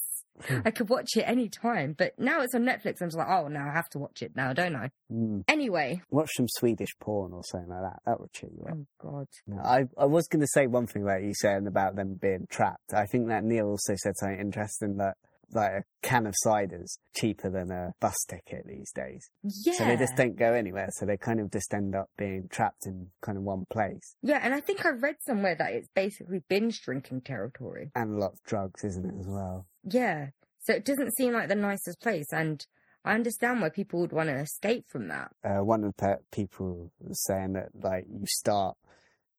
I 0.65 0.71
could 0.71 0.89
watch 0.89 1.15
it 1.15 1.23
any 1.23 1.49
time. 1.49 1.95
But 1.97 2.13
now 2.17 2.41
it's 2.41 2.55
on 2.55 2.63
Netflix. 2.63 3.01
I'm 3.01 3.07
just 3.07 3.17
like, 3.17 3.27
oh, 3.27 3.47
now 3.47 3.67
I 3.67 3.73
have 3.73 3.89
to 3.89 3.99
watch 3.99 4.21
it 4.21 4.33
now, 4.35 4.53
don't 4.53 4.75
I? 4.75 4.91
Mm. 5.11 5.43
Anyway. 5.47 6.01
Watch 6.09 6.29
some 6.35 6.47
Swedish 6.49 6.95
porn 6.99 7.33
or 7.33 7.43
something 7.43 7.69
like 7.69 7.81
that. 7.81 7.99
That 8.05 8.19
would 8.19 8.31
cheer 8.33 8.49
you 8.55 8.65
up. 8.65 8.77
Oh, 8.77 8.85
God. 8.99 9.27
No, 9.47 9.61
I, 9.61 9.85
I 9.97 10.05
was 10.05 10.27
going 10.27 10.41
to 10.41 10.47
say 10.47 10.67
one 10.67 10.87
thing 10.87 11.03
about 11.03 11.23
you 11.23 11.33
saying 11.33 11.67
about 11.67 11.95
them 11.95 12.17
being 12.21 12.47
trapped. 12.49 12.93
I 12.93 13.05
think 13.05 13.27
that 13.27 13.43
Neil 13.43 13.67
also 13.67 13.95
said 13.95 14.13
something 14.17 14.39
interesting 14.39 14.97
that 14.97 15.15
like 15.53 15.71
a 15.71 15.83
can 16.01 16.27
of 16.27 16.33
cider's 16.37 16.99
cheaper 17.15 17.49
than 17.49 17.71
a 17.71 17.93
bus 17.99 18.15
ticket 18.27 18.65
these 18.67 18.91
days. 18.91 19.29
Yeah. 19.43 19.73
So 19.73 19.85
they 19.85 19.97
just 19.97 20.15
don't 20.15 20.37
go 20.37 20.53
anywhere. 20.53 20.89
So 20.91 21.05
they 21.05 21.17
kind 21.17 21.39
of 21.39 21.51
just 21.51 21.73
end 21.73 21.95
up 21.95 22.09
being 22.17 22.47
trapped 22.49 22.85
in 22.85 23.07
kind 23.21 23.37
of 23.37 23.43
one 23.43 23.65
place. 23.69 24.15
Yeah, 24.21 24.39
and 24.43 24.53
I 24.53 24.59
think 24.59 24.85
I 24.85 24.89
read 24.89 25.15
somewhere 25.25 25.55
that 25.55 25.73
it's 25.73 25.87
basically 25.95 26.41
binge 26.49 26.81
drinking 26.81 27.21
territory. 27.21 27.91
And 27.95 28.15
a 28.15 28.19
lot 28.19 28.33
of 28.33 28.43
drugs, 28.45 28.83
isn't 28.83 29.05
it, 29.05 29.15
as 29.19 29.27
well? 29.27 29.65
Yeah. 29.89 30.27
So 30.59 30.73
it 30.73 30.85
doesn't 30.85 31.15
seem 31.15 31.33
like 31.33 31.49
the 31.49 31.55
nicest 31.55 32.01
place. 32.01 32.31
And 32.31 32.65
I 33.05 33.13
understand 33.13 33.61
why 33.61 33.69
people 33.69 34.01
would 34.01 34.11
want 34.11 34.29
to 34.29 34.39
escape 34.39 34.85
from 34.89 35.07
that. 35.07 35.31
Uh, 35.43 35.63
one 35.63 35.83
of 35.83 35.93
the 35.97 36.17
people 36.31 36.91
was 36.99 37.23
saying 37.23 37.53
that 37.53 37.69
like 37.73 38.05
you 38.09 38.25
start 38.25 38.75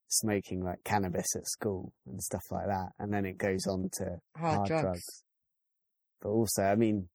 smoking 0.09 0.65
like 0.65 0.83
cannabis 0.85 1.37
at 1.37 1.47
school 1.47 1.93
and 2.07 2.23
stuff 2.23 2.45
like 2.51 2.67
that, 2.67 2.93
and 2.99 3.13
then 3.13 3.27
it 3.27 3.37
goes 3.37 3.67
on 3.67 3.91
to 3.93 4.21
Hard, 4.37 4.57
hard 4.57 4.69
drugs. 4.69 4.83
drugs. 4.83 5.23
But 6.23 6.31
also, 6.31 6.63
I 6.63 6.75
mean, 6.75 7.09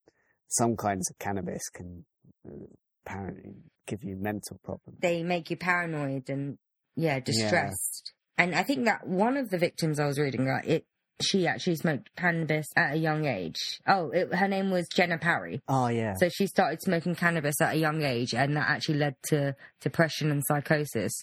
some 0.47 0.77
kinds 0.77 1.09
of 1.09 1.17
cannabis 1.19 1.67
can 1.69 2.05
uh, 2.47 2.65
apparently 3.05 3.55
give 3.87 4.03
you 4.03 4.15
mental 4.15 4.59
problems. 4.63 4.99
They 5.01 5.23
make 5.23 5.49
you 5.49 5.57
paranoid 5.57 6.29
and, 6.29 6.57
yeah, 6.95 7.19
distressed. 7.19 8.13
And 8.37 8.55
I 8.55 8.63
think 8.63 8.85
that 8.85 9.07
one 9.07 9.37
of 9.37 9.49
the 9.49 9.57
victims 9.57 9.99
I 9.99 10.05
was 10.05 10.19
reading 10.19 10.45
that 10.45 10.67
it, 10.67 10.85
she 11.21 11.47
actually 11.47 11.75
smoked 11.75 12.09
cannabis 12.15 12.65
at 12.75 12.93
a 12.93 12.97
young 12.97 13.25
age. 13.25 13.57
Oh, 13.87 14.09
it, 14.09 14.33
her 14.33 14.47
name 14.47 14.71
was 14.71 14.87
Jenna 14.93 15.17
Parry. 15.17 15.61
Oh 15.67 15.87
yeah, 15.87 16.13
So 16.15 16.29
she 16.29 16.47
started 16.47 16.81
smoking 16.81 17.15
cannabis 17.15 17.59
at 17.61 17.75
a 17.75 17.77
young 17.77 18.01
age, 18.03 18.33
and 18.33 18.55
that 18.57 18.69
actually 18.69 18.97
led 18.99 19.15
to 19.29 19.55
depression 19.81 20.31
and 20.31 20.41
psychosis. 20.47 21.13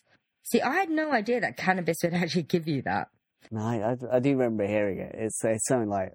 See, 0.45 0.61
I 0.61 0.75
had 0.75 0.91
no 0.91 1.13
idea 1.13 1.41
that 1.41 1.57
cannabis 1.57 1.99
would 2.03 2.15
actually 2.23 2.45
give 2.45 2.67
you 2.69 2.83
that. 2.83 3.09
no, 3.51 3.61
I, 3.61 3.93
I, 3.93 4.17
I 4.17 4.21
do 4.21 4.31
remember 4.31 4.67
hearing 4.67 4.99
it. 5.01 5.15
It's 5.19 5.45
it's 5.45 5.67
something 5.67 5.89
like 5.91 6.13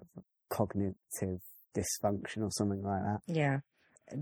cognitive 0.50 1.40
dysfunction 1.76 2.38
or 2.42 2.50
something 2.50 2.82
like 2.82 3.02
that. 3.02 3.20
Yeah, 3.26 3.58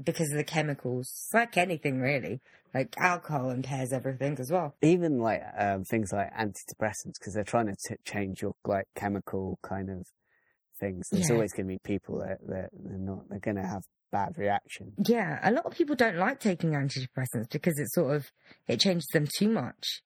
because 0.05 0.31
of 0.31 0.37
the 0.39 0.45
chemicals. 0.45 1.07
It's 1.09 1.31
like 1.35 1.57
anything, 1.57 2.01
really. 2.01 2.41
Like 2.73 2.95
alcohol 2.99 3.51
impairs 3.51 3.93
everything 3.93 4.37
as 4.41 4.51
well. 4.51 4.75
Even 4.83 5.19
like 5.19 5.43
um, 5.59 5.85
things 5.85 6.13
like 6.13 6.33
antidepressants, 6.35 7.19
because 7.19 7.35
they're 7.35 7.45
trying 7.45 7.67
to 7.67 7.77
t- 7.89 7.95
change 8.05 8.43
your 8.43 8.55
like 8.65 8.87
chemical 8.97 9.59
kind 9.63 9.91
of 9.91 10.07
things. 10.81 11.07
There's 11.11 11.29
Yeah. 11.29 11.35
always 11.37 11.53
going 11.53 11.67
to 11.69 11.75
be 11.75 11.79
people 11.85 12.19
that 12.21 12.39
that 12.49 12.71
they're 12.73 12.99
not 12.99 13.29
they're 13.29 13.39
going 13.39 13.57
to 13.57 13.67
have 13.67 13.83
bad 14.11 14.37
reaction. 14.37 14.93
Yeah, 15.07 15.39
a 15.43 15.53
lot 15.53 15.67
of 15.67 15.75
people 15.75 15.95
don't 15.97 16.17
like 16.17 16.41
taking 16.41 16.71
antidepressants 16.71 17.51
because 17.51 17.79
it 17.79 17.93
sort 17.93 18.17
of 18.17 18.27
it 18.67 18.81
changes 18.81 19.07
them 19.13 19.27
too 19.39 19.49
much. 19.49 20.03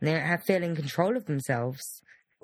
They 0.00 0.12
don't 0.12 0.26
have 0.26 0.42
feeling 0.44 0.74
control 0.76 1.16
of 1.16 1.26
themselves. 1.26 1.80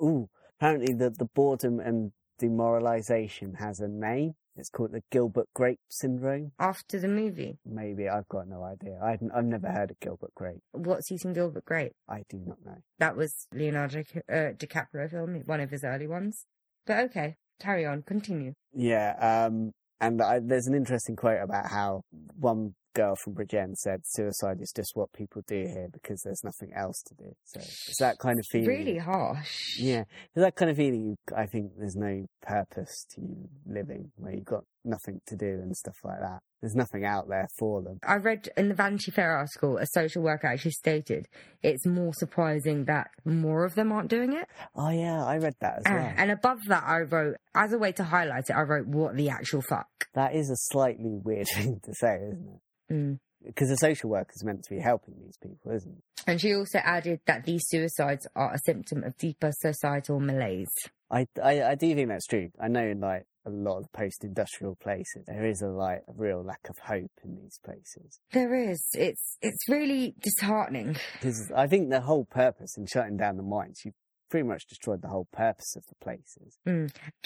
Ooh, 0.01 0.27
apparently 0.59 0.93
the 0.93 1.09
the 1.11 1.25
boredom 1.35 1.79
and 1.79 2.11
demoralization 2.39 3.55
has 3.55 3.79
a 3.79 3.87
name. 3.87 4.33
It's 4.57 4.69
called 4.69 4.91
the 4.91 5.01
Gilbert 5.11 5.47
Grape 5.53 5.79
syndrome. 5.89 6.51
After 6.59 6.99
the 6.99 7.07
movie, 7.07 7.57
Maybe 7.65 8.09
I've 8.09 8.27
got 8.27 8.47
no 8.47 8.63
idea. 8.63 8.99
I've 9.03 9.21
I've 9.35 9.45
never 9.45 9.67
heard 9.69 9.91
of 9.91 9.99
Gilbert 9.99 10.33
Grape. 10.35 10.61
what's 10.71 11.11
eating 11.11 11.33
Gilbert 11.33 11.65
Grape? 11.65 11.93
I 12.09 12.23
do 12.29 12.37
not 12.45 12.57
know. 12.65 12.77
That 12.99 13.15
was 13.15 13.47
Leonardo 13.53 13.99
uh, 14.29 14.53
DiCaprio 14.57 15.09
film, 15.09 15.41
one 15.45 15.59
of 15.61 15.71
his 15.71 15.83
early 15.83 16.07
ones. 16.07 16.45
But 16.85 17.05
okay, 17.05 17.35
carry 17.59 17.85
on, 17.85 18.03
continue. 18.03 18.53
Yeah, 18.73 19.45
um, 19.47 19.71
and 19.99 20.21
I, 20.21 20.39
there's 20.39 20.67
an 20.67 20.75
interesting 20.75 21.15
quote 21.15 21.41
about 21.41 21.67
how 21.69 22.01
one 22.39 22.75
girl 22.97 23.15
from 23.15 23.33
Bridgend 23.35 23.75
said 23.77 24.01
suicide 24.05 24.57
is 24.59 24.73
just 24.75 24.91
what 24.95 25.13
people 25.13 25.41
do 25.47 25.55
here 25.67 25.87
because 25.93 26.21
there's 26.23 26.43
nothing 26.43 26.71
else 26.75 27.01
to 27.07 27.13
do. 27.15 27.31
So 27.45 27.59
it's 27.59 27.99
that 27.99 28.17
kind 28.19 28.39
of 28.39 28.45
feeling. 28.51 28.67
Really 28.67 28.97
harsh. 28.97 29.77
Yeah, 29.79 30.01
it's 30.01 30.35
that 30.45 30.55
kind 30.55 30.71
of 30.71 30.77
feeling. 30.77 31.17
I 31.35 31.45
think 31.45 31.71
there's 31.77 31.95
no 31.95 32.25
purpose 32.41 33.05
to 33.15 33.21
you 33.21 33.49
living 33.65 34.11
where 34.17 34.33
you've 34.33 34.45
got 34.45 34.63
nothing 34.83 35.19
to 35.27 35.35
do 35.35 35.45
and 35.45 35.75
stuff 35.75 35.95
like 36.03 36.19
that. 36.21 36.39
There's 36.61 36.75
nothing 36.75 37.05
out 37.05 37.27
there 37.29 37.47
for 37.59 37.83
them. 37.83 37.99
I 38.07 38.15
read 38.15 38.49
in 38.57 38.69
the 38.69 38.73
Vanity 38.73 39.11
Fair 39.11 39.31
article, 39.37 39.77
a 39.77 39.85
social 39.85 40.23
worker 40.23 40.47
actually 40.47 40.71
stated 40.71 41.27
it's 41.61 41.85
more 41.85 42.13
surprising 42.15 42.85
that 42.85 43.11
more 43.25 43.63
of 43.63 43.75
them 43.75 43.91
aren't 43.91 44.09
doing 44.09 44.33
it. 44.33 44.47
Oh 44.75 44.89
yeah, 44.89 45.23
I 45.23 45.37
read 45.37 45.53
that 45.61 45.77
as 45.79 45.83
Ah, 45.85 45.93
well. 45.93 46.13
and 46.17 46.31
above 46.31 46.59
that, 46.67 46.83
I 46.83 47.01
wrote, 47.01 47.35
as 47.53 47.73
a 47.73 47.77
way 47.77 47.91
to 47.91 48.03
highlight 48.03 48.45
it, 48.49 48.53
I 48.53 48.61
wrote, 48.61 48.87
what 48.87 49.15
the 49.15 49.29
actual 49.29 49.61
fuck. 49.61 49.87
That 50.15 50.33
is 50.33 50.49
a 50.49 50.55
slightly 50.55 51.19
weird 51.23 51.45
thing 51.53 51.79
to 51.83 51.93
say, 51.93 52.15
isn't 52.15 52.47
it? 52.55 52.61
Mm. 52.91 53.19
Because 53.45 53.69
a 53.69 53.77
social 53.77 54.09
worker 54.09 54.31
is 54.35 54.43
meant 54.43 54.63
to 54.63 54.69
be 54.69 54.81
helping 54.81 55.15
these 55.19 55.37
people, 55.37 55.71
isn't 55.71 55.91
it? 55.91 56.03
And 56.25 56.41
she 56.41 56.53
also 56.53 56.79
added 56.79 57.21
that 57.27 57.45
these 57.45 57.63
suicides 57.67 58.27
are 58.35 58.53
a 58.53 58.59
symptom 58.65 59.03
of 59.03 59.17
deeper 59.17 59.51
societal 59.53 60.19
malaise. 60.19 60.67
I, 61.09 61.27
I, 61.41 61.63
I 61.63 61.75
do 61.75 61.93
think 61.95 62.09
that's 62.09 62.27
true. 62.27 62.49
I 62.59 62.67
know 62.67 62.83
in 62.83 62.99
like 62.99 63.25
a 63.45 63.49
lot 63.49 63.77
of 63.77 63.91
post-industrial 63.93 64.75
places, 64.75 65.23
there 65.25 65.45
is 65.45 65.61
a 65.61 65.67
like 65.67 66.03
a 66.07 66.13
real 66.13 66.43
lack 66.43 66.67
of 66.69 66.77
hope 66.79 67.11
in 67.23 67.35
these 67.35 67.59
places. 67.63 68.19
There 68.33 68.53
is. 68.53 68.85
It's 68.93 69.37
it's 69.41 69.69
really 69.69 70.15
disheartening. 70.19 70.97
Because 71.13 71.49
I 71.55 71.67
think 71.67 71.89
the 71.89 72.01
whole 72.01 72.25
purpose 72.25 72.75
in 72.77 72.85
shutting 72.87 73.15
down 73.15 73.37
the 73.37 73.43
mines, 73.43 73.81
you 73.85 73.93
pretty 74.29 74.47
much 74.47 74.67
destroyed 74.67 75.01
the 75.01 75.07
whole 75.07 75.27
purpose 75.31 75.75
of 75.77 75.85
the 75.87 75.95
places. 76.03 76.59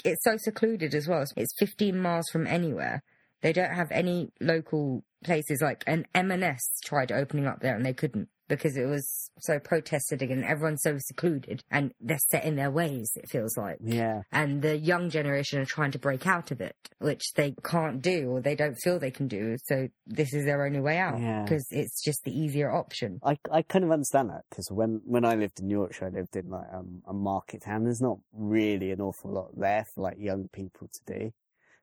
It's 0.04 0.22
so 0.22 0.36
secluded 0.36 0.94
as 0.94 1.08
well. 1.08 1.24
It's 1.36 1.54
15 1.58 1.98
miles 1.98 2.28
from 2.30 2.46
anywhere. 2.46 3.02
They 3.40 3.52
don't 3.52 3.74
have 3.74 3.90
any 3.90 4.30
local 4.40 5.02
places 5.24 5.60
like 5.62 5.84
an 5.86 6.06
M&S 6.14 6.62
tried 6.84 7.12
opening 7.12 7.46
up 7.46 7.60
there 7.60 7.74
and 7.76 7.84
they 7.84 7.94
couldn't 7.94 8.28
because 8.48 8.76
it 8.76 8.84
was 8.84 9.30
so 9.38 9.58
protested 9.58 10.20
again. 10.20 10.44
Everyone's 10.44 10.82
so 10.82 10.98
secluded 10.98 11.62
and 11.70 11.92
they're 12.00 12.18
set 12.18 12.44
in 12.44 12.56
their 12.56 12.70
ways, 12.70 13.10
it 13.14 13.30
feels 13.30 13.56
like. 13.56 13.78
Yeah. 13.82 14.22
And 14.30 14.60
the 14.60 14.76
young 14.76 15.08
generation 15.08 15.58
are 15.58 15.64
trying 15.64 15.92
to 15.92 15.98
break 15.98 16.26
out 16.26 16.50
of 16.50 16.60
it, 16.60 16.76
which 16.98 17.32
they 17.34 17.54
can't 17.64 18.02
do 18.02 18.28
or 18.30 18.40
they 18.42 18.54
don't 18.54 18.74
feel 18.74 18.98
they 18.98 19.10
can 19.10 19.26
do. 19.26 19.56
So 19.64 19.88
this 20.06 20.34
is 20.34 20.44
their 20.44 20.66
only 20.66 20.80
way 20.80 20.98
out 20.98 21.18
Yeah. 21.18 21.44
because 21.44 21.66
it's 21.70 22.02
just 22.02 22.24
the 22.24 22.38
easier 22.38 22.70
option. 22.70 23.20
I, 23.24 23.38
I 23.50 23.62
kind 23.62 23.84
of 23.84 23.90
understand 23.90 24.28
that 24.28 24.42
because 24.50 24.70
when, 24.70 25.00
when 25.06 25.24
I 25.24 25.34
lived 25.34 25.58
in 25.60 25.70
Yorkshire, 25.70 26.06
I 26.06 26.10
lived 26.10 26.36
in 26.36 26.50
like 26.50 26.66
um, 26.74 27.00
a 27.08 27.14
market 27.14 27.62
town. 27.62 27.84
There's 27.84 28.02
not 28.02 28.18
really 28.34 28.90
an 28.90 29.00
awful 29.00 29.32
lot 29.32 29.58
there 29.58 29.86
for 29.94 30.02
like 30.02 30.18
young 30.18 30.48
people 30.52 30.88
to 30.92 31.18
do. 31.18 31.32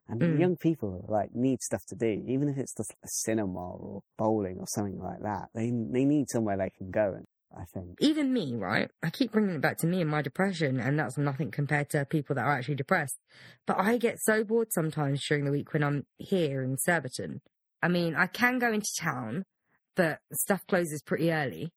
And 0.09 0.21
Mm. 0.21 0.39
young 0.39 0.57
people 0.57 1.05
like 1.07 1.33
need 1.35 1.61
stuff 1.61 1.85
to 1.89 1.95
do, 1.95 2.23
even 2.27 2.49
if 2.49 2.57
it's 2.57 2.73
just 2.75 2.91
a 3.03 3.07
cinema 3.07 3.59
or 3.59 4.01
bowling 4.17 4.57
or 4.59 4.65
something 4.67 4.99
like 4.99 5.21
that. 5.21 5.49
They 5.53 5.69
they 5.69 6.05
need 6.05 6.29
somewhere 6.29 6.57
they 6.57 6.71
can 6.71 6.89
go. 6.91 7.13
And 7.15 7.25
I 7.55 7.65
think 7.73 7.97
even 8.01 8.33
me, 8.33 8.55
right? 8.55 8.89
I 9.03 9.09
keep 9.09 9.31
bringing 9.31 9.55
it 9.55 9.61
back 9.61 9.77
to 9.79 9.87
me 9.87 10.01
and 10.01 10.09
my 10.09 10.21
depression, 10.21 10.79
and 10.79 10.97
that's 10.97 11.17
nothing 11.17 11.51
compared 11.51 11.89
to 11.91 12.05
people 12.05 12.35
that 12.35 12.45
are 12.45 12.53
actually 12.53 12.75
depressed. 12.75 13.17
But 13.67 13.77
I 13.79 13.97
get 13.97 14.19
so 14.19 14.43
bored 14.43 14.71
sometimes 14.71 15.25
during 15.27 15.45
the 15.45 15.51
week 15.51 15.73
when 15.73 15.83
I'm 15.83 16.05
here 16.17 16.63
in 16.63 16.77
Surbiton. 16.77 17.41
I 17.81 17.87
mean, 17.87 18.15
I 18.15 18.27
can 18.27 18.59
go 18.59 18.71
into 18.71 18.89
town, 18.99 19.45
but 19.95 20.19
stuff 20.33 20.65
closes 20.67 21.01
pretty 21.01 21.31
early. 21.31 21.71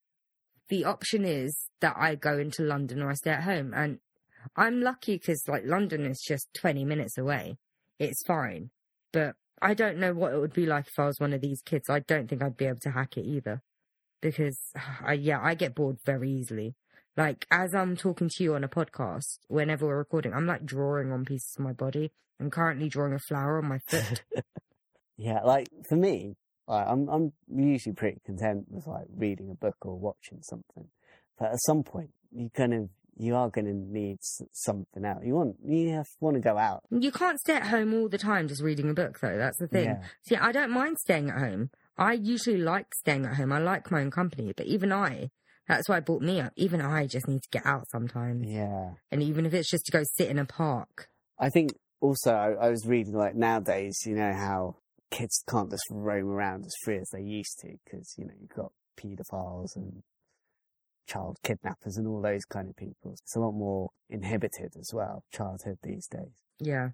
The 0.68 0.84
option 0.84 1.24
is 1.24 1.68
that 1.80 1.96
I 1.98 2.14
go 2.14 2.38
into 2.38 2.62
London 2.62 3.02
or 3.02 3.10
I 3.10 3.14
stay 3.14 3.30
at 3.30 3.42
home, 3.44 3.72
and 3.74 3.98
I'm 4.56 4.80
lucky 4.80 5.16
because 5.16 5.46
like 5.48 5.64
London 5.64 6.06
is 6.06 6.20
just 6.20 6.48
20 6.54 6.84
minutes 6.84 7.18
away. 7.18 7.56
It's 8.02 8.22
fine, 8.24 8.70
but 9.12 9.36
I 9.60 9.74
don't 9.74 9.98
know 9.98 10.12
what 10.12 10.32
it 10.32 10.40
would 10.40 10.52
be 10.52 10.66
like 10.66 10.88
if 10.88 10.98
I 10.98 11.06
was 11.06 11.20
one 11.20 11.32
of 11.32 11.40
these 11.40 11.62
kids. 11.62 11.88
I 11.88 12.00
don't 12.00 12.28
think 12.28 12.42
I'd 12.42 12.56
be 12.56 12.66
able 12.66 12.80
to 12.80 12.90
hack 12.90 13.16
it 13.16 13.24
either 13.24 13.62
because 14.20 14.58
I, 15.04 15.14
yeah, 15.14 15.40
I 15.42 15.54
get 15.54 15.74
bored 15.74 15.98
very 16.04 16.30
easily. 16.30 16.74
Like 17.16 17.46
as 17.50 17.74
I'm 17.74 17.96
talking 17.96 18.30
to 18.30 18.42
you 18.42 18.54
on 18.54 18.64
a 18.64 18.68
podcast, 18.68 19.38
whenever 19.48 19.86
we're 19.86 19.98
recording, 19.98 20.32
I'm 20.32 20.46
like 20.46 20.64
drawing 20.64 21.12
on 21.12 21.24
pieces 21.24 21.54
of 21.58 21.64
my 21.64 21.72
body. 21.72 22.10
I'm 22.40 22.50
currently 22.50 22.88
drawing 22.88 23.12
a 23.12 23.18
flower 23.18 23.58
on 23.58 23.68
my 23.68 23.78
foot. 23.86 24.22
yeah, 25.16 25.40
like 25.42 25.68
for 25.88 25.96
me, 25.96 26.34
like, 26.66 26.86
I'm 26.88 27.08
I'm 27.08 27.32
usually 27.54 27.94
pretty 27.94 28.20
content 28.24 28.64
with 28.68 28.86
like 28.86 29.06
reading 29.14 29.50
a 29.50 29.54
book 29.54 29.76
or 29.82 29.98
watching 29.98 30.38
something. 30.42 30.88
But 31.38 31.52
at 31.52 31.62
some 31.66 31.82
point, 31.82 32.10
you 32.30 32.50
kind 32.54 32.72
of 32.72 32.88
you 33.16 33.34
are 33.36 33.48
going 33.48 33.66
to 33.66 33.74
need 33.74 34.18
something 34.52 35.04
out. 35.04 35.24
You 35.24 35.34
want 35.34 35.56
you 35.64 35.90
have, 35.90 36.06
want 36.20 36.34
to 36.34 36.40
go 36.40 36.56
out. 36.56 36.82
you 36.90 37.12
can't 37.12 37.38
stay 37.40 37.56
at 37.56 37.66
home 37.66 37.94
all 37.94 38.08
the 38.08 38.18
time 38.18 38.48
just 38.48 38.62
reading 38.62 38.90
a 38.90 38.94
book, 38.94 39.18
though. 39.20 39.36
That's 39.36 39.58
the 39.58 39.68
thing. 39.68 39.84
Yeah. 39.84 40.02
See, 40.22 40.36
I 40.36 40.52
don't 40.52 40.70
mind 40.70 40.98
staying 40.98 41.30
at 41.30 41.38
home. 41.38 41.70
I 41.98 42.14
usually 42.14 42.58
like 42.58 42.94
staying 42.94 43.26
at 43.26 43.36
home. 43.36 43.52
I 43.52 43.58
like 43.58 43.90
my 43.90 44.00
own 44.00 44.10
company, 44.10 44.52
but 44.56 44.66
even 44.66 44.92
I, 44.92 45.30
that's 45.68 45.88
why 45.88 45.98
I 45.98 46.00
brought 46.00 46.22
me 46.22 46.40
up. 46.40 46.52
Even 46.56 46.80
I 46.80 47.06
just 47.06 47.28
need 47.28 47.42
to 47.42 47.48
get 47.50 47.66
out 47.66 47.88
sometimes. 47.90 48.46
Yeah. 48.48 48.92
And 49.10 49.22
even 49.22 49.46
if 49.46 49.54
it's 49.54 49.70
just 49.70 49.84
to 49.86 49.92
go 49.92 50.02
sit 50.16 50.28
in 50.28 50.38
a 50.38 50.44
park. 50.44 51.08
I 51.38 51.50
think 51.50 51.74
also 52.00 52.32
I, 52.32 52.66
I 52.66 52.70
was 52.70 52.86
reading 52.86 53.14
like 53.14 53.34
nowadays, 53.34 53.98
you 54.06 54.14
know 54.14 54.32
how 54.32 54.76
kids 55.10 55.44
can't 55.48 55.70
just 55.70 55.84
roam 55.90 56.28
around 56.28 56.64
as 56.64 56.72
free 56.84 56.98
as 56.98 57.08
they 57.12 57.20
used 57.20 57.58
to 57.60 57.68
because 57.84 58.14
you 58.16 58.24
know 58.24 58.32
you've 58.40 58.56
got 58.56 58.72
paedophiles 58.98 59.76
and 59.76 60.02
child 61.06 61.38
kidnappers 61.42 61.96
and 61.96 62.06
all 62.06 62.20
those 62.20 62.44
kind 62.44 62.68
of 62.68 62.76
people. 62.76 63.12
It's 63.12 63.36
a 63.36 63.40
lot 63.40 63.52
more 63.52 63.90
inhibited 64.08 64.72
as 64.78 64.90
well, 64.92 65.24
childhood 65.32 65.78
these 65.82 66.06
days. 66.06 66.32
Yeah. 66.58 66.90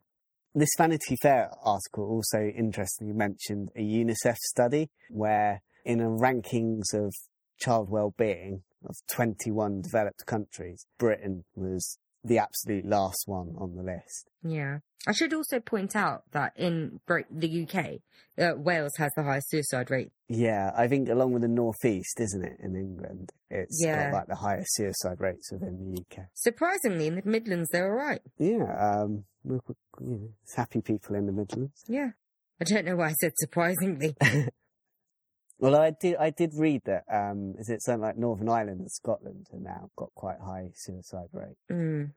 This 0.54 0.70
Vanity 0.76 1.16
Fair 1.20 1.50
article 1.62 2.04
also 2.04 2.46
interestingly 2.46 3.12
mentioned 3.12 3.70
a 3.76 3.80
UNICEF 3.80 4.36
study 4.36 4.90
where, 5.10 5.62
in 5.84 6.00
a 6.00 6.08
rankings 6.08 6.94
of 6.94 7.14
child 7.58 7.90
well-being 7.90 8.62
of 8.84 8.96
21 9.08 9.82
developed 9.82 10.24
countries, 10.26 10.86
Britain 10.98 11.44
was 11.54 11.98
the 12.24 12.38
absolute 12.38 12.84
last 12.86 13.24
one 13.26 13.54
on 13.58 13.76
the 13.76 13.82
list. 13.82 14.28
Yeah. 14.42 14.78
I 15.06 15.12
should 15.12 15.32
also 15.32 15.60
point 15.60 15.94
out 15.96 16.24
that 16.32 16.52
in 16.56 17.00
the 17.06 17.62
UK, 17.62 18.00
uh, 18.42 18.56
Wales 18.56 18.92
has 18.98 19.10
the 19.16 19.22
highest 19.22 19.48
suicide 19.50 19.90
rate. 19.90 20.10
Yeah, 20.28 20.72
I 20.76 20.88
think 20.88 21.08
along 21.08 21.32
with 21.32 21.42
the 21.42 21.48
northeast, 21.48 22.20
isn't 22.20 22.44
it, 22.44 22.56
in 22.60 22.74
England, 22.76 23.30
it's 23.48 23.80
Yeah. 23.82 24.10
got 24.10 24.16
like 24.18 24.26
the 24.26 24.34
highest 24.36 24.74
suicide 24.74 25.20
rates 25.20 25.50
within 25.52 25.78
the 25.94 26.00
UK. 26.00 26.26
Surprisingly, 26.34 27.06
in 27.06 27.14
the 27.16 27.22
Midlands, 27.24 27.68
they're 27.70 27.86
all 27.90 27.96
right. 28.06 28.20
Yeah, 28.38 28.64
um, 29.02 29.24
you 29.44 29.60
know, 30.00 30.28
happy 30.56 30.80
people 30.82 31.14
in 31.14 31.26
the 31.26 31.32
Midlands. 31.32 31.84
Yeah. 31.86 32.10
I 32.60 32.64
don't 32.64 32.84
know 32.84 32.96
why 32.96 33.10
I 33.10 33.12
said 33.12 33.32
surprisingly. 33.36 34.16
Well, 35.58 35.74
I 35.76 35.90
did. 35.90 36.16
I 36.16 36.30
did 36.30 36.54
read 36.54 36.82
that. 36.84 37.04
Um, 37.12 37.54
is 37.58 37.68
it 37.68 37.82
something 37.82 38.02
like 38.02 38.16
Northern 38.16 38.48
Ireland 38.48 38.80
and 38.80 38.90
Scotland 38.90 39.48
have 39.50 39.60
now 39.60 39.90
got 39.96 40.10
quite 40.14 40.38
high 40.40 40.70
suicide 40.74 41.28
rate? 41.32 41.56
Mm. 41.70 42.12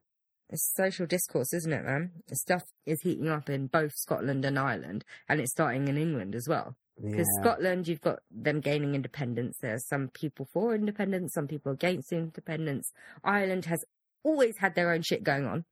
It's 0.49 0.73
social 0.75 1.05
discourse, 1.05 1.53
isn't 1.53 1.71
it, 1.71 1.83
man? 1.85 2.11
The 2.27 2.35
stuff 2.35 2.63
is 2.85 3.01
heating 3.01 3.29
up 3.29 3.49
in 3.49 3.67
both 3.67 3.93
Scotland 3.95 4.43
and 4.45 4.59
Ireland, 4.59 5.05
and 5.29 5.39
it's 5.39 5.51
starting 5.51 5.87
in 5.87 5.97
England 5.97 6.35
as 6.35 6.45
well. 6.47 6.75
Because 7.01 7.27
Yeah. 7.37 7.41
Scotland, 7.41 7.87
you've 7.87 8.01
got 8.01 8.19
them 8.29 8.59
gaining 8.59 8.93
independence. 8.93 9.57
There's 9.61 9.87
some 9.87 10.09
people 10.09 10.47
for 10.53 10.75
independence, 10.75 11.33
some 11.33 11.47
people 11.47 11.71
against 11.71 12.11
independence. 12.11 12.91
Ireland 13.23 13.65
has 13.65 13.83
always 14.23 14.57
had 14.57 14.75
their 14.75 14.91
own 14.91 15.01
shit 15.01 15.23
going 15.23 15.45
on, 15.45 15.65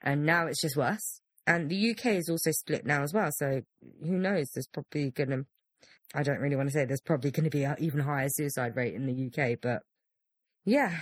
and 0.00 0.24
now 0.24 0.46
it's 0.46 0.62
just 0.62 0.76
worse. 0.76 1.20
And 1.46 1.70
the 1.70 1.90
UK 1.90 2.06
is 2.16 2.28
also 2.28 2.50
split 2.50 2.84
now 2.86 3.02
as 3.02 3.12
well, 3.14 3.30
so 3.30 3.62
who 4.02 4.18
knows? 4.18 4.50
There's 4.52 4.66
probably 4.66 5.10
going 5.10 5.30
to, 5.30 5.46
I 6.14 6.22
don't 6.22 6.40
really 6.40 6.56
want 6.56 6.68
to 6.68 6.72
say 6.72 6.84
there's 6.84 7.00
probably 7.00 7.30
going 7.30 7.44
to 7.44 7.50
be 7.50 7.64
an 7.64 7.76
even 7.78 8.00
higher 8.00 8.28
suicide 8.30 8.76
rate 8.76 8.94
in 8.94 9.06
the 9.06 9.26
UK, 9.26 9.58
but 9.60 9.82
yeah, 10.64 10.96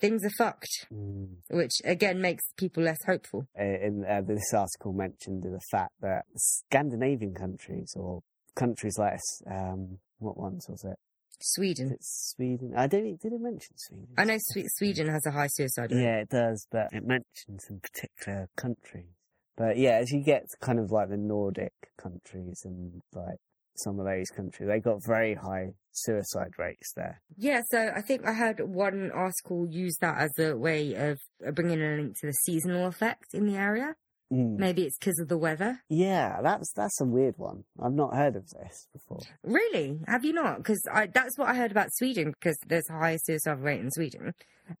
things 0.00 0.24
are 0.24 0.30
fucked, 0.38 0.86
Mm. 0.92 1.36
which 1.50 1.80
again 1.84 2.20
makes 2.20 2.44
people 2.56 2.82
less 2.82 2.98
hopeful. 3.06 3.46
In 3.56 4.04
uh, 4.08 4.22
this 4.22 4.52
article 4.52 4.92
mentioned 4.92 5.42
the 5.44 5.60
fact 5.70 5.92
that 6.00 6.24
Scandinavian 6.36 7.34
countries 7.34 7.92
or 7.96 8.22
countries 8.56 8.98
like 8.98 9.18
um, 9.50 9.98
what 10.18 10.36
ones 10.36 10.66
was 10.68 10.84
it? 10.84 10.96
Sweden. 11.40 11.90
it 11.92 11.98
Sweden? 12.00 12.72
I 12.76 12.86
don't. 12.86 13.20
Did 13.20 13.32
it 13.32 13.40
mention 13.40 13.74
Sweden? 13.76 14.08
I 14.16 14.24
know 14.24 14.36
Swe- 14.38 14.68
Sweden 14.78 15.08
has 15.08 15.26
a 15.26 15.30
high 15.32 15.48
suicide 15.48 15.92
rate. 15.92 16.00
Yeah, 16.02 16.16
it 16.20 16.28
does, 16.28 16.66
but 16.70 16.88
it 16.92 17.04
mentions 17.04 17.64
some 17.68 17.80
particular 17.80 18.48
countries. 18.56 19.10
But 19.56 19.76
yeah, 19.76 19.98
as 19.98 20.10
you 20.10 20.20
get 20.24 20.46
kind 20.60 20.78
of 20.80 20.90
like 20.90 21.08
the 21.10 21.16
Nordic 21.16 21.72
countries 21.98 22.62
and 22.64 23.00
like 23.12 23.36
some 23.76 23.98
of 23.98 24.06
those 24.06 24.30
countries, 24.30 24.68
they 24.68 24.80
got 24.80 24.98
very 25.06 25.34
high 25.34 25.74
suicide 25.92 26.52
rates 26.58 26.92
there. 26.96 27.20
Yeah, 27.36 27.62
so 27.70 27.90
I 27.94 28.00
think 28.00 28.26
I 28.26 28.32
heard 28.32 28.60
one 28.60 29.10
article 29.12 29.66
use 29.68 29.96
that 30.00 30.18
as 30.18 30.38
a 30.38 30.56
way 30.56 30.94
of 30.94 31.18
uh, 31.46 31.50
bringing 31.52 31.80
a 31.80 31.96
link 31.96 32.18
to 32.20 32.26
the 32.26 32.32
seasonal 32.44 32.86
effect 32.86 33.34
in 33.34 33.46
the 33.46 33.56
area. 33.56 33.94
Mm. 34.32 34.56
Maybe 34.58 34.82
it's 34.82 34.98
because 34.98 35.18
of 35.20 35.28
the 35.28 35.36
weather. 35.36 35.80
Yeah, 35.88 36.40
that's 36.42 36.72
that's 36.72 37.00
a 37.00 37.04
weird 37.04 37.34
one. 37.36 37.64
I've 37.82 37.92
not 37.92 38.14
heard 38.14 38.36
of 38.36 38.48
this 38.48 38.88
before. 38.92 39.20
Really? 39.42 40.00
Have 40.08 40.24
you 40.24 40.32
not? 40.32 40.58
Because 40.58 40.82
that's 41.12 41.36
what 41.36 41.48
I 41.48 41.54
heard 41.54 41.70
about 41.70 41.88
Sweden, 41.92 42.32
because 42.32 42.56
there's 42.66 42.88
a 42.90 42.98
high 42.98 43.18
suicide 43.22 43.60
rate 43.60 43.80
in 43.80 43.90
Sweden. 43.90 44.32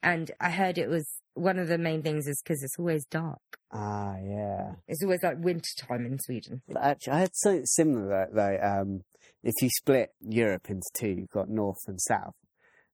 And 0.02 0.30
I 0.40 0.50
heard 0.50 0.78
it 0.78 0.88
was 0.88 1.06
one 1.34 1.58
of 1.58 1.68
the 1.68 1.78
main 1.78 2.02
things 2.02 2.26
is 2.26 2.40
because 2.42 2.62
it's 2.62 2.78
always 2.78 3.04
dark. 3.10 3.38
Ah, 3.74 4.16
yeah. 4.24 4.74
It's 4.86 5.02
always 5.02 5.22
like 5.22 5.38
winter 5.38 5.70
time 5.76 6.06
in 6.06 6.18
Sweden. 6.20 6.62
Actually, 6.80 7.12
I 7.12 7.20
had 7.20 7.34
something 7.34 7.66
similar 7.66 8.28
though. 8.32 8.58
Um, 8.62 9.02
if 9.42 9.54
you 9.60 9.68
split 9.68 10.10
Europe 10.20 10.70
into 10.70 10.86
two, 10.94 11.08
you've 11.08 11.30
got 11.30 11.50
North 11.50 11.80
and 11.86 12.00
South, 12.00 12.34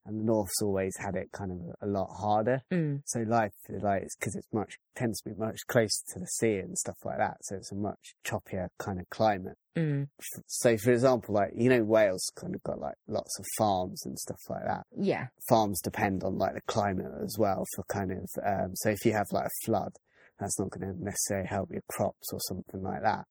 and 0.05 0.19
the 0.19 0.23
North's 0.23 0.61
always 0.61 0.93
had 0.97 1.15
it 1.15 1.31
kind 1.31 1.51
of 1.51 1.59
a 1.81 1.87
lot 1.89 2.09
harder. 2.19 2.63
Mm. 2.71 3.03
So 3.05 3.19
life, 3.21 3.53
like, 3.69 4.01
it's 4.03 4.15
because 4.15 4.35
it's 4.35 4.51
much 4.51 4.77
tends 4.95 5.21
to 5.21 5.29
be 5.29 5.35
much 5.35 5.59
closer 5.67 6.01
to 6.13 6.19
the 6.19 6.27
sea 6.27 6.57
and 6.57 6.77
stuff 6.77 6.97
like 7.05 7.19
that. 7.19 7.37
So 7.43 7.55
it's 7.55 7.71
a 7.71 7.75
much 7.75 8.15
choppier 8.25 8.69
kind 8.79 8.99
of 8.99 9.09
climate. 9.09 9.57
Mm. 9.77 10.07
So, 10.47 10.77
for 10.77 10.91
example, 10.91 11.35
like 11.35 11.51
you 11.55 11.69
know, 11.69 11.83
Wales 11.83 12.29
kind 12.35 12.55
of 12.55 12.63
got 12.63 12.79
like 12.79 12.95
lots 13.07 13.37
of 13.39 13.45
farms 13.57 14.05
and 14.05 14.17
stuff 14.17 14.41
like 14.49 14.65
that. 14.65 14.85
Yeah. 14.97 15.27
Farms 15.47 15.79
depend 15.81 16.23
on 16.23 16.37
like 16.37 16.55
the 16.55 16.61
climate 16.61 17.11
as 17.23 17.37
well 17.37 17.65
for 17.75 17.83
kind 17.83 18.11
of. 18.11 18.27
Um, 18.43 18.71
so 18.75 18.89
if 18.89 19.05
you 19.05 19.13
have 19.13 19.27
like 19.31 19.45
a 19.45 19.65
flood, 19.65 19.93
that's 20.41 20.59
not 20.59 20.71
going 20.71 20.93
to 20.93 21.01
necessarily 21.01 21.47
help 21.47 21.69
your 21.71 21.83
crops 21.89 22.33
or 22.33 22.39
something 22.41 22.81
like 22.81 23.03
that. 23.03 23.25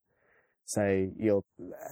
So 0.65 1.09
your 1.19 1.43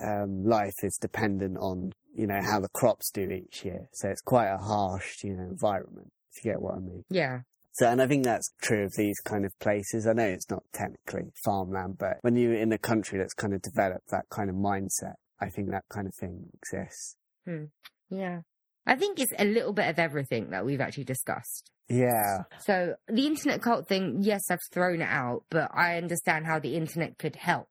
um, 0.07 0.45
life 0.45 0.85
is 0.85 0.97
dependent 1.01 1.59
on 1.59 1.93
you 2.15 2.27
know 2.27 2.41
how 2.41 2.61
the 2.61 2.69
crops 2.69 3.11
do 3.11 3.29
each 3.29 3.65
year. 3.65 3.89
So 3.93 4.09
it's 4.09 4.23
quite 4.23 4.49
a 4.49 4.57
harsh 4.57 5.25
you 5.25 5.35
know 5.35 5.43
environment. 5.43 6.13
If 6.33 6.45
you 6.45 6.53
get 6.53 6.63
what 6.63 6.77
I 6.77 6.79
mean. 6.79 7.05
Yeah. 7.11 7.41
So, 7.73 7.89
and 7.89 8.03
I 8.03 8.07
think 8.07 8.25
that's 8.25 8.51
true 8.61 8.85
of 8.85 8.93
these 8.97 9.19
kind 9.25 9.45
of 9.45 9.53
places. 9.61 10.07
I 10.07 10.13
know 10.13 10.27
it's 10.27 10.51
not 10.51 10.65
technically 10.73 11.31
farmland, 11.45 11.97
but 11.99 12.17
when 12.23 12.35
you're 12.35 12.55
in 12.55 12.73
a 12.73 12.79
country 12.79 13.19
that's 13.19 13.35
kind 13.35 13.55
of 13.55 13.63
developed 13.63 14.11
that 14.11 14.25
kind 14.31 14.51
of 14.51 14.57
mindset, 14.57 15.15
I 15.41 15.49
think 15.49 15.71
that 15.71 15.85
kind 15.89 16.09
of 16.09 16.15
thing 16.15 16.47
exists. 16.55 17.17
Hmm. 17.45 17.67
Yeah. 18.11 18.41
I 18.89 18.97
think 18.97 19.21
it's 19.21 19.33
a 19.39 19.45
little 19.45 19.75
bit 19.75 19.89
of 19.89 19.99
everything 19.99 20.51
that 20.51 20.65
we've 20.65 20.81
actually 20.81 21.05
discussed. 21.05 21.71
Yeah. 21.91 22.45
So 22.61 22.95
the 23.07 23.27
internet 23.27 23.61
cult 23.61 23.87
thing, 23.87 24.19
yes, 24.23 24.41
I've 24.51 24.59
thrown 24.73 25.03
it 25.03 25.09
out, 25.09 25.45
but 25.51 25.71
I 25.75 25.99
understand 25.99 26.47
how 26.47 26.59
the 26.59 26.75
internet 26.75 27.19
could 27.19 27.37
help. 27.37 27.69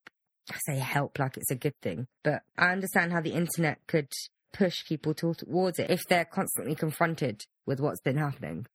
I 0.51 0.57
say 0.65 0.77
help 0.77 1.17
like 1.19 1.35
it's 1.35 1.51
a 1.51 1.55
good 1.55 1.75
thing, 1.81 2.07
but 2.23 2.43
I 2.57 2.71
understand 2.71 3.11
how 3.11 3.21
the 3.21 3.33
internet 3.33 3.79
could 3.87 4.07
push 4.53 4.85
people 4.87 5.13
towards 5.13 5.79
it 5.79 5.89
if 5.89 6.07
they're 6.07 6.23
constantly 6.23 6.75
confronted 6.75 7.43
with 7.65 7.79
what's 7.79 8.01
been 8.01 8.17
happening. 8.17 8.67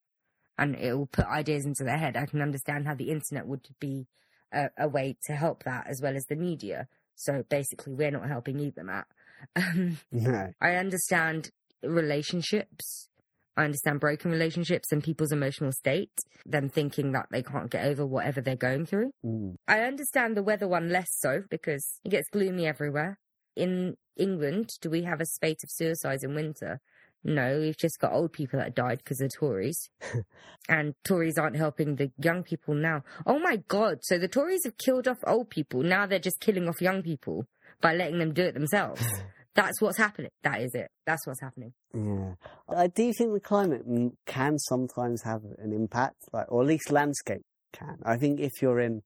And 0.59 0.75
it 0.75 0.93
will 0.95 1.07
put 1.07 1.27
ideas 1.27 1.65
into 1.65 1.85
their 1.85 1.97
head. 1.97 2.17
I 2.17 2.27
can 2.27 2.43
understand 2.43 2.87
how 2.87 2.95
the 2.95 3.11
internet 3.11 3.47
would 3.47 3.67
be 3.81 4.07
a, 4.53 4.69
a 4.79 4.89
way 4.89 5.17
to 5.27 5.33
help 5.35 5.63
that 5.65 5.87
as 5.89 6.01
well 6.03 6.17
as 6.17 6.25
the 6.27 6.37
media. 6.37 6.89
So 7.15 7.45
basically, 7.49 7.95
we're 7.95 8.11
not 8.11 8.29
helping 8.29 8.59
either, 8.59 8.83
Matt. 8.83 9.07
Um, 9.57 9.99
No. 10.13 10.53
I 10.61 10.77
understand 10.77 11.51
relationships. 11.83 13.09
I 13.57 13.65
understand 13.65 14.01
broken 14.01 14.31
relationships 14.31 14.93
and 14.93 15.05
people's 15.05 15.33
emotional 15.33 15.73
state, 15.73 16.13
them 16.47 16.71
thinking 16.71 17.13
that 17.13 17.27
they 17.31 17.43
can't 17.43 17.71
get 17.71 17.85
over 17.85 18.07
whatever 18.07 18.41
they're 18.41 18.57
going 18.57 18.87
through. 18.87 19.11
Mm. 19.25 19.57
I 19.69 19.81
understand 19.81 20.37
the 20.37 20.43
weather 20.43 20.67
one 20.67 20.89
less 20.89 21.09
so 21.11 21.43
because 21.51 22.01
it 22.05 22.09
gets 22.09 22.29
gloomy 22.33 22.67
everywhere. 22.67 23.19
In 23.55 23.97
England, 24.17 24.71
do 24.81 24.89
we 24.89 25.03
have 25.03 25.21
a 25.21 25.27
spate 25.27 25.63
of 25.63 25.71
suicides 25.71 26.25
in 26.25 26.35
winter? 26.35 26.81
No, 27.25 27.61
we've 27.61 27.77
just 27.77 28.01
got 28.01 28.13
old 28.13 28.33
people 28.33 28.59
that 28.59 28.75
died 28.75 28.99
because 28.99 29.21
of 29.21 29.31
Tories. 29.39 29.91
and 30.69 30.95
Tories 31.05 31.39
aren't 31.39 31.57
helping 31.57 31.97
the 31.97 32.11
young 32.19 32.43
people 32.43 32.75
now. 32.75 33.03
Oh 33.27 33.39
my 33.39 33.57
God. 33.69 33.99
So 34.03 34.19
the 34.19 34.29
Tories 34.29 34.65
have 34.65 34.77
killed 34.79 35.07
off 35.07 35.19
old 35.27 35.51
people. 35.51 35.83
Now 35.83 36.07
they're 36.07 36.19
just 36.19 36.41
killing 36.41 36.69
off 36.69 36.81
young 36.81 37.03
people 37.03 37.47
by 37.81 37.95
letting 37.95 38.19
them 38.19 38.33
do 38.33 38.43
it 38.43 38.55
themselves. 38.55 39.03
That's 39.55 39.81
what's 39.83 39.99
happening. 39.99 40.31
That 40.43 40.61
is 40.63 40.75
it. 40.75 40.89
That's 41.07 41.27
what's 41.27 41.41
happening. 41.41 41.73
Yeah. 41.95 42.35
I 42.69 42.87
do 42.87 43.13
think 43.13 43.33
the 43.35 43.41
climate 43.41 43.83
can 44.27 44.59
sometimes 44.59 45.23
have 45.25 45.43
an 45.59 45.73
impact, 45.73 46.17
like, 46.33 46.51
or 46.51 46.63
at 46.63 46.69
least 46.69 46.91
landscape 46.91 47.43
can. 47.73 47.99
I 48.05 48.17
think 48.17 48.41
if 48.41 48.53
you're 48.63 48.81
in 48.81 49.03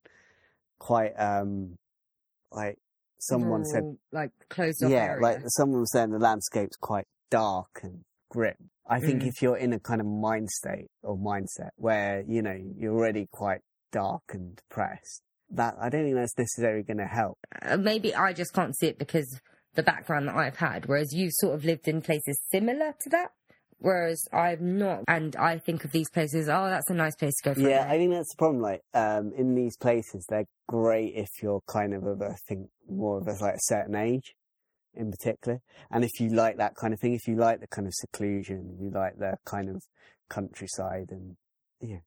quite, 0.79 1.13
um, 1.19 1.75
like, 2.51 2.77
someone 3.19 3.65
said, 3.65 3.97
like 4.11 4.31
closed 4.49 4.83
off 4.83 4.91
yeah, 4.91 5.03
area. 5.05 5.21
like 5.21 5.37
someone 5.47 5.79
was 5.81 5.91
saying 5.91 6.11
the 6.11 6.19
landscape's 6.19 6.77
quite 6.77 7.05
dark 7.31 7.79
and 7.83 8.01
grim. 8.29 8.69
I 8.89 8.99
think 9.01 9.23
Mm. 9.23 9.27
if 9.27 9.41
you're 9.41 9.57
in 9.57 9.73
a 9.73 9.79
kind 9.79 9.99
of 9.99 10.07
mind 10.07 10.49
state 10.49 10.87
or 11.03 11.17
mindset 11.17 11.71
where, 11.75 12.23
you 12.25 12.41
know, 12.41 12.57
you're 12.77 12.93
already 12.93 13.27
quite 13.31 13.61
dark 13.91 14.21
and 14.29 14.55
depressed, 14.55 15.23
that, 15.49 15.75
I 15.81 15.89
don't 15.89 16.03
think 16.03 16.15
that's 16.15 16.37
necessarily 16.37 16.83
going 16.83 16.97
to 16.99 17.05
help. 17.07 17.37
Uh, 17.61 17.75
maybe 17.75 18.15
I 18.15 18.31
just 18.33 18.53
can't 18.53 18.77
see 18.77 18.87
it 18.87 18.97
because 18.97 19.41
the 19.77 19.83
background 19.83 20.27
that 20.27 20.35
I've 20.35 20.57
had, 20.57 20.87
whereas 20.87 21.13
you've 21.13 21.33
sort 21.35 21.55
of 21.55 21.63
lived 21.63 21.87
in 21.87 22.01
places 22.01 22.37
similar 22.51 22.93
to 22.99 23.09
that. 23.11 23.31
Whereas 23.79 24.23
I've 24.33 24.59
not, 24.59 25.03
and 25.07 25.35
I 25.35 25.59
think 25.59 25.85
of 25.85 25.91
these 25.91 26.09
places. 26.09 26.49
Oh, 26.49 26.67
that's 26.67 26.89
a 26.89 26.95
nice 26.95 27.15
place 27.15 27.35
to 27.43 27.49
go 27.49 27.53
for. 27.53 27.69
Yeah. 27.69 27.85
I 27.87 27.97
think 27.97 28.11
that's 28.11 28.33
the 28.33 28.37
problem. 28.37 28.59
Like, 28.59 28.81
um, 28.95 29.33
in 29.37 29.53
these 29.53 29.77
places, 29.77 30.25
they're 30.27 30.47
great 30.67 31.13
if 31.15 31.29
you're 31.43 31.61
kind 31.67 31.93
of 31.93 32.03
of, 32.03 32.19
I 32.23 32.35
think, 32.47 32.69
more 32.89 33.19
of 33.19 33.27
a, 33.27 33.33
like 33.33 33.53
a 33.53 33.59
certain 33.61 33.95
age 33.95 34.33
in 34.95 35.11
particular. 35.11 35.59
And 35.91 36.03
if 36.03 36.19
you 36.19 36.29
like 36.29 36.57
that 36.57 36.75
kind 36.75 36.91
of 36.91 36.99
thing, 36.99 37.13
if 37.13 37.27
you 37.27 37.35
like 37.35 37.59
the 37.59 37.67
kind 37.67 37.85
of 37.85 37.93
seclusion, 37.93 38.77
you 38.81 38.89
like 38.89 39.19
the 39.19 39.37
kind 39.45 39.69
of 39.69 39.83
countryside 40.27 41.11
and, 41.11 41.37
yeah, 41.79 41.99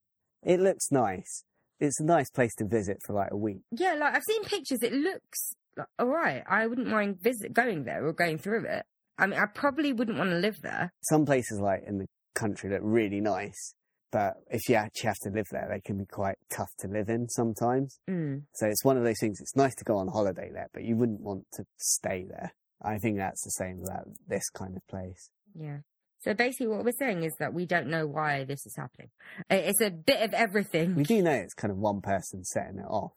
it 0.42 0.58
looks 0.58 0.90
nice. 0.90 1.44
It's 1.78 2.00
a 2.00 2.04
nice 2.04 2.30
place 2.30 2.54
to 2.56 2.66
visit 2.66 2.98
for 3.06 3.12
like 3.12 3.30
a 3.30 3.36
week. 3.36 3.62
yeah, 3.70 3.94
like 3.94 4.16
I've 4.16 4.24
seen 4.24 4.42
pictures. 4.42 4.82
It 4.82 4.92
looks 4.92 5.54
like, 5.76 5.86
all 5.98 6.06
right. 6.06 6.42
I 6.48 6.66
wouldn't 6.66 6.88
mind 6.88 7.20
visit 7.20 7.52
going 7.52 7.84
there 7.84 8.06
or 8.06 8.12
going 8.12 8.38
through 8.38 8.66
it. 8.66 8.84
I 9.18 9.26
mean, 9.26 9.38
I 9.38 9.46
probably 9.46 9.92
wouldn't 9.92 10.18
want 10.18 10.30
to 10.30 10.36
live 10.36 10.60
there. 10.62 10.92
Some 11.02 11.26
places 11.26 11.60
like 11.60 11.82
in 11.86 11.98
the 11.98 12.06
country 12.34 12.70
look 12.70 12.80
really 12.82 13.20
nice. 13.20 13.74
but 14.10 14.34
if 14.50 14.68
you 14.68 14.74
actually 14.74 15.08
have 15.08 15.18
to 15.22 15.30
live 15.30 15.46
there, 15.50 15.68
they 15.70 15.80
can 15.80 15.98
be 15.98 16.06
quite 16.06 16.36
tough 16.50 16.70
to 16.80 16.88
live 16.88 17.08
in 17.08 17.28
sometimes. 17.28 17.98
Mm. 18.08 18.42
So 18.54 18.66
it's 18.66 18.84
one 18.84 18.96
of 18.96 19.04
those 19.04 19.18
things. 19.20 19.40
It's 19.40 19.56
nice 19.56 19.74
to 19.76 19.84
go 19.84 19.96
on 19.96 20.08
holiday 20.08 20.50
there, 20.52 20.68
but 20.72 20.84
you 20.84 20.96
wouldn't 20.96 21.20
want 21.20 21.44
to 21.54 21.64
stay 21.76 22.26
there. 22.28 22.52
I 22.82 22.98
think 22.98 23.18
that's 23.18 23.44
the 23.44 23.50
same 23.50 23.82
about 23.84 24.08
this 24.26 24.48
kind 24.50 24.76
of 24.76 24.86
place. 24.88 25.30
Yeah. 25.54 25.78
So 26.20 26.34
basically, 26.34 26.68
what 26.68 26.84
we're 26.84 26.92
saying 26.98 27.24
is 27.24 27.32
that 27.38 27.54
we 27.54 27.66
don't 27.66 27.86
know 27.86 28.06
why 28.06 28.44
this 28.44 28.66
is 28.66 28.76
happening. 28.76 29.10
It's 29.48 29.80
a 29.80 29.90
bit 29.90 30.22
of 30.22 30.34
everything. 30.34 30.94
We 30.94 31.04
do 31.04 31.22
know 31.22 31.32
it's 31.32 31.54
kind 31.54 31.70
of 31.70 31.78
one 31.78 32.00
person 32.02 32.44
setting 32.44 32.78
it 32.78 32.86
off 32.88 33.12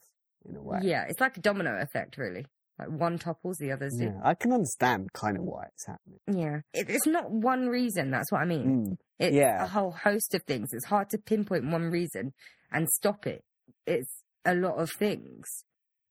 in 0.48 0.56
a 0.56 0.62
way. 0.62 0.80
Yeah, 0.84 1.06
it's 1.08 1.20
like 1.20 1.38
a 1.38 1.42
domino 1.42 1.80
effect, 1.82 2.18
really. 2.18 2.46
Like 2.80 2.90
one 2.90 3.20
topples, 3.20 3.58
the 3.58 3.72
others 3.72 3.94
do. 3.98 4.06
Yeah, 4.06 4.20
I 4.24 4.34
can 4.34 4.52
understand 4.52 5.14
kind 5.14 5.38
of 5.38 5.44
why 5.44 5.66
it's 5.74 5.86
happening. 5.86 6.20
Yeah. 6.28 6.62
It, 6.74 6.90
it's 6.90 7.06
not 7.06 7.30
one 7.30 7.68
reason, 7.70 8.10
that's 8.10 8.32
what 8.32 8.42
I 8.42 8.46
mean. 8.46 8.68
Mm. 8.88 8.98
It's 9.20 9.36
Yeah. 9.36 9.64
a 9.64 9.68
whole 9.68 9.92
host 9.92 10.34
of 10.34 10.42
things. 10.44 10.70
It's 10.74 10.86
hard 10.86 11.10
to 11.12 11.20
pinpoint 11.20 11.70
one 11.70 11.92
reason 11.92 12.34
and 12.72 12.90
stop 12.90 13.28
it. 13.28 13.44
It's 13.86 14.24
a 14.44 14.56
lot 14.56 14.76
of 14.80 14.90
things. 14.92 15.46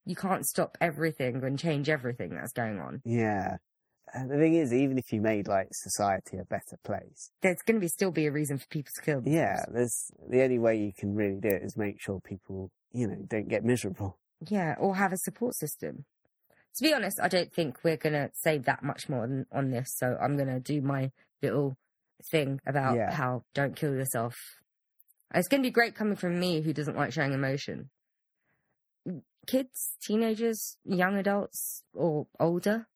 You 0.07 0.15
can't 0.15 0.45
stop 0.47 0.79
everything 0.81 1.43
and 1.43 1.59
change 1.59 1.89
everything 1.89 2.31
that's 2.31 2.53
going 2.53 2.79
on. 2.79 3.03
Yeah. 3.05 3.57
And 4.15 4.31
the 4.31 4.37
thing 4.37 4.55
is, 4.55 4.73
even 4.73 4.99
if 4.99 5.11
you 5.13 5.21
made 5.21 5.49
like 5.49 5.69
society 5.73 6.37
a 6.37 6.45
better 6.45 6.77
place, 6.85 7.31
There's 7.41 7.57
going 7.67 7.77
to 7.77 7.81
be 7.81 7.89
still 7.89 8.11
be 8.13 8.27
a 8.27 8.33
reason 8.33 8.59
for 8.59 8.67
people 8.69 8.91
to 8.97 9.03
kill 9.03 9.21
themselves. 9.21 9.35
yeah, 9.37 9.65
there's 9.73 10.11
the 10.29 10.43
only 10.43 10.59
way 10.61 10.77
you 10.77 10.93
can 10.97 11.15
really 11.15 11.41
do 11.41 11.49
it 11.49 11.63
is 11.63 11.77
make 11.77 12.01
sure 12.01 12.21
people, 12.21 12.71
you 12.93 13.07
know, 13.09 13.17
don't 13.27 13.49
get 13.49 13.65
miserable. 13.65 14.19
Yeah, 14.49 14.75
or 14.79 14.97
have 14.97 15.13
a 15.13 15.19
support 15.19 15.55
system. 15.55 16.05
To 16.77 16.83
be 16.85 16.95
honest, 16.95 17.21
I 17.21 17.29
don't 17.29 17.53
think 17.53 17.79
we're 17.85 17.97
going 17.99 18.15
to 18.15 18.31
say 18.35 18.59
that 18.59 18.83
much 18.83 19.09
more 19.09 19.25
on, 19.25 19.47
on 19.53 19.71
this. 19.71 19.95
So 19.97 20.17
I'm 20.21 20.37
going 20.37 20.49
to 20.49 20.61
do 20.61 20.81
my 20.81 21.11
little 21.43 21.77
thing 22.31 22.61
about 22.67 22.97
Yeah. 22.97 23.13
how 23.13 23.45
don't 23.55 23.77
kill 23.77 23.95
yourself. 23.95 24.37
It's 25.35 25.49
going 25.49 25.63
to 25.63 25.67
be 25.67 25.73
great 25.73 25.95
coming 25.95 26.17
from 26.17 26.39
me 26.39 26.61
who 26.63 26.73
doesn't 26.73 26.97
like 26.97 27.13
showing 27.13 27.33
emotion. 27.33 27.91
Kids, 29.47 29.97
teenagers, 30.01 30.77
young 30.85 31.17
adults, 31.17 31.83
or 31.95 32.27
older, 32.39 32.87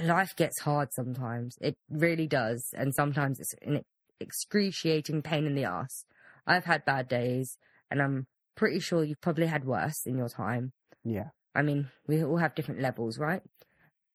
life 0.00 0.34
gets 0.36 0.60
hard 0.60 0.92
sometimes. 0.92 1.56
It 1.60 1.76
really 1.90 2.26
does. 2.28 2.72
And 2.76 2.94
sometimes 2.94 3.40
it's 3.40 3.54
an 3.62 3.82
excruciating 4.20 5.22
pain 5.22 5.44
in 5.44 5.54
the 5.54 5.64
ass. 5.64 6.04
I've 6.46 6.64
had 6.64 6.84
bad 6.84 7.08
days, 7.08 7.56
and 7.90 8.00
I'm 8.00 8.26
pretty 8.56 8.80
sure 8.80 9.04
you've 9.04 9.20
probably 9.20 9.46
had 9.46 9.64
worse 9.64 10.06
in 10.06 10.16
your 10.16 10.28
time. 10.28 10.72
Yeah. 11.04 11.28
I 11.54 11.62
mean, 11.62 11.88
we 12.06 12.22
all 12.24 12.38
have 12.38 12.54
different 12.54 12.80
levels, 12.80 13.18
right? 13.18 13.42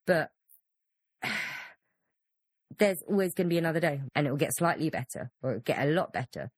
But 0.05 0.31
there's 2.77 3.01
always 3.07 3.33
going 3.33 3.47
to 3.47 3.53
be 3.53 3.57
another 3.57 3.79
day 3.79 4.01
and 4.15 4.27
it 4.27 4.29
will 4.29 4.37
get 4.37 4.55
slightly 4.55 4.89
better 4.89 5.31
or 5.41 5.51
it'll 5.51 5.61
get 5.61 5.85
a 5.85 5.91
lot 5.91 6.13
better. 6.13 6.49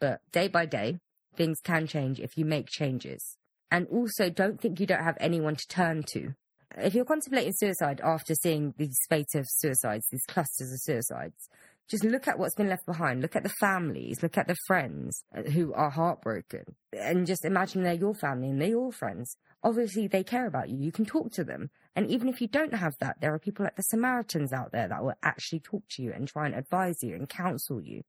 But 0.00 0.20
day 0.32 0.48
by 0.48 0.66
day, 0.66 0.98
things 1.36 1.60
can 1.62 1.86
change 1.86 2.20
if 2.20 2.36
you 2.36 2.44
make 2.44 2.68
changes. 2.68 3.36
And 3.70 3.86
also, 3.88 4.30
don't 4.30 4.60
think 4.60 4.80
you 4.80 4.86
don't 4.86 5.04
have 5.04 5.18
anyone 5.20 5.56
to 5.56 5.68
turn 5.68 6.02
to. 6.12 6.34
If 6.76 6.94
you're 6.94 7.04
contemplating 7.04 7.52
suicide 7.52 8.00
after 8.02 8.34
seeing 8.34 8.74
these 8.76 8.96
spate 9.02 9.34
of 9.34 9.46
suicides, 9.48 10.06
these 10.10 10.24
clusters 10.26 10.72
of 10.72 10.80
suicides, 10.80 11.48
just 11.88 12.04
look 12.04 12.28
at 12.28 12.38
what's 12.38 12.54
been 12.54 12.68
left 12.68 12.86
behind. 12.86 13.22
Look 13.22 13.34
at 13.34 13.42
the 13.42 13.52
families. 13.60 14.22
Look 14.22 14.36
at 14.36 14.46
the 14.46 14.56
friends 14.66 15.24
uh, 15.36 15.42
who 15.42 15.72
are 15.72 15.90
heartbroken. 15.90 16.64
And 16.92 17.26
just 17.26 17.44
imagine 17.44 17.82
they're 17.82 17.94
your 17.94 18.14
family 18.14 18.50
and 18.50 18.60
they're 18.60 18.68
your 18.68 18.92
friends. 18.92 19.36
Obviously, 19.62 20.06
they 20.06 20.22
care 20.22 20.46
about 20.46 20.68
you. 20.68 20.78
You 20.78 20.92
can 20.92 21.04
talk 21.04 21.32
to 21.32 21.44
them. 21.44 21.70
And 21.96 22.10
even 22.10 22.28
if 22.28 22.40
you 22.40 22.46
don't 22.46 22.74
have 22.74 22.94
that, 23.00 23.20
there 23.20 23.34
are 23.34 23.38
people 23.38 23.64
like 23.64 23.76
the 23.76 23.82
Samaritans 23.82 24.52
out 24.52 24.70
there 24.70 24.86
that 24.86 25.02
will 25.02 25.14
actually 25.22 25.60
talk 25.60 25.82
to 25.90 26.02
you 26.02 26.12
and 26.12 26.28
try 26.28 26.46
and 26.46 26.54
advise 26.54 27.02
you 27.02 27.14
and 27.14 27.28
counsel 27.28 27.80
you. 27.82 28.02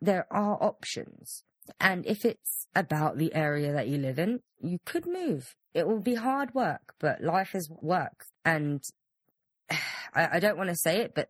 There 0.00 0.26
are 0.30 0.62
options. 0.62 1.42
And 1.80 2.06
if 2.06 2.24
it's 2.24 2.66
about 2.74 3.18
the 3.18 3.34
area 3.34 3.72
that 3.72 3.88
you 3.88 3.98
live 3.98 4.18
in, 4.18 4.40
you 4.60 4.78
could 4.84 5.06
move. 5.06 5.54
It 5.74 5.86
will 5.86 6.00
be 6.00 6.14
hard 6.14 6.54
work, 6.54 6.94
but 7.00 7.22
life 7.22 7.54
is 7.54 7.70
work. 7.70 8.26
And 8.44 8.82
I, 10.14 10.36
I 10.36 10.40
don't 10.40 10.58
want 10.58 10.70
to 10.70 10.76
say 10.76 10.98
it, 10.98 11.14
but 11.14 11.28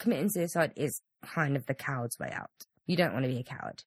committing 0.00 0.30
suicide 0.30 0.72
is 0.74 1.00
kind 1.22 1.54
of 1.54 1.66
the 1.66 1.74
coward's 1.74 2.18
way 2.18 2.30
out. 2.32 2.50
You 2.86 2.96
don't 2.96 3.12
want 3.12 3.24
to 3.24 3.30
be 3.30 3.38
a 3.38 3.44
coward. 3.44 3.84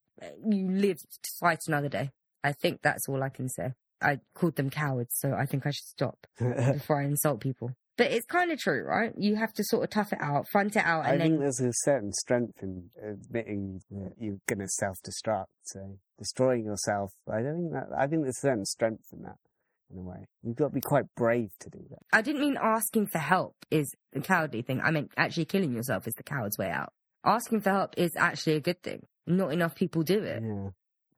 You 0.48 0.70
live 0.70 1.00
to 1.00 1.32
fight 1.42 1.60
another 1.68 1.90
day. 1.90 2.12
I 2.44 2.54
think 2.54 2.82
that's 2.82 3.10
all 3.10 3.22
I 3.22 3.30
can 3.30 3.50
say. 3.50 3.74
I 4.02 4.20
called 4.34 4.56
them 4.56 4.70
cowards, 4.70 5.16
so 5.18 5.34
I 5.34 5.46
think 5.46 5.66
I 5.66 5.72
should 5.72 5.86
stop 5.86 6.28
before 6.40 7.02
I 7.02 7.06
insult 7.06 7.42
people. 7.42 7.72
But 7.98 8.12
it's 8.12 8.26
kind 8.26 8.52
of 8.52 8.60
true, 8.60 8.84
right? 8.84 9.14
You 9.18 9.36
have 9.36 9.54
to 9.54 9.64
sort 9.64 9.84
of 9.84 9.90
tough 9.92 10.14
it 10.14 10.20
out, 10.22 10.48
front 10.50 10.76
it 10.76 10.84
out, 10.84 11.06
I 11.06 11.12
and 11.12 11.22
think 11.22 11.34
then 11.34 11.40
there's 11.42 11.60
a 11.60 11.72
certain 11.84 12.12
strength 12.12 12.62
in 12.62 12.90
admitting 13.02 13.82
that 13.92 14.14
you're 14.18 14.40
going 14.48 14.60
to 14.60 14.68
self-destruct. 14.68 15.46
So 15.64 15.98
destroying 16.18 16.66
yourself, 16.66 17.12
I 17.32 17.42
don't 17.42 17.70
think 17.70 17.74
that. 17.74 17.88
I 17.98 18.08
think 18.08 18.24
there's 18.24 18.38
a 18.38 18.48
certain 18.48 18.66
strength 18.66 19.06
in 19.14 19.22
that. 19.24 19.38
In 19.94 20.00
a 20.00 20.02
way, 20.02 20.26
you've 20.42 20.56
got 20.56 20.70
to 20.70 20.74
be 20.74 20.82
quite 20.82 21.06
brave 21.16 21.52
to 21.60 21.70
do 21.70 21.80
that. 21.92 22.00
I 22.12 22.22
didn't 22.24 22.42
mean 22.42 22.58
asking 22.60 23.08
for 23.08 23.20
help 23.20 23.56
is 23.70 23.94
the 24.12 24.22
cowardly 24.22 24.64
thing. 24.64 24.82
I 24.82 24.90
meant 24.90 25.12
actually 25.18 25.46
killing 25.46 25.72
yourself 25.72 26.08
is 26.08 26.16
the 26.16 26.24
coward's 26.24 26.58
way 26.58 26.70
out. 26.72 26.92
Asking 27.24 27.62
for 27.62 27.70
help 27.70 27.94
is 27.96 28.16
actually 28.16 28.56
a 28.56 28.60
good 28.60 28.82
thing. 28.82 29.06
Not 29.28 29.54
enough 29.54 29.76
people 29.76 30.02
do 30.02 30.24
it. 30.24 30.42
Yeah. 30.44 30.70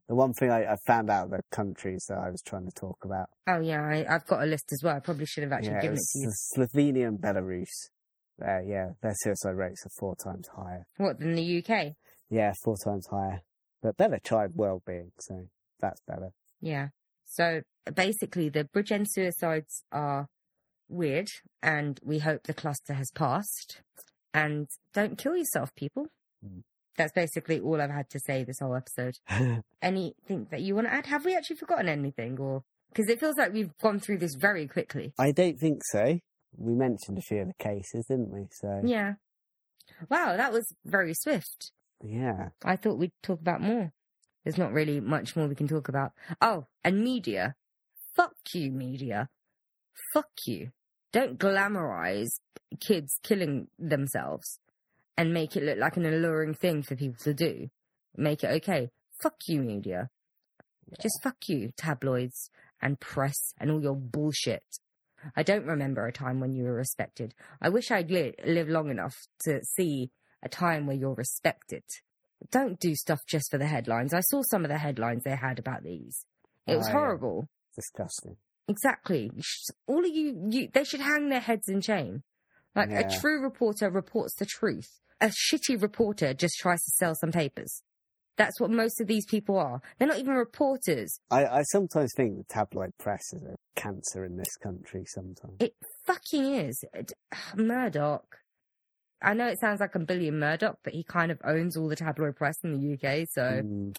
The 0.07 0.15
one 0.15 0.33
thing 0.33 0.51
I, 0.51 0.73
I 0.73 0.75
found 0.85 1.09
out 1.09 1.31
the 1.31 1.41
countries 1.51 2.05
that 2.09 2.17
I 2.17 2.29
was 2.29 2.41
trying 2.45 2.65
to 2.65 2.71
talk 2.71 2.97
about. 3.03 3.29
Oh 3.47 3.59
yeah, 3.59 3.81
I, 3.81 4.05
I've 4.07 4.27
got 4.27 4.43
a 4.43 4.45
list 4.45 4.71
as 4.71 4.81
well. 4.83 4.95
I 4.95 4.99
probably 4.99 5.25
should 5.25 5.43
have 5.43 5.53
actually 5.53 5.73
yeah, 5.73 5.81
given 5.81 5.97
it 5.97 6.01
it's 6.01 6.13
to 6.13 6.59
you. 6.59 6.67
Slovenia 6.67 7.07
and 7.07 7.19
Belarus. 7.19 7.89
Uh, 8.41 8.59
yeah, 8.67 8.89
their 9.01 9.13
suicide 9.15 9.55
rates 9.55 9.85
are 9.85 9.91
four 9.97 10.15
times 10.15 10.49
higher. 10.55 10.85
What 10.97 11.19
than 11.19 11.33
the 11.35 11.63
UK? 11.63 11.93
Yeah, 12.29 12.51
four 12.63 12.75
times 12.83 13.07
higher. 13.09 13.41
But 13.81 13.97
better 13.97 14.19
child 14.23 14.51
well-being, 14.55 15.11
so 15.19 15.47
that's 15.79 16.01
better. 16.07 16.31
Yeah. 16.59 16.89
So 17.25 17.61
basically, 17.93 18.49
the 18.49 18.65
Bridgend 18.65 19.07
suicides 19.09 19.83
are 19.91 20.27
weird, 20.87 21.27
and 21.61 21.99
we 22.03 22.19
hope 22.19 22.43
the 22.43 22.53
cluster 22.53 22.93
has 22.93 23.11
passed. 23.11 23.81
And 24.33 24.67
don't 24.93 25.17
kill 25.17 25.35
yourself, 25.35 25.73
people. 25.75 26.07
Mm. 26.45 26.63
That's 26.97 27.13
basically 27.13 27.59
all 27.59 27.81
I've 27.81 27.89
had 27.91 28.09
to 28.11 28.19
say 28.19 28.43
this 28.43 28.59
whole 28.61 28.75
episode. 28.75 29.15
Anything 29.81 30.47
that 30.51 30.61
you 30.61 30.75
want 30.75 30.87
to 30.87 30.93
add? 30.93 31.07
Have 31.07 31.25
we 31.25 31.35
actually 31.35 31.57
forgotten 31.57 31.89
anything, 31.89 32.37
or 32.39 32.63
because 32.89 33.09
it 33.09 33.19
feels 33.19 33.35
like 33.37 33.51
we've 33.53 33.75
gone 33.81 33.99
through 33.99 34.19
this 34.19 34.35
very 34.35 34.67
quickly? 34.67 35.13
I 35.19 35.31
don't 35.31 35.59
think 35.59 35.81
so. 35.91 36.19
We 36.57 36.73
mentioned 36.73 37.17
a 37.17 37.21
few 37.21 37.39
of 37.41 37.47
the 37.47 37.53
cases, 37.63 38.05
didn't 38.07 38.31
we? 38.31 38.47
So 38.51 38.81
Yeah. 38.85 39.13
Wow, 40.09 40.37
that 40.37 40.53
was 40.53 40.65
very 40.85 41.13
swift. 41.13 41.71
yeah. 42.01 42.49
I 42.63 42.75
thought 42.77 42.97
we'd 42.97 43.11
talk 43.21 43.41
about 43.41 43.61
more. 43.61 43.91
There's 44.45 44.57
not 44.57 44.71
really 44.71 45.01
much 45.01 45.35
more 45.35 45.47
we 45.47 45.55
can 45.55 45.67
talk 45.67 45.89
about. 45.89 46.13
Oh, 46.39 46.67
and 46.83 47.03
media. 47.03 47.55
Fuck 48.15 48.35
you, 48.53 48.71
media. 48.71 49.27
Fuck 50.13 50.29
you. 50.45 50.69
Don't 51.11 51.39
glamorize 51.39 52.29
kids 52.79 53.19
killing 53.23 53.67
themselves 53.79 54.59
and 55.17 55.33
make 55.33 55.55
it 55.55 55.63
look 55.63 55.79
like 55.79 55.97
an 55.97 56.05
alluring 56.05 56.53
thing 56.53 56.83
for 56.83 56.95
people 56.95 57.17
to 57.23 57.33
do. 57.33 57.69
Make 58.15 58.43
it 58.43 58.51
okay. 58.63 58.91
Fuck 59.21 59.35
you, 59.47 59.61
media. 59.61 60.09
Just 61.01 61.23
fuck 61.23 61.37
you, 61.47 61.71
tabloids 61.75 62.51
and 62.81 62.99
press 62.99 63.53
and 63.59 63.71
all 63.71 63.81
your 63.81 63.95
bullshit. 63.95 64.63
I 65.35 65.41
don't 65.41 65.65
remember 65.65 66.05
a 66.05 66.11
time 66.11 66.39
when 66.39 66.53
you 66.53 66.63
were 66.63 66.73
respected. 66.73 67.33
I 67.59 67.69
wish 67.69 67.89
I'd 67.89 68.11
li- 68.11 68.35
lived 68.45 68.69
long 68.69 68.89
enough 68.89 69.15
to 69.45 69.63
see 69.63 70.11
a 70.43 70.49
time 70.49 70.85
where 70.85 70.95
you're 70.95 71.15
respected. 71.15 71.83
Don't 72.51 72.79
do 72.79 72.95
stuff 72.95 73.19
just 73.27 73.49
for 73.51 73.57
the 73.57 73.65
headlines. 73.67 74.13
I 74.13 74.21
saw 74.21 74.41
some 74.49 74.63
of 74.65 74.69
the 74.69 74.77
headlines 74.77 75.23
they 75.23 75.35
had 75.35 75.59
about 75.59 75.83
these. 75.83 76.25
It 76.67 76.75
was 76.77 76.85
Oh, 76.87 76.89
yeah. 76.89 76.93
horrible. 76.93 77.47
Disgusting. 77.75 78.37
Exactly. 78.67 79.31
All 79.87 79.99
of 80.05 80.11
you, 80.11 80.47
you, 80.49 80.69
they 80.73 80.83
should 80.83 80.99
hang 81.01 81.29
their 81.29 81.39
heads 81.39 81.67
in 81.69 81.81
shame. 81.81 82.23
Like 82.75 82.89
Yeah. 82.89 83.01
a 83.07 83.19
true 83.19 83.41
reporter 83.41 83.89
reports 83.89 84.35
the 84.35 84.45
truth. 84.45 84.99
A 85.21 85.27
shitty 85.27 85.81
reporter 85.81 86.33
just 86.33 86.55
tries 86.59 86.83
to 86.83 86.91
sell 86.97 87.15
some 87.15 87.31
papers. 87.31 87.81
That's 88.37 88.59
what 88.59 88.69
most 88.69 88.99
of 88.99 89.07
these 89.07 89.25
people 89.25 89.57
are. 89.57 89.81
They're 89.97 90.09
not 90.09 90.19
even 90.19 90.33
reporters. 90.33 91.17
I, 91.31 91.45
I 91.45 91.61
sometimes 91.71 92.11
think 92.17 92.37
the 92.37 92.43
tabloid 92.53 92.91
press 92.99 93.21
is 93.31 93.43
a 93.43 93.55
cancer 93.79 94.25
in 94.25 94.35
this 94.35 94.57
country 94.61 95.05
sometimes. 95.07 95.55
It 95.61 95.73
fucking 96.05 96.43
is. 96.55 96.83
It, 96.93 97.13
Murdoch. 97.55 98.39
I 99.25 99.33
know 99.33 99.47
it 99.47 99.59
sounds 99.59 99.79
like 99.81 99.95
a 99.95 99.99
billion 99.99 100.39
Murdoch, 100.39 100.77
but 100.83 100.93
he 100.93 101.03
kind 101.03 101.31
of 101.31 101.39
owns 101.43 101.75
all 101.75 101.87
the 101.89 101.95
tabloid 101.95 102.35
press 102.35 102.57
in 102.63 102.71
the 102.73 102.93
UK, 102.93 103.27
so 103.29 103.41
Mm, 103.41 103.95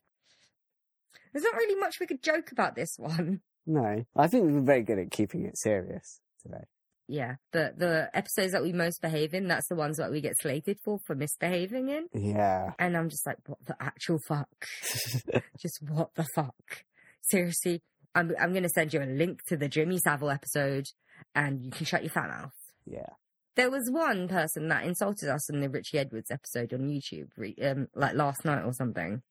there's 1.32 1.44
not 1.44 1.54
really 1.56 1.74
much 1.78 2.00
we 2.00 2.06
could 2.06 2.22
joke 2.22 2.52
about 2.52 2.74
this 2.76 2.94
one. 2.98 3.40
no, 3.66 4.04
I 4.16 4.26
think 4.28 4.50
we're 4.50 4.60
very 4.60 4.82
good 4.82 4.98
at 4.98 5.10
keeping 5.10 5.44
it 5.44 5.58
serious 5.58 6.20
today. 6.42 6.64
Yeah, 7.08 7.36
but 7.52 7.78
the 7.78 8.10
episodes 8.14 8.50
that 8.52 8.62
we 8.64 8.72
most 8.72 9.00
behave 9.00 9.32
in, 9.32 9.46
that's 9.46 9.68
the 9.68 9.76
ones 9.76 9.96
that 9.98 10.10
we 10.10 10.20
get 10.20 10.32
slated 10.40 10.78
for 10.84 10.98
for 11.06 11.14
misbehaving 11.14 11.88
in. 11.88 12.06
Yeah. 12.12 12.72
And 12.80 12.96
I'm 12.96 13.08
just 13.10 13.24
like, 13.24 13.36
what 13.46 13.58
the 13.64 13.76
actual 13.80 14.18
fuck? 14.26 14.48
just 15.60 15.80
what 15.82 16.10
the 16.16 16.26
fuck? 16.34 16.84
Seriously, 17.20 17.82
I'm 18.14 18.32
I'm 18.40 18.52
gonna 18.52 18.68
send 18.68 18.92
you 18.92 19.02
a 19.02 19.06
link 19.06 19.40
to 19.46 19.56
the 19.56 19.68
Jimmy 19.68 19.98
Savile 19.98 20.30
episode, 20.30 20.86
and 21.34 21.64
you 21.64 21.70
can 21.70 21.86
shut 21.86 22.02
your 22.02 22.10
fat 22.10 22.28
mouth. 22.28 22.52
yeah. 22.86 23.10
There 23.56 23.70
was 23.70 23.90
one 23.90 24.28
person 24.28 24.68
that 24.68 24.84
insulted 24.84 25.30
us 25.30 25.48
in 25.50 25.60
the 25.60 25.70
Richey 25.70 25.98
Edwards 25.98 26.30
episode 26.30 26.74
on 26.74 26.88
YouTube, 26.88 27.28
um, 27.64 27.88
like 27.94 28.14
last 28.14 28.44
night 28.44 28.62
or 28.62 28.74
something. 28.74 29.22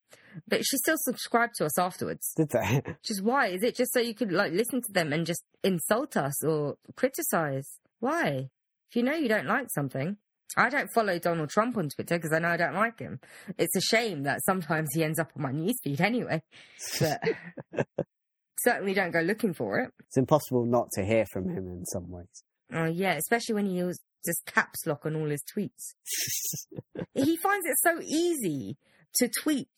But 0.48 0.66
she 0.66 0.78
still 0.78 0.98
subscribed 0.98 1.54
to 1.58 1.66
us 1.66 1.78
afterwards. 1.78 2.34
Did 2.36 2.50
they? 2.50 2.82
Just 3.04 3.24
why? 3.24 3.48
Is 3.48 3.62
it 3.62 3.76
just 3.76 3.94
so 3.94 4.00
you 4.00 4.16
could 4.16 4.32
like 4.32 4.52
listen 4.52 4.82
to 4.82 4.92
them 4.92 5.14
and 5.14 5.26
just 5.26 5.44
insult 5.64 6.18
us 6.18 6.44
or 6.44 6.78
criticize? 6.96 7.68
Why? 8.00 8.50
If 8.90 8.96
you 8.96 9.04
know 9.04 9.14
you 9.14 9.30
don't 9.30 9.48
like 9.48 9.68
something. 9.70 10.18
I 10.58 10.70
don't 10.70 10.92
follow 10.94 11.20
Donald 11.20 11.50
Trump 11.50 11.78
on 11.78 11.90
Twitter 11.90 12.18
because 12.18 12.32
I 12.32 12.40
know 12.40 12.50
I 12.50 12.58
don't 12.58 12.76
like 12.76 13.00
him. 13.00 13.20
It's 13.58 13.76
a 13.76 13.82
shame 13.82 14.24
that 14.24 14.44
sometimes 14.44 14.90
he 14.94 15.04
ends 15.04 15.20
up 15.20 15.32
on 15.36 15.42
my 15.42 15.52
newsfeed 15.52 16.00
anyway. 16.00 16.42
But 17.00 17.22
certainly 18.60 18.94
don't 18.94 19.12
go 19.12 19.22
looking 19.22 19.54
for 19.54 19.80
it. 19.80 19.92
It's 20.00 20.18
impossible 20.18 20.66
not 20.66 20.90
to 20.94 21.06
hear 21.06 21.26
from 21.32 21.50
him 21.50 21.68
in 21.68 21.86
some 21.86 22.10
ways. 22.10 22.44
Oh 22.74 22.86
yeah, 22.86 23.14
especially 23.14 23.56
when 23.56 23.68
he 23.68 23.84
was 23.84 24.00
just 24.26 24.46
caps 24.46 24.86
lock 24.86 25.06
on 25.06 25.16
all 25.16 25.30
his 25.30 25.44
tweets. 25.44 25.94
he 27.14 27.38
finds 27.38 27.66
it 27.66 27.78
so 27.82 28.00
easy 28.02 28.78
to 29.16 29.30
tweet 29.30 29.70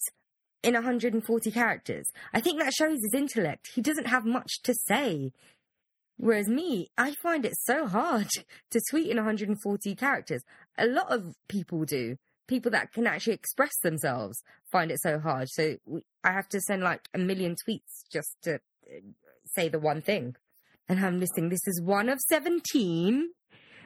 in 0.64 0.74
140 0.74 1.52
characters. 1.52 2.08
I 2.34 2.42
think 2.42 2.60
that 2.60 2.74
shows 2.74 3.00
his 3.02 3.14
intellect. 3.14 3.70
He 3.74 3.82
doesn't 3.82 4.08
have 4.08 4.26
much 4.26 4.62
to 4.64 4.74
say. 4.74 5.32
Whereas 6.18 6.48
me, 6.48 6.90
I 6.98 7.14
find 7.22 7.46
it 7.46 7.54
so 7.64 7.88
hard 7.88 8.28
to 8.72 8.82
tweet 8.90 9.10
in 9.10 9.18
140 9.18 9.96
characters. 9.96 10.44
A 10.78 10.88
lot 10.88 11.12
of 11.12 11.36
people 11.48 11.86
do. 11.86 12.18
People 12.48 12.72
that 12.72 12.94
can 12.94 13.08
actually 13.08 13.34
express 13.34 13.78
themselves 13.84 14.42
find 14.72 14.90
it 14.90 15.02
so 15.02 15.20
hard. 15.20 15.50
So 15.50 15.78
I 16.24 16.32
have 16.32 16.48
to 16.50 16.62
send 16.62 16.82
like 16.82 17.02
a 17.14 17.18
million 17.18 17.56
tweets 17.56 18.04
just 18.12 18.36
to 18.44 18.56
uh, 18.56 19.00
say 19.46 19.70
the 19.70 19.80
one 19.80 20.02
thing. 20.02 20.36
And 20.90 21.06
I'm 21.06 21.20
listing 21.20 21.50
this 21.50 21.68
is 21.68 21.82
one 21.82 22.08
of 22.08 22.20
17. 22.30 23.30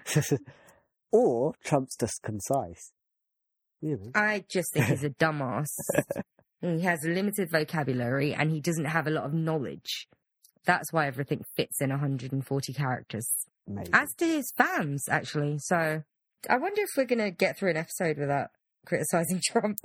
or 1.11 1.53
Trump's 1.63 1.95
just 1.97 2.21
concise. 2.23 2.91
You 3.81 3.97
know. 3.97 4.11
I 4.13 4.45
just 4.49 4.73
think 4.73 4.85
he's 4.87 5.03
a 5.03 5.09
dumbass. 5.19 5.67
he 6.61 6.81
has 6.81 7.03
a 7.03 7.09
limited 7.09 7.49
vocabulary 7.49 8.33
and 8.33 8.51
he 8.51 8.59
doesn't 8.59 8.85
have 8.85 9.07
a 9.07 9.11
lot 9.11 9.25
of 9.25 9.33
knowledge. 9.33 10.07
That's 10.65 10.93
why 10.93 11.07
everything 11.07 11.43
fits 11.55 11.81
in 11.81 11.89
140 11.89 12.73
characters. 12.73 13.27
Maybe. 13.67 13.89
As 13.93 14.13
to 14.15 14.25
his 14.25 14.51
fans, 14.55 15.05
actually. 15.09 15.57
So 15.59 16.03
I 16.49 16.57
wonder 16.57 16.81
if 16.81 16.89
we're 16.95 17.05
going 17.05 17.19
to 17.19 17.31
get 17.31 17.57
through 17.57 17.71
an 17.71 17.77
episode 17.77 18.17
without 18.19 18.49
criticizing 18.85 19.41
Trump. 19.51 19.77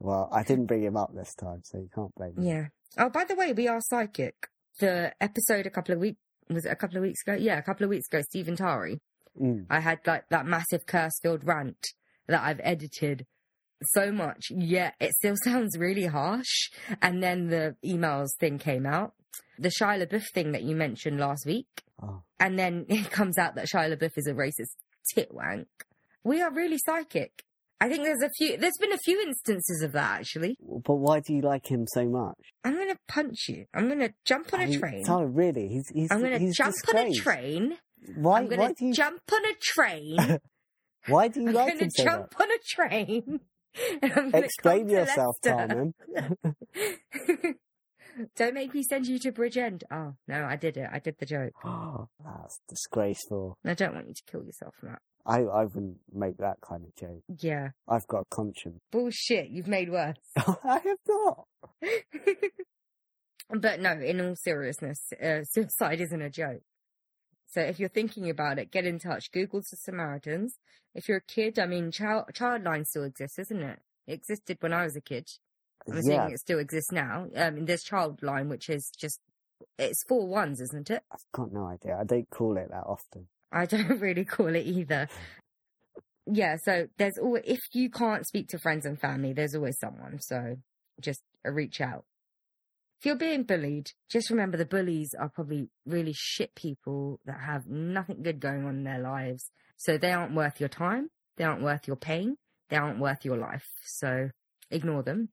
well, 0.00 0.28
I 0.32 0.42
didn't 0.42 0.66
bring 0.66 0.82
him 0.82 0.96
up 0.96 1.14
this 1.14 1.34
time, 1.34 1.62
so 1.64 1.78
you 1.78 1.88
can't 1.94 2.14
blame 2.14 2.34
me. 2.36 2.48
Yeah. 2.48 2.66
Oh, 2.98 3.08
by 3.08 3.24
the 3.24 3.34
way, 3.34 3.52
we 3.52 3.68
are 3.68 3.80
psychic. 3.80 4.34
The 4.80 5.12
episode 5.20 5.66
a 5.66 5.70
couple 5.70 5.94
of 5.94 6.00
weeks 6.00 6.20
was 6.50 6.64
it 6.66 6.70
a 6.72 6.76
couple 6.76 6.96
of 6.96 7.02
weeks 7.02 7.22
ago? 7.26 7.34
Yeah, 7.34 7.58
a 7.58 7.62
couple 7.62 7.84
of 7.84 7.90
weeks 7.90 8.06
ago. 8.08 8.22
Stephen 8.22 8.56
Tari. 8.56 9.00
Mm. 9.40 9.66
I 9.70 9.80
had 9.80 10.00
like 10.06 10.28
that 10.30 10.46
massive 10.46 10.86
curse-filled 10.86 11.44
rant 11.46 11.78
that 12.26 12.42
I've 12.42 12.60
edited 12.62 13.24
so 13.92 14.10
much, 14.10 14.46
yet 14.50 14.94
it 15.00 15.12
still 15.14 15.36
sounds 15.44 15.78
really 15.78 16.06
harsh. 16.06 16.70
And 17.00 17.22
then 17.22 17.48
the 17.48 17.76
emails 17.84 18.28
thing 18.40 18.58
came 18.58 18.84
out, 18.86 19.12
the 19.58 19.68
Shia 19.80 20.04
LaBeouf 20.06 20.24
thing 20.34 20.52
that 20.52 20.62
you 20.64 20.74
mentioned 20.76 21.18
last 21.20 21.46
week, 21.46 21.66
Oh. 22.02 22.22
and 22.38 22.58
then 22.58 22.86
it 22.88 23.10
comes 23.10 23.38
out 23.38 23.54
that 23.56 23.66
Shia 23.66 23.96
LaBeouf 23.96 24.12
is 24.16 24.26
a 24.26 24.32
racist 24.34 24.74
titwank. 25.16 25.66
We 26.24 26.42
are 26.42 26.50
really 26.52 26.78
psychic. 26.84 27.44
I 27.80 27.88
think 27.88 28.02
there's 28.04 28.22
a 28.22 28.30
few. 28.36 28.56
There's 28.56 28.76
been 28.80 28.92
a 28.92 28.98
few 28.98 29.20
instances 29.20 29.82
of 29.82 29.92
that 29.92 30.20
actually. 30.20 30.56
But 30.60 30.96
why 30.96 31.20
do 31.20 31.32
you 31.32 31.42
like 31.42 31.66
him 31.70 31.86
so 31.86 32.06
much? 32.06 32.34
I'm 32.64 32.76
gonna 32.76 32.98
punch 33.08 33.48
you. 33.48 33.66
I'm 33.74 33.88
gonna 33.88 34.10
jump 34.24 34.52
on 34.52 34.60
I 34.60 34.64
a 34.64 34.78
train. 34.78 35.04
Oh, 35.08 35.22
really? 35.22 35.68
He's 35.68 35.88
he's 35.94 36.10
I'm 36.10 36.20
gonna 36.20 36.38
he's 36.38 36.56
jump 36.56 36.74
on 36.92 36.96
a 37.06 37.12
train. 37.14 37.76
Why? 38.16 38.38
I'm 38.40 38.48
gonna 38.48 38.62
why 38.62 38.72
do 38.72 38.86
you? 38.86 38.92
jump 38.92 39.20
on 39.32 39.44
a 39.44 39.54
train. 39.60 40.38
Why 41.06 41.28
do 41.28 41.40
you 41.40 41.48
I'm 41.48 41.54
like 41.54 41.68
gonna 41.72 41.84
him 41.84 41.90
so 41.90 42.04
jump 42.04 42.34
much? 42.38 42.42
on 42.42 42.50
a 42.50 42.58
train. 42.68 43.40
and 44.02 44.12
I'm 44.12 44.30
gonna 44.30 44.44
Explain 44.44 44.88
yourself. 44.90 45.36
Carmen. 45.42 45.94
Don't 48.36 48.54
make 48.54 48.74
me 48.74 48.82
send 48.82 49.06
you 49.06 49.18
to 49.20 49.32
Bridgend. 49.32 49.84
Oh 49.92 50.14
no, 50.26 50.44
I 50.44 50.56
did 50.56 50.76
it. 50.76 50.88
I 50.92 50.98
did 50.98 51.16
the 51.18 51.26
joke. 51.26 51.52
Oh, 51.64 52.08
that's 52.24 52.58
disgraceful. 52.68 53.56
I 53.64 53.74
don't 53.74 53.94
want 53.94 54.08
you 54.08 54.14
to 54.14 54.22
kill 54.30 54.44
yourself, 54.44 54.74
Matt. 54.82 55.00
I 55.28 55.40
I 55.42 55.64
wouldn't 55.64 55.98
make 56.12 56.38
that 56.38 56.60
kind 56.62 56.84
of 56.84 56.96
joke. 56.96 57.22
Yeah, 57.40 57.68
I've 57.86 58.06
got 58.06 58.20
a 58.20 58.24
conscience. 58.30 58.80
bullshit. 58.90 59.50
You've 59.50 59.68
made 59.68 59.90
worse. 59.90 60.16
I 60.36 60.80
have 60.84 60.98
not. 61.06 61.46
but 63.60 63.80
no, 63.80 63.92
in 63.92 64.20
all 64.20 64.34
seriousness, 64.36 65.12
uh, 65.22 65.44
suicide 65.44 66.00
isn't 66.00 66.22
a 66.22 66.30
joke. 66.30 66.62
So 67.46 67.60
if 67.60 67.78
you're 67.78 67.88
thinking 67.88 68.28
about 68.30 68.58
it, 68.58 68.70
get 68.70 68.86
in 68.86 68.98
touch. 68.98 69.30
Google 69.30 69.60
the 69.60 69.76
Samaritans. 69.76 70.56
If 70.94 71.08
you're 71.08 71.18
a 71.18 71.32
kid, 71.32 71.58
I 71.58 71.66
mean, 71.66 71.90
child 71.90 72.26
Childline 72.32 72.86
still 72.86 73.04
exists, 73.04 73.38
isn't 73.38 73.62
it? 73.62 73.78
It 74.06 74.14
existed 74.14 74.56
when 74.60 74.72
I 74.72 74.84
was 74.84 74.96
a 74.96 75.00
kid. 75.00 75.28
I'm 75.86 75.94
yeah, 75.94 76.00
assuming 76.00 76.32
it 76.32 76.40
still 76.40 76.58
exists 76.58 76.90
now. 76.90 77.26
Um, 77.36 77.66
there's 77.66 77.84
Childline, 77.84 78.48
which 78.48 78.68
is 78.70 78.90
just 78.98 79.20
it's 79.78 80.04
four 80.04 80.26
ones, 80.26 80.60
isn't 80.60 80.90
it? 80.90 81.02
I've 81.12 81.24
got 81.32 81.52
no 81.52 81.66
idea. 81.66 81.96
I 81.98 82.04
don't 82.04 82.28
call 82.30 82.56
it 82.56 82.68
that 82.70 82.84
often. 82.86 83.28
I 83.52 83.66
don't 83.66 83.88
really 84.00 84.24
call 84.24 84.54
it 84.54 84.66
either. 84.66 85.08
Yeah, 86.26 86.56
so 86.62 86.88
there's 86.98 87.18
always 87.18 87.44
if 87.46 87.60
you 87.72 87.90
can't 87.90 88.26
speak 88.26 88.48
to 88.48 88.58
friends 88.58 88.84
and 88.84 89.00
family, 89.00 89.32
there's 89.32 89.54
always 89.54 89.78
someone. 89.78 90.18
So 90.20 90.56
just 91.00 91.22
uh, 91.46 91.50
reach 91.50 91.80
out. 91.80 92.04
If 93.00 93.06
you're 93.06 93.16
being 93.16 93.44
bullied, 93.44 93.92
just 94.10 94.28
remember 94.28 94.56
the 94.56 94.66
bullies 94.66 95.14
are 95.18 95.28
probably 95.28 95.68
really 95.86 96.12
shit 96.14 96.54
people 96.54 97.20
that 97.26 97.40
have 97.46 97.66
nothing 97.68 98.22
good 98.22 98.40
going 98.40 98.64
on 98.64 98.78
in 98.78 98.84
their 98.84 98.98
lives. 98.98 99.50
So 99.76 99.96
they 99.96 100.12
aren't 100.12 100.34
worth 100.34 100.58
your 100.58 100.68
time. 100.68 101.08
They 101.36 101.44
aren't 101.44 101.62
worth 101.62 101.86
your 101.86 101.96
pain. 101.96 102.36
They 102.68 102.76
aren't 102.76 102.98
worth 102.98 103.24
your 103.24 103.36
life. 103.36 103.68
So 103.84 104.30
ignore 104.70 105.04
them. 105.04 105.28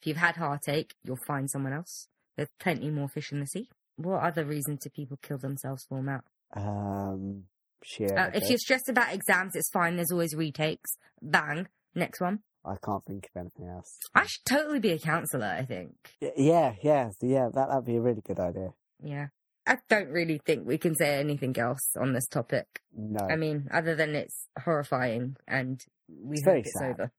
If 0.00 0.06
you've 0.06 0.18
had 0.18 0.36
heartache, 0.36 0.94
you'll 1.02 1.16
find 1.26 1.50
someone 1.50 1.72
else. 1.72 2.08
There's 2.36 2.50
plenty 2.60 2.90
more 2.90 3.08
fish 3.08 3.32
in 3.32 3.40
the 3.40 3.46
sea. 3.46 3.70
What 3.96 4.22
other 4.22 4.44
reason 4.44 4.76
do 4.76 4.90
people 4.90 5.18
kill 5.22 5.38
themselves 5.38 5.86
for, 5.88 6.02
Matt? 6.02 6.24
Um, 6.56 7.44
sheer. 7.84 8.16
Uh, 8.16 8.30
if 8.34 8.48
you're 8.48 8.58
stressed 8.58 8.88
about 8.88 9.12
exams, 9.14 9.54
it's 9.54 9.70
fine. 9.70 9.96
There's 9.96 10.10
always 10.12 10.34
retakes. 10.34 10.96
Bang. 11.22 11.68
Next 11.94 12.20
one. 12.20 12.40
I 12.64 12.74
can't 12.84 13.04
think 13.04 13.28
of 13.34 13.40
anything 13.40 13.68
else. 13.68 13.96
I 14.14 14.26
should 14.26 14.44
totally 14.44 14.80
be 14.80 14.90
a 14.90 14.98
counsellor, 14.98 15.46
I 15.46 15.64
think. 15.64 15.92
Yeah, 16.36 16.74
yeah, 16.82 17.10
yeah. 17.22 17.48
That 17.54 17.68
that'd 17.68 17.84
be 17.84 17.96
a 17.96 18.00
really 18.00 18.22
good 18.26 18.40
idea. 18.40 18.70
Yeah. 19.02 19.28
I 19.68 19.78
don't 19.88 20.08
really 20.10 20.40
think 20.44 20.66
we 20.66 20.78
can 20.78 20.94
say 20.94 21.18
anything 21.18 21.56
else 21.58 21.90
on 21.98 22.12
this 22.12 22.26
topic. 22.28 22.66
No, 22.96 23.26
I 23.28 23.34
mean, 23.36 23.68
other 23.72 23.94
than 23.96 24.14
it's 24.14 24.46
horrifying 24.64 25.36
and 25.48 25.80
we 26.08 26.36
It's 26.36 26.44
hope 26.46 26.56
it's 26.58 26.72
sad. 26.78 26.90
over. 26.90 27.12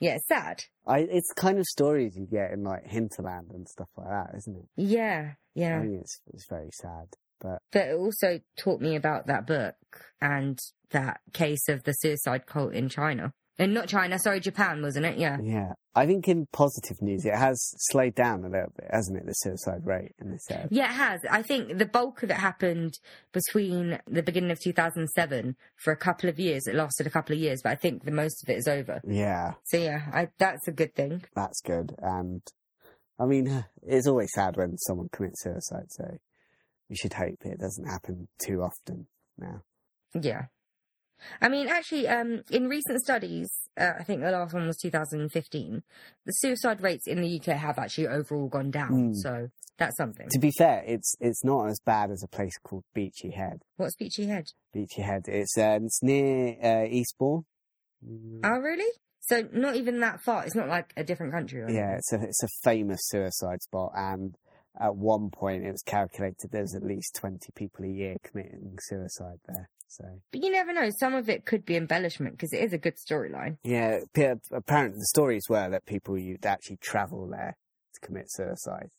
Yeah, 0.00 0.16
it's 0.16 0.26
sad. 0.26 0.64
I 0.86 0.98
it's 1.00 1.32
kind 1.36 1.58
of 1.58 1.64
stories 1.66 2.16
you 2.16 2.26
get 2.26 2.50
in 2.50 2.64
like 2.64 2.84
Hinterland 2.86 3.52
and 3.52 3.68
stuff 3.68 3.88
like 3.96 4.08
that, 4.08 4.34
isn't 4.36 4.56
it? 4.56 4.64
Yeah, 4.76 5.32
yeah. 5.54 5.78
I 5.78 5.82
think 5.82 6.00
it's 6.00 6.20
it's 6.32 6.46
very 6.48 6.70
sad. 6.72 7.14
But 7.44 7.58
But 7.72 7.88
it 7.88 7.94
also 7.94 8.40
taught 8.58 8.80
me 8.80 8.96
about 8.96 9.26
that 9.26 9.46
book 9.46 9.74
and 10.20 10.58
that 10.90 11.20
case 11.34 11.68
of 11.68 11.84
the 11.84 11.92
suicide 11.92 12.46
cult 12.46 12.72
in 12.72 12.88
China. 12.88 13.32
And 13.58 13.72
not 13.72 13.86
China, 13.86 14.18
sorry, 14.18 14.40
Japan, 14.40 14.82
wasn't 14.82 15.06
it? 15.06 15.16
Yeah. 15.16 15.36
yeah, 15.40 15.74
I 15.94 16.06
think 16.06 16.26
in 16.26 16.46
positive 16.52 17.00
news 17.00 17.24
it 17.24 17.36
has 17.36 17.56
slowed 17.78 18.16
down 18.16 18.40
a 18.44 18.48
little 18.48 18.72
bit, 18.76 18.88
hasn't 18.90 19.16
it? 19.16 19.26
The 19.26 19.32
suicide 19.32 19.86
rate 19.86 20.12
in 20.20 20.32
this 20.32 20.50
area. 20.50 20.66
Yeah, 20.72 20.90
it 20.90 20.94
has. 20.96 21.20
I 21.30 21.42
think 21.42 21.78
the 21.78 21.86
bulk 21.86 22.24
of 22.24 22.30
it 22.32 22.36
happened 22.36 22.98
between 23.32 24.00
the 24.08 24.24
beginning 24.24 24.50
of 24.50 24.58
2007 24.58 25.54
for 25.76 25.92
a 25.92 25.96
couple 25.96 26.28
of 26.28 26.40
years. 26.40 26.66
It 26.66 26.74
lasted 26.74 27.06
a 27.06 27.10
couple 27.10 27.34
of 27.36 27.40
years, 27.40 27.60
but 27.62 27.70
I 27.70 27.76
think 27.76 28.04
the 28.04 28.10
most 28.10 28.42
of 28.42 28.48
it 28.48 28.58
is 28.58 28.66
over. 28.66 29.00
Yeah, 29.06 29.52
So 29.66 29.76
yeah, 29.76 30.00
I, 30.12 30.28
that's 30.38 30.66
a 30.66 30.72
good 30.72 30.94
thing. 30.96 31.22
that's 31.36 31.60
good. 31.60 31.94
And 31.98 32.42
I 33.20 33.26
mean, 33.26 33.64
it's 33.86 34.08
always 34.08 34.32
sad 34.34 34.56
when 34.56 34.78
someone 34.78 35.10
commits 35.12 35.44
suicide. 35.44 35.86
So 35.90 36.16
we 36.88 36.96
should 36.96 37.14
hope 37.14 37.38
it 37.44 37.58
doesn't 37.58 37.86
happen 37.86 38.28
too 38.44 38.62
often 38.62 39.06
now. 39.38 39.62
Yeah. 40.20 40.46
I 41.40 41.48
mean, 41.48 41.68
actually, 41.68 42.08
um, 42.08 42.42
in 42.50 42.68
recent 42.68 43.00
studies, 43.00 43.50
uh, 43.78 43.92
I 43.98 44.02
think 44.02 44.20
the 44.20 44.30
last 44.30 44.52
one 44.52 44.66
was 44.66 44.76
2015, 44.78 45.82
the 46.26 46.32
suicide 46.32 46.80
rates 46.80 47.06
in 47.06 47.20
the 47.20 47.40
UK 47.40 47.56
have 47.56 47.78
actually 47.78 48.08
overall 48.08 48.48
gone 48.48 48.70
down. 48.70 49.14
Mm. 49.14 49.16
So 49.16 49.48
that's 49.78 49.96
something. 49.96 50.28
To 50.30 50.38
be 50.38 50.52
fair, 50.56 50.82
it's 50.86 51.14
it's 51.20 51.44
not 51.44 51.68
as 51.68 51.80
bad 51.84 52.10
as 52.10 52.22
a 52.22 52.28
place 52.28 52.56
called 52.62 52.84
Beachy 52.94 53.30
Head. 53.30 53.62
What's 53.76 53.96
Beachy 53.96 54.26
Head? 54.26 54.46
Beachy 54.72 55.02
Head. 55.02 55.24
It's 55.26 55.56
uh, 55.56 55.78
it's 55.82 56.02
near 56.02 56.56
uh, 56.62 56.86
Eastbourne. 56.86 57.44
Oh, 58.44 58.58
really? 58.58 58.90
So 59.20 59.48
not 59.52 59.76
even 59.76 60.00
that 60.00 60.20
far. 60.20 60.44
It's 60.44 60.54
not 60.54 60.68
like 60.68 60.92
a 60.96 61.04
different 61.04 61.32
country. 61.32 61.62
Or 61.62 61.70
Yeah, 61.70 61.96
it's 61.96 62.12
a 62.12 62.22
it's 62.22 62.42
a 62.42 62.48
famous 62.62 63.00
suicide 63.04 63.62
spot, 63.62 63.92
and 63.96 64.36
at 64.80 64.96
one 64.96 65.30
point 65.30 65.64
it 65.64 65.70
was 65.70 65.82
calculated 65.82 66.50
there's 66.50 66.74
at 66.74 66.82
least 66.84 67.14
twenty 67.14 67.50
people 67.54 67.84
a 67.84 67.88
year 67.88 68.16
committing 68.24 68.76
suicide 68.80 69.38
there. 69.46 69.68
So 69.88 70.04
But 70.32 70.42
you 70.42 70.50
never 70.50 70.72
know. 70.72 70.90
Some 70.98 71.14
of 71.14 71.28
it 71.28 71.44
could 71.44 71.64
be 71.64 71.76
embellishment 71.76 72.32
because 72.32 72.52
it 72.52 72.62
is 72.64 72.72
a 72.72 72.78
good 72.78 72.96
storyline. 72.96 73.58
yeah, 73.62 74.00
apparently 74.52 74.98
the 74.98 75.06
stories 75.06 75.44
were 75.48 75.68
that 75.70 75.86
people 75.86 76.18
you'd 76.18 76.44
actually 76.46 76.78
travel 76.78 77.28
there 77.28 77.56
to 77.94 78.00
commit 78.06 78.26
suicide. 78.30 78.90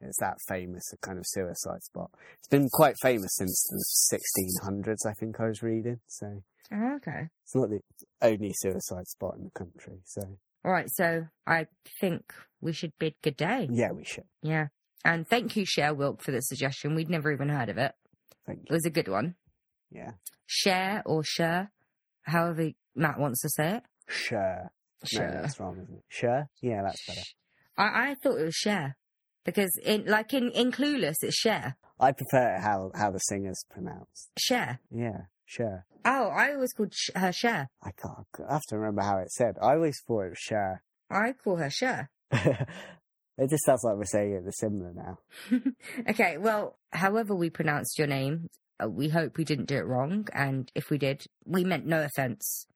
It's 0.00 0.18
that 0.18 0.38
famous 0.48 0.82
kind 1.02 1.18
of 1.18 1.24
suicide 1.26 1.82
spot. 1.82 2.10
It's 2.38 2.48
been 2.48 2.68
quite 2.72 2.96
famous 3.02 3.30
since 3.36 3.68
the 4.10 4.18
1600s, 4.18 5.06
I 5.06 5.12
think 5.12 5.38
I 5.38 5.46
was 5.46 5.62
reading. 5.62 6.00
So 6.06 6.42
Oh, 6.72 6.94
okay. 6.96 7.28
it's 7.44 7.54
not 7.54 7.68
the 7.70 7.80
only 8.22 8.52
suicide 8.54 9.06
spot 9.08 9.34
in 9.36 9.44
the 9.44 9.50
country. 9.50 10.00
So 10.04 10.22
All 10.64 10.72
right. 10.72 10.88
So 10.90 11.26
I 11.46 11.66
think 12.00 12.32
we 12.60 12.72
should 12.72 12.92
bid 12.98 13.14
good 13.22 13.36
day. 13.36 13.68
yeah, 13.70 13.92
we 13.92 14.04
should. 14.04 14.24
Yeah. 14.42 14.68
And 15.04 15.26
thank 15.26 15.56
you, 15.56 15.64
Cher 15.64 15.94
Wilk, 15.94 16.22
for 16.22 16.30
the 16.30 16.40
suggestion. 16.40 16.94
We'd 16.94 17.08
never 17.10 17.32
even 17.32 17.48
heard 17.48 17.68
of 17.68 17.78
it. 17.78 17.92
Thank 18.46 18.60
It 18.60 18.66
you. 18.70 18.74
was 18.74 18.84
a 18.84 18.90
good 18.90 19.08
one. 19.08 19.34
Yeah. 19.90 20.12
Share 20.46 21.02
or 21.06 21.22
share, 21.24 21.70
however 22.22 22.70
Matt 22.94 23.18
wants 23.18 23.40
to 23.42 23.48
say 23.50 23.76
it. 23.76 23.82
Sure. 24.08 24.70
No, 25.14 25.20
that's 25.30 25.58
wrong, 25.58 25.78
isn't 25.82 25.94
it? 25.96 26.04
Sure? 26.08 26.48
Yeah, 26.60 26.82
that's 26.82 27.06
better. 27.06 27.20
I, 27.78 28.10
I 28.10 28.14
thought 28.22 28.38
it 28.38 28.44
was 28.44 28.54
share 28.54 28.96
because 29.44 29.70
in 29.82 30.04
like 30.06 30.34
in, 30.34 30.50
in 30.50 30.70
Clueless, 30.72 31.14
it's 31.22 31.36
share. 31.36 31.76
I 31.98 32.12
prefer 32.12 32.58
how, 32.60 32.90
how 32.94 33.10
the 33.10 33.18
singer's 33.18 33.64
pronounced. 33.70 34.28
Share. 34.38 34.80
Yeah, 34.90 35.22
sure. 35.46 35.86
Oh, 36.04 36.28
I 36.28 36.52
always 36.54 36.72
called 36.72 36.92
sh- 36.94 37.10
her 37.14 37.32
share. 37.32 37.70
I 37.82 37.90
can't, 37.92 38.26
I 38.48 38.52
have 38.54 38.62
to 38.68 38.76
remember 38.78 39.02
how 39.02 39.18
it 39.18 39.30
said. 39.32 39.56
I 39.62 39.74
always 39.74 39.98
thought 40.06 40.22
it 40.22 40.28
was 40.30 40.38
sure. 40.38 40.82
I 41.10 41.32
call 41.32 41.56
her 41.56 41.70
share. 41.70 42.10
it 43.40 43.50
just 43.50 43.64
sounds 43.64 43.82
like 43.84 43.96
we're 43.96 44.04
saying 44.04 44.34
it 44.34 44.44
the 44.44 44.52
similar 44.52 44.92
now. 44.94 45.18
okay, 46.10 46.36
well, 46.38 46.78
however 46.92 47.34
we 47.34 47.50
pronounced 47.50 47.98
your 47.98 48.06
name, 48.06 48.48
uh, 48.82 48.88
we 48.88 49.08
hope 49.08 49.36
we 49.36 49.44
didn't 49.44 49.66
do 49.66 49.76
it 49.76 49.86
wrong. 49.86 50.26
And 50.32 50.70
if 50.74 50.90
we 50.90 50.98
did, 50.98 51.24
we 51.44 51.64
meant 51.64 51.86
no 51.86 52.02
offense. 52.02 52.66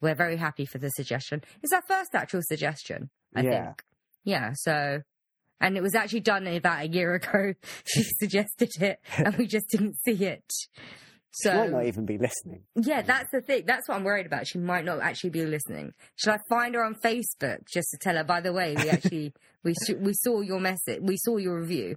We're 0.00 0.14
very 0.14 0.36
happy 0.36 0.66
for 0.66 0.78
the 0.78 0.90
suggestion. 0.90 1.42
It's 1.62 1.72
our 1.72 1.82
first 1.88 2.14
actual 2.14 2.40
suggestion, 2.42 3.10
I 3.34 3.42
Yeah. 3.42 3.64
think. 3.66 3.82
Yeah, 4.24 4.50
so. 4.54 5.02
And 5.60 5.76
it 5.76 5.82
was 5.82 5.94
actually 5.94 6.20
done 6.20 6.46
about 6.46 6.82
a 6.84 6.88
year 6.88 7.14
ago. 7.20 7.54
she 7.86 8.02
suggested 8.02 8.70
it, 8.80 8.98
and 9.18 9.36
we 9.36 9.46
just 9.46 9.68
didn't 9.70 9.96
see 10.04 10.24
it. 10.24 10.44
So 11.38 11.50
She 11.50 11.56
might 11.58 11.70
not 11.70 11.86
even 11.86 12.06
be 12.06 12.16
listening. 12.18 12.62
yeah, 12.76 13.02
that's 13.02 13.28
the 13.32 13.40
thing. 13.40 13.64
That's 13.66 13.88
what 13.88 13.96
I'm 13.96 14.04
worried 14.04 14.26
about. 14.26 14.46
She 14.46 14.58
might 14.58 14.84
not 14.84 15.00
actually 15.00 15.30
be 15.30 15.44
listening. 15.44 15.92
Should 16.16 16.34
I 16.34 16.38
find 16.48 16.74
her 16.76 16.84
on 16.84 16.94
Facebook 16.94 17.58
just 17.72 17.88
to 17.90 17.98
tell 18.00 18.16
her? 18.16 18.24
By 18.24 18.40
the 18.40 18.52
way, 18.52 18.74
we 18.76 18.88
actually 18.88 19.32
we 19.64 19.74
sh- 19.74 19.94
we 19.98 20.12
saw 20.14 20.40
your 20.42 20.60
message, 20.60 21.00
we 21.02 21.16
saw 21.18 21.36
your 21.38 21.58
review, 21.60 21.96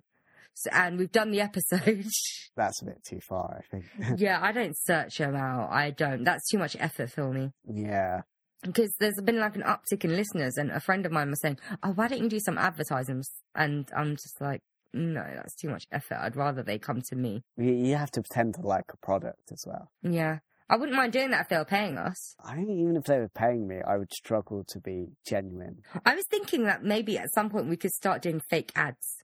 so, 0.55 0.69
and 0.73 0.97
we've 0.97 1.11
done 1.11 1.29
the 1.31 1.41
episode. 1.41 2.05
That's 2.55 2.81
a 2.81 2.85
bit 2.85 3.03
too 3.07 3.19
far, 3.29 3.61
I 3.61 3.61
think. 3.69 3.85
yeah, 4.19 4.39
I 4.41 4.51
don't 4.51 4.75
search 4.75 5.17
them 5.19 5.35
out. 5.35 5.69
I 5.71 5.91
don't. 5.91 6.23
That's 6.23 6.49
too 6.49 6.57
much 6.57 6.75
effort 6.79 7.11
for 7.11 7.31
me. 7.31 7.51
yeah. 7.71 8.21
Because 8.63 8.91
there's 8.99 9.13
been 9.23 9.37
like 9.39 9.55
an 9.55 9.61
uptick 9.61 10.03
in 10.03 10.15
listeners, 10.15 10.57
and 10.57 10.71
a 10.71 10.79
friend 10.79 11.05
of 11.05 11.11
mine 11.11 11.29
was 11.29 11.39
saying, 11.41 11.59
"Oh, 11.83 11.91
why 11.91 12.07
don't 12.07 12.23
you 12.23 12.27
do 12.29 12.39
some 12.39 12.57
advertisements?" 12.57 13.29
And 13.53 13.87
I'm 13.95 14.15
just 14.15 14.41
like, 14.41 14.61
"No, 14.93 15.23
that's 15.35 15.55
too 15.55 15.69
much 15.69 15.85
effort. 15.91 16.17
I'd 16.21 16.35
rather 16.35 16.63
they 16.63 16.79
come 16.79 17.01
to 17.01 17.15
me." 17.15 17.43
You, 17.57 17.71
you 17.71 17.95
have 17.95 18.11
to 18.11 18.21
pretend 18.21 18.55
to 18.55 18.61
like 18.61 18.85
a 18.93 18.97
product 18.97 19.51
as 19.51 19.63
well. 19.67 19.91
Yeah, 20.01 20.39
I 20.69 20.77
wouldn't 20.77 20.97
mind 20.97 21.13
doing 21.13 21.31
that 21.31 21.41
if 21.41 21.49
they 21.49 21.57
were 21.57 21.65
paying 21.65 21.97
us. 21.97 22.35
I 22.43 22.55
think 22.55 22.69
even 22.69 22.95
if 22.97 23.05
they 23.05 23.19
were 23.19 23.29
paying 23.29 23.67
me, 23.67 23.81
I 23.85 23.97
would 23.97 24.11
struggle 24.13 24.63
to 24.69 24.79
be 24.79 25.07
genuine. 25.25 25.81
I 26.05 26.15
was 26.15 26.25
thinking 26.29 26.63
that 26.65 26.83
maybe 26.83 27.17
at 27.17 27.31
some 27.33 27.49
point 27.49 27.67
we 27.69 27.77
could 27.77 27.91
start 27.91 28.21
doing 28.21 28.39
fake 28.39 28.71
ads, 28.75 29.23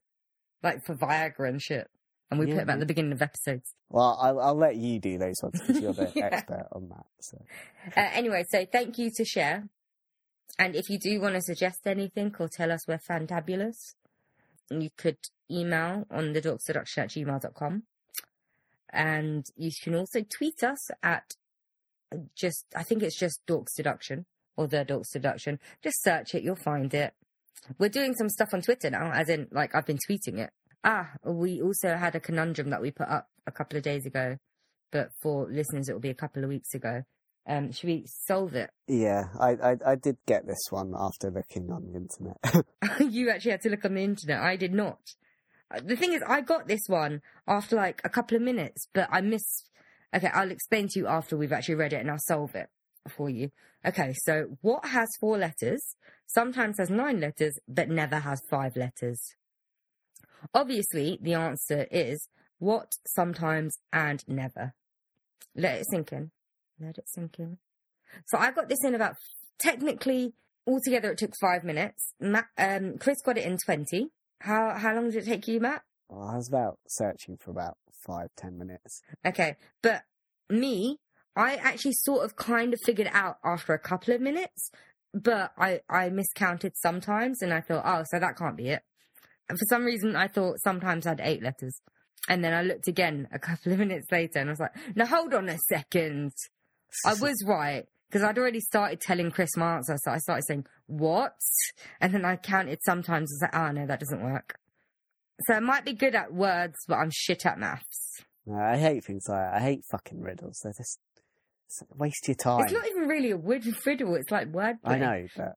like 0.62 0.84
for 0.84 0.94
Viagra 0.94 1.48
and 1.48 1.60
shit, 1.62 1.88
and 2.30 2.40
we 2.40 2.46
Yeah, 2.46 2.54
put 2.54 2.66
them 2.66 2.70
at 2.74 2.80
the 2.80 2.86
beginning 2.86 3.12
of 3.12 3.22
episodes. 3.22 3.74
Well, 3.90 4.18
I'll, 4.20 4.40
I'll 4.40 4.54
let 4.56 4.76
you 4.76 4.98
do 4.98 5.18
those 5.18 5.36
ones 5.42 5.60
because 5.60 5.80
you're 5.80 5.92
the 5.92 6.10
Yeah. 6.16 6.26
expert 6.32 6.66
on 6.72 6.88
that. 6.88 7.06
So. 7.20 7.38
Uh, 7.96 8.08
anyway, 8.12 8.44
so 8.48 8.64
thank 8.70 8.98
you 8.98 9.10
to 9.16 9.24
share, 9.24 9.68
and 10.58 10.74
if 10.74 10.88
you 10.88 10.98
do 10.98 11.20
want 11.20 11.34
to 11.34 11.42
suggest 11.42 11.86
anything 11.86 12.34
or 12.38 12.48
tell 12.48 12.72
us 12.72 12.88
we're 12.88 12.98
fantabulous, 12.98 13.94
you 14.70 14.88
could 14.96 15.18
email 15.50 16.06
on 16.10 16.32
the 16.32 16.40
dork 16.40 16.60
seduction 16.62 17.04
at 17.04 17.10
gmail.com. 17.10 17.82
and 18.92 19.46
you 19.56 19.70
can 19.82 19.94
also 19.94 20.24
tweet 20.36 20.62
us 20.62 20.90
at 21.02 21.24
just 22.36 22.66
I 22.76 22.82
think 22.82 23.02
it's 23.02 23.18
just 23.18 23.40
dork 23.46 23.68
seduction 23.68 24.26
or 24.56 24.66
the 24.68 24.84
dork 24.84 25.04
seduction. 25.06 25.58
Just 25.82 26.02
search 26.02 26.34
it, 26.34 26.42
you'll 26.42 26.56
find 26.56 26.92
it. 26.94 27.14
We're 27.78 27.88
doing 27.88 28.14
some 28.14 28.28
stuff 28.28 28.52
on 28.52 28.62
Twitter 28.62 28.90
now, 28.90 29.10
as 29.12 29.28
in 29.28 29.48
like 29.50 29.74
I've 29.74 29.86
been 29.86 29.98
tweeting 30.08 30.38
it. 30.38 30.50
Ah, 30.84 31.12
we 31.24 31.62
also 31.62 31.96
had 31.96 32.14
a 32.14 32.20
conundrum 32.20 32.70
that 32.70 32.82
we 32.82 32.90
put 32.90 33.08
up 33.08 33.28
a 33.46 33.52
couple 33.52 33.78
of 33.78 33.82
days 33.82 34.04
ago, 34.04 34.36
but 34.92 35.10
for 35.22 35.46
listeners, 35.50 35.88
it 35.88 35.94
will 35.94 36.00
be 36.00 36.10
a 36.10 36.14
couple 36.14 36.44
of 36.44 36.50
weeks 36.50 36.74
ago. 36.74 37.02
Um, 37.46 37.72
should 37.72 37.88
we 37.88 38.04
solve 38.06 38.54
it? 38.54 38.70
Yeah, 38.86 39.24
I, 39.38 39.50
I 39.50 39.76
I 39.86 39.94
did 39.96 40.16
get 40.26 40.46
this 40.46 40.66
one 40.70 40.94
after 40.96 41.30
looking 41.30 41.70
on 41.70 41.86
the 41.86 41.96
internet. 41.96 42.64
you 43.12 43.30
actually 43.30 43.52
had 43.52 43.62
to 43.62 43.70
look 43.70 43.84
on 43.84 43.94
the 43.94 44.04
internet. 44.04 44.40
I 44.40 44.56
did 44.56 44.72
not. 44.72 45.00
Uh, 45.70 45.80
The 45.84 45.96
thing 45.96 46.12
is, 46.12 46.22
I 46.26 46.40
got 46.40 46.68
this 46.68 46.88
one 46.88 47.20
after 47.46 47.76
like 47.76 48.00
a 48.04 48.08
couple 48.08 48.36
of 48.36 48.42
minutes, 48.42 48.88
but 48.92 49.08
I 49.10 49.20
missed. 49.20 49.70
Okay, 50.14 50.28
I'll 50.28 50.50
explain 50.50 50.88
to 50.88 50.98
you 51.00 51.06
after 51.08 51.36
we've 51.36 51.52
actually 51.52 51.74
read 51.74 51.92
it 51.92 52.00
and 52.00 52.10
I'll 52.10 52.18
solve 52.18 52.54
it 52.54 52.68
for 53.08 53.28
you. 53.28 53.50
Okay, 53.84 54.14
so 54.22 54.56
what 54.62 54.86
has 54.86 55.08
four 55.20 55.36
letters, 55.36 55.96
sometimes 56.26 56.78
has 56.78 56.88
nine 56.88 57.20
letters, 57.20 57.58
but 57.68 57.88
never 57.88 58.20
has 58.20 58.40
five 58.48 58.76
letters? 58.76 59.20
Obviously, 60.54 61.18
the 61.20 61.34
answer 61.34 61.86
is 61.90 62.28
what, 62.58 62.92
sometimes, 63.06 63.78
and 63.92 64.22
never. 64.28 64.72
Let 65.54 65.80
it 65.80 65.86
sink 65.90 66.12
in. 66.12 66.30
Let 66.80 66.98
it 66.98 67.08
sink 67.08 67.38
in. 67.38 67.58
So 68.26 68.38
I 68.38 68.52
got 68.52 68.68
this 68.68 68.84
in 68.84 68.94
about, 68.94 69.16
technically, 69.58 70.34
altogether 70.66 71.10
it 71.10 71.18
took 71.18 71.34
five 71.40 71.64
minutes. 71.64 72.14
Matt, 72.20 72.46
um, 72.56 72.98
Chris 72.98 73.20
got 73.20 73.38
it 73.38 73.44
in 73.44 73.58
20. 73.58 74.10
How, 74.40 74.74
how 74.76 74.94
long 74.94 75.10
did 75.10 75.22
it 75.22 75.26
take 75.26 75.48
you, 75.48 75.60
Matt? 75.60 75.82
Well, 76.08 76.28
I 76.28 76.36
was 76.36 76.48
about 76.48 76.78
searching 76.86 77.36
for 77.36 77.50
about 77.50 77.76
five 78.06 78.28
ten 78.36 78.58
minutes. 78.58 79.00
Okay, 79.26 79.56
but 79.82 80.02
me, 80.50 80.98
I 81.36 81.56
actually 81.56 81.94
sort 81.94 82.24
of 82.24 82.36
kind 82.36 82.72
of 82.72 82.80
figured 82.84 83.08
it 83.08 83.14
out 83.14 83.38
after 83.44 83.72
a 83.72 83.78
couple 83.78 84.14
of 84.14 84.20
minutes, 84.20 84.70
but 85.12 85.52
I, 85.58 85.80
I 85.88 86.10
miscounted 86.10 86.74
sometimes 86.76 87.42
and 87.42 87.52
I 87.52 87.60
thought, 87.60 87.82
oh, 87.84 88.04
so 88.10 88.18
that 88.18 88.36
can't 88.36 88.56
be 88.56 88.68
it. 88.68 88.82
And 89.48 89.58
for 89.58 89.64
some 89.68 89.84
reason, 89.84 90.16
I 90.16 90.28
thought 90.28 90.60
sometimes 90.62 91.06
I 91.06 91.10
had 91.10 91.20
eight 91.22 91.42
letters. 91.42 91.80
And 92.28 92.42
then 92.42 92.54
I 92.54 92.62
looked 92.62 92.88
again 92.88 93.28
a 93.32 93.38
couple 93.38 93.72
of 93.72 93.78
minutes 93.80 94.06
later 94.10 94.38
and 94.38 94.48
I 94.48 94.52
was 94.52 94.60
like, 94.60 94.76
now 94.94 95.06
hold 95.06 95.34
on 95.34 95.48
a 95.48 95.58
second. 95.68 96.32
I 97.04 97.14
was 97.20 97.44
right 97.46 97.86
because 98.14 98.28
I'd 98.28 98.38
already 98.38 98.60
started 98.60 99.00
telling 99.00 99.32
Chris 99.32 99.56
my 99.56 99.74
answer. 99.74 99.96
So 100.04 100.12
I 100.12 100.18
started 100.18 100.44
saying, 100.46 100.66
what? 100.86 101.34
And 102.00 102.14
then 102.14 102.24
I 102.24 102.36
counted 102.36 102.78
sometimes 102.84 103.32
and 103.32 103.40
was 103.40 103.42
like, 103.42 103.56
oh, 103.56 103.72
no, 103.72 103.86
that 103.88 103.98
doesn't 103.98 104.22
work. 104.22 104.54
So 105.48 105.54
I 105.54 105.58
might 105.58 105.84
be 105.84 105.94
good 105.94 106.14
at 106.14 106.32
words, 106.32 106.76
but 106.86 106.94
I'm 106.94 107.10
shit 107.12 107.44
at 107.44 107.58
maths. 107.58 108.22
No, 108.46 108.54
I 108.54 108.76
hate 108.76 109.04
things 109.04 109.24
like 109.28 109.50
that. 109.50 109.54
I 109.54 109.58
hate 109.58 109.80
fucking 109.90 110.20
riddles. 110.20 110.60
They're 110.62 110.72
just 110.72 111.00
it's 111.66 111.82
like, 111.82 111.98
waste 111.98 112.28
your 112.28 112.36
time. 112.36 112.60
It's 112.60 112.72
not 112.72 112.86
even 112.86 113.08
really 113.08 113.32
a 113.32 113.36
word 113.36 113.66
riddle. 113.84 114.14
It's 114.14 114.30
like 114.30 114.52
wordplay. 114.52 114.78
I 114.84 114.98
know, 114.98 115.26
but 115.36 115.54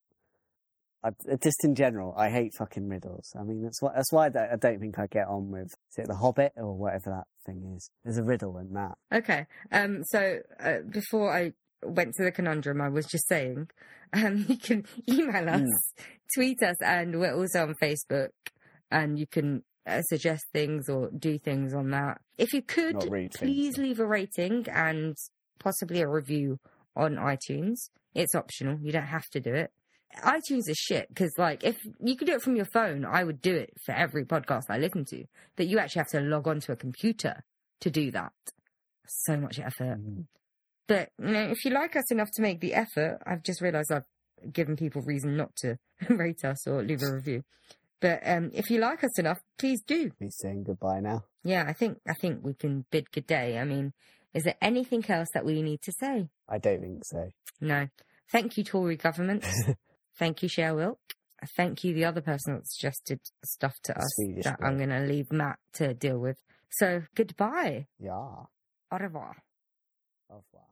I, 1.03 1.11
just 1.35 1.63
in 1.63 1.75
general, 1.75 2.15
I 2.17 2.31
hate 2.31 2.53
fucking 2.57 2.89
riddles. 2.89 3.35
I 3.39 3.43
mean, 3.43 3.61
that's 3.61 3.83
why 3.83 3.91
that's 3.93 4.11
why 4.11 4.25
I 4.25 4.29
don't, 4.29 4.51
I 4.51 4.55
don't 4.55 4.79
think 4.79 4.97
I 4.97 5.05
get 5.05 5.27
on 5.27 5.51
with 5.51 5.67
is 5.91 5.97
it 5.99 6.07
the 6.07 6.15
Hobbit 6.15 6.53
or 6.55 6.75
whatever 6.75 7.11
that 7.11 7.27
thing 7.45 7.71
is. 7.77 7.91
There's 8.03 8.17
a 8.17 8.23
riddle 8.23 8.57
in 8.57 8.73
that. 8.73 8.97
Okay. 9.13 9.45
Um. 9.71 10.03
So 10.05 10.39
uh, 10.59 10.79
before 10.89 11.31
I 11.31 11.53
went 11.83 12.13
to 12.15 12.23
the 12.23 12.31
conundrum, 12.31 12.81
I 12.81 12.89
was 12.89 13.05
just 13.05 13.27
saying, 13.27 13.69
um, 14.13 14.45
you 14.47 14.57
can 14.57 14.85
email 15.07 15.49
us, 15.49 15.93
tweet 16.35 16.63
us, 16.63 16.81
and 16.81 17.19
we're 17.19 17.35
also 17.35 17.63
on 17.63 17.75
Facebook, 17.81 18.29
and 18.89 19.19
you 19.19 19.27
can 19.27 19.63
uh, 19.85 20.01
suggest 20.03 20.45
things 20.53 20.89
or 20.89 21.09
do 21.17 21.37
things 21.37 21.73
on 21.73 21.91
that. 21.91 22.21
If 22.37 22.53
you 22.53 22.61
could, 22.61 23.01
things, 23.01 23.37
please 23.37 23.77
leave 23.77 23.99
a 23.99 24.07
rating 24.07 24.67
and 24.69 25.15
possibly 25.59 26.01
a 26.01 26.07
review 26.07 26.59
on 26.95 27.15
iTunes. 27.15 27.89
It's 28.13 28.35
optional. 28.35 28.79
You 28.81 28.91
don't 28.91 29.03
have 29.03 29.29
to 29.31 29.39
do 29.39 29.53
it. 29.53 29.71
iTunes 30.23 30.69
is 30.69 30.77
shit 30.77 31.07
because, 31.09 31.33
like, 31.37 31.63
if 31.63 31.77
you 31.99 32.15
could 32.15 32.27
do 32.27 32.33
it 32.33 32.41
from 32.41 32.55
your 32.55 32.65
phone, 32.65 33.05
I 33.05 33.23
would 33.23 33.41
do 33.41 33.53
it 33.53 33.73
for 33.85 33.93
every 33.93 34.25
podcast 34.25 34.63
I 34.69 34.77
listen 34.77 35.05
to. 35.05 35.25
But 35.55 35.67
you 35.67 35.79
actually 35.79 35.99
have 35.99 36.11
to 36.11 36.21
log 36.21 36.47
onto 36.47 36.71
a 36.71 36.75
computer 36.75 37.43
to 37.81 37.91
do 37.91 38.11
that. 38.11 38.33
So 39.05 39.37
much 39.37 39.59
effort. 39.59 39.99
Mm. 39.99 40.25
But 40.87 41.09
you 41.19 41.27
know, 41.27 41.49
if 41.49 41.65
you 41.65 41.71
like 41.71 41.95
us 41.95 42.11
enough 42.11 42.29
to 42.35 42.41
make 42.41 42.61
the 42.61 42.73
effort, 42.73 43.19
I've 43.25 43.43
just 43.43 43.61
realised 43.61 43.91
I've 43.91 44.05
given 44.51 44.75
people 44.75 45.01
reason 45.01 45.35
not 45.35 45.55
to 45.57 45.77
rate 46.09 46.43
us 46.45 46.67
or 46.67 46.83
leave 46.83 47.01
a 47.03 47.13
review. 47.13 47.43
But 47.99 48.21
um, 48.25 48.51
if 48.53 48.69
you 48.69 48.79
like 48.79 49.03
us 49.03 49.17
enough, 49.17 49.39
please 49.57 49.81
do. 49.85 50.11
He's 50.19 50.37
saying 50.37 50.63
goodbye 50.63 50.99
now. 50.99 51.23
Yeah, 51.43 51.65
I 51.67 51.73
think 51.73 51.99
I 52.07 52.13
think 52.13 52.43
we 52.43 52.53
can 52.53 52.85
bid 52.91 53.11
good 53.11 53.27
day. 53.27 53.57
I 53.57 53.63
mean, 53.63 53.93
is 54.33 54.43
there 54.43 54.55
anything 54.61 55.03
else 55.09 55.29
that 55.33 55.45
we 55.45 55.61
need 55.61 55.81
to 55.81 55.91
say? 55.99 56.29
I 56.47 56.57
don't 56.59 56.81
think 56.81 57.03
so. 57.05 57.31
No. 57.59 57.87
Thank 58.31 58.57
you, 58.57 58.63
Tory 58.63 58.97
government. 58.97 59.45
Thank 60.19 60.43
you, 60.43 60.49
Cher 60.49 60.75
Wilk. 60.75 60.99
Thank 61.55 61.83
you, 61.83 61.93
the 61.93 62.05
other 62.05 62.21
person 62.21 62.55
that 62.55 62.67
suggested 62.67 63.19
stuff 63.45 63.75
to 63.83 63.97
us 63.97 64.15
Swedish 64.15 64.43
that 64.43 64.57
I'm 64.61 64.77
going 64.77 64.89
to 64.89 65.01
leave 65.01 65.31
Matt 65.31 65.59
to 65.73 65.93
deal 65.93 66.19
with. 66.19 66.37
So 66.71 67.03
goodbye. 67.15 67.87
Yeah. 67.99 68.11
Au 68.13 68.97
revoir. 68.99 69.37
Au 70.29 70.35
revoir. 70.35 70.66